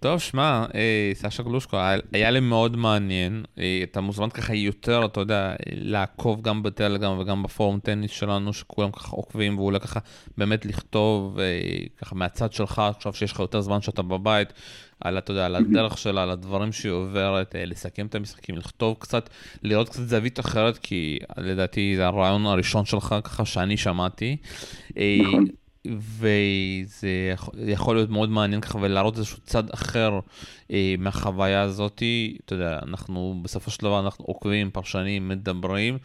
טוב, 0.00 0.18
שמע, 0.18 0.64
אה, 0.74 1.10
סשה 1.14 1.42
גלושקו, 1.42 1.76
היה 2.12 2.30
לי 2.30 2.40
מאוד 2.40 2.76
מעניין. 2.76 3.44
אה, 3.58 3.80
אתה 3.82 4.00
מוזמן 4.00 4.30
ככה 4.30 4.54
יותר, 4.54 5.04
אתה 5.04 5.20
יודע, 5.20 5.54
לעקוב 5.72 6.42
גם 6.42 6.62
בטלגרם 6.62 7.18
וגם 7.18 7.42
בפורום 7.42 7.80
טניס 7.80 8.10
שלנו, 8.10 8.52
שכולם 8.52 8.90
ככה 8.90 9.16
עוקבים, 9.16 9.58
ואולי 9.58 9.80
ככה 9.80 10.00
באמת 10.36 10.66
לכתוב 10.66 11.38
אה, 11.38 11.60
ככה 11.96 12.14
מהצד 12.14 12.52
שלך, 12.52 12.78
עכשיו 12.78 13.12
שיש 13.12 13.32
לך 13.32 13.40
יותר 13.40 13.60
זמן 13.60 13.80
שאתה 13.80 14.02
בבית, 14.02 14.52
על, 15.00 15.18
אתה 15.18 15.30
יודע, 15.30 15.46
על 15.46 15.56
הדרך 15.56 15.98
שלה, 15.98 16.22
על 16.22 16.30
הדברים 16.30 16.72
שהיא 16.72 16.92
עוברת, 16.92 17.54
לסכם 17.58 18.06
את 18.06 18.14
המשחקים, 18.14 18.56
לכתוב 18.56 18.96
קצת, 18.98 19.30
לראות 19.62 19.88
קצת 19.88 20.02
זווית 20.02 20.40
אחרת, 20.40 20.78
כי 20.78 21.18
לדעתי 21.36 21.94
זה 21.96 22.06
הרעיון 22.06 22.46
הראשון 22.46 22.84
שלך 22.84 23.14
ככה 23.24 23.44
שאני 23.44 23.76
שמעתי. 23.76 24.36
נכון. 24.90 25.46
וזה 25.98 27.34
יכול 27.66 27.96
להיות 27.96 28.10
מאוד 28.10 28.30
מעניין 28.30 28.60
ככה 28.60 28.78
ולהראות 28.78 29.16
איזשהו 29.16 29.38
צד 29.40 29.70
אחר 29.70 30.20
אה, 30.70 30.94
מהחוויה 30.98 31.62
הזאת. 31.62 32.02
אתה 32.44 32.54
יודע, 32.54 32.78
אנחנו 32.82 33.40
בסופו 33.42 33.70
של 33.70 33.82
דבר 33.82 34.00
אנחנו 34.00 34.24
עוקבים, 34.24 34.70
פרשנים, 34.70 35.28
מדברים, 35.28 35.98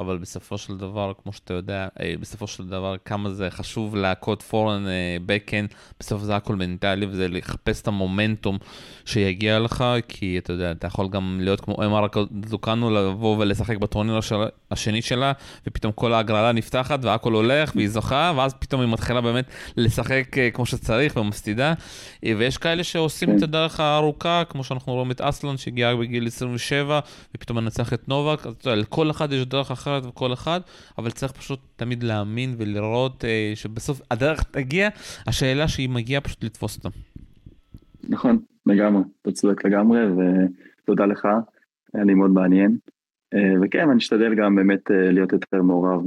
אבל 0.00 0.18
בסופו 0.18 0.58
של 0.58 0.76
דבר, 0.76 1.12
כמו 1.22 1.32
שאתה 1.32 1.54
יודע, 1.54 1.88
אה, 2.00 2.14
בסופו 2.20 2.46
של 2.46 2.68
דבר 2.68 2.94
כמה 3.04 3.30
זה 3.30 3.50
חשוב 3.50 3.96
להכות 3.96 4.42
פורן 4.42 4.84
בקאנד, 5.26 5.74
בסוף 6.00 6.22
זה 6.22 6.36
הכל 6.36 6.56
מנטלי 6.56 7.06
וזה 7.06 7.28
לחפש 7.28 7.82
את 7.82 7.88
המומנטום 7.88 8.58
שיגיע 9.04 9.58
לך, 9.58 9.84
כי 10.08 10.38
אתה 10.38 10.52
יודע, 10.52 10.70
אתה 10.70 10.86
יכול 10.86 11.08
גם 11.08 11.38
להיות 11.42 11.60
כמו 11.60 11.84
אמר 11.84 12.06
דוקנו 12.32 12.90
לבוא 12.90 13.36
ולשחק 13.38 13.76
בטורניר 13.76 14.18
השני 14.70 15.02
שלה, 15.02 15.32
ופתאום 15.66 15.92
כל 15.92 16.12
ההגרלה 16.12 16.52
נפתחת 16.52 16.98
והכל 17.04 17.32
הולך 17.32 17.72
והיא 17.76 17.88
זוכה, 17.88 18.32
ואז 18.36 18.54
פתאום 18.54 18.80
היא 18.80 18.88
מתחילה 18.88 19.20
באמת 19.20 19.44
לשחק 19.76 20.38
אה, 20.38 20.50
כמו 20.50 20.66
שצריך 20.66 21.16
ומסטידה, 21.16 21.72
אה, 22.24 22.32
ויש 22.38 22.56
כאלה 22.58 22.84
שעושים 22.84 23.28
כן. 23.28 23.38
את 23.38 23.42
הדרך 23.42 23.80
הארוכה, 23.80 24.42
כמו 24.48 24.64
שאנחנו 24.64 24.92
רואים 24.92 25.10
את 25.10 25.20
אסלן 25.20 25.56
שהגיע 25.56 25.94
בגיל 25.94 26.26
27, 26.26 27.00
ופתאום 27.34 27.58
מנצח 27.58 27.92
את 27.92 28.08
נובק, 28.08 28.46
אז 28.46 28.54
אתה 28.58 28.68
יודע, 28.68 28.80
לכל 28.80 29.10
אחד 29.10 29.32
יש 29.32 29.46
דרך 29.46 29.70
אחרת. 29.70 29.89
אחרת 29.98 30.12
וכל 30.12 30.32
אחד, 30.32 30.60
אבל 30.98 31.10
צריך 31.10 31.32
פשוט 31.32 31.60
תמיד 31.76 32.02
להאמין 32.02 32.54
ולראות 32.58 33.24
אה, 33.24 33.52
שבסוף 33.54 34.00
הדרך 34.10 34.42
תגיע, 34.42 34.88
השאלה 35.26 35.68
שהיא 35.68 35.88
מגיעה 35.88 36.20
פשוט 36.20 36.44
לתפוס 36.44 36.76
אותה. 36.76 36.88
נכון, 38.08 38.38
לגמרי, 38.66 39.02
אתה 39.22 39.32
צודק 39.32 39.64
לגמרי, 39.64 40.00
ותודה 40.82 41.06
לך, 41.06 41.28
היה 41.94 42.04
לי 42.04 42.14
מאוד 42.14 42.30
מעניין. 42.30 42.76
אה, 43.34 43.54
וכן, 43.62 43.90
אני 43.90 43.98
אשתדל 43.98 44.34
גם 44.34 44.56
באמת 44.56 44.90
אה, 44.90 45.12
להיות 45.12 45.32
יותר 45.32 45.62
מעורב 45.62 46.00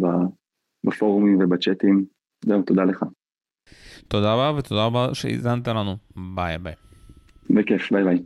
בפורומים 0.84 1.38
ובצ'אטים. 1.42 2.06
זהו, 2.46 2.62
תודה 2.62 2.84
לך. 2.84 3.06
תודה 4.08 4.34
רבה 4.34 4.58
ותודה 4.58 4.86
רבה 4.86 5.14
שהאזנת 5.14 5.68
לנו. 5.68 5.96
ביי 6.36 6.58
ביי. 6.58 6.74
בכיף, 7.50 7.92
ביי 7.92 8.04
ביי. 8.04 8.20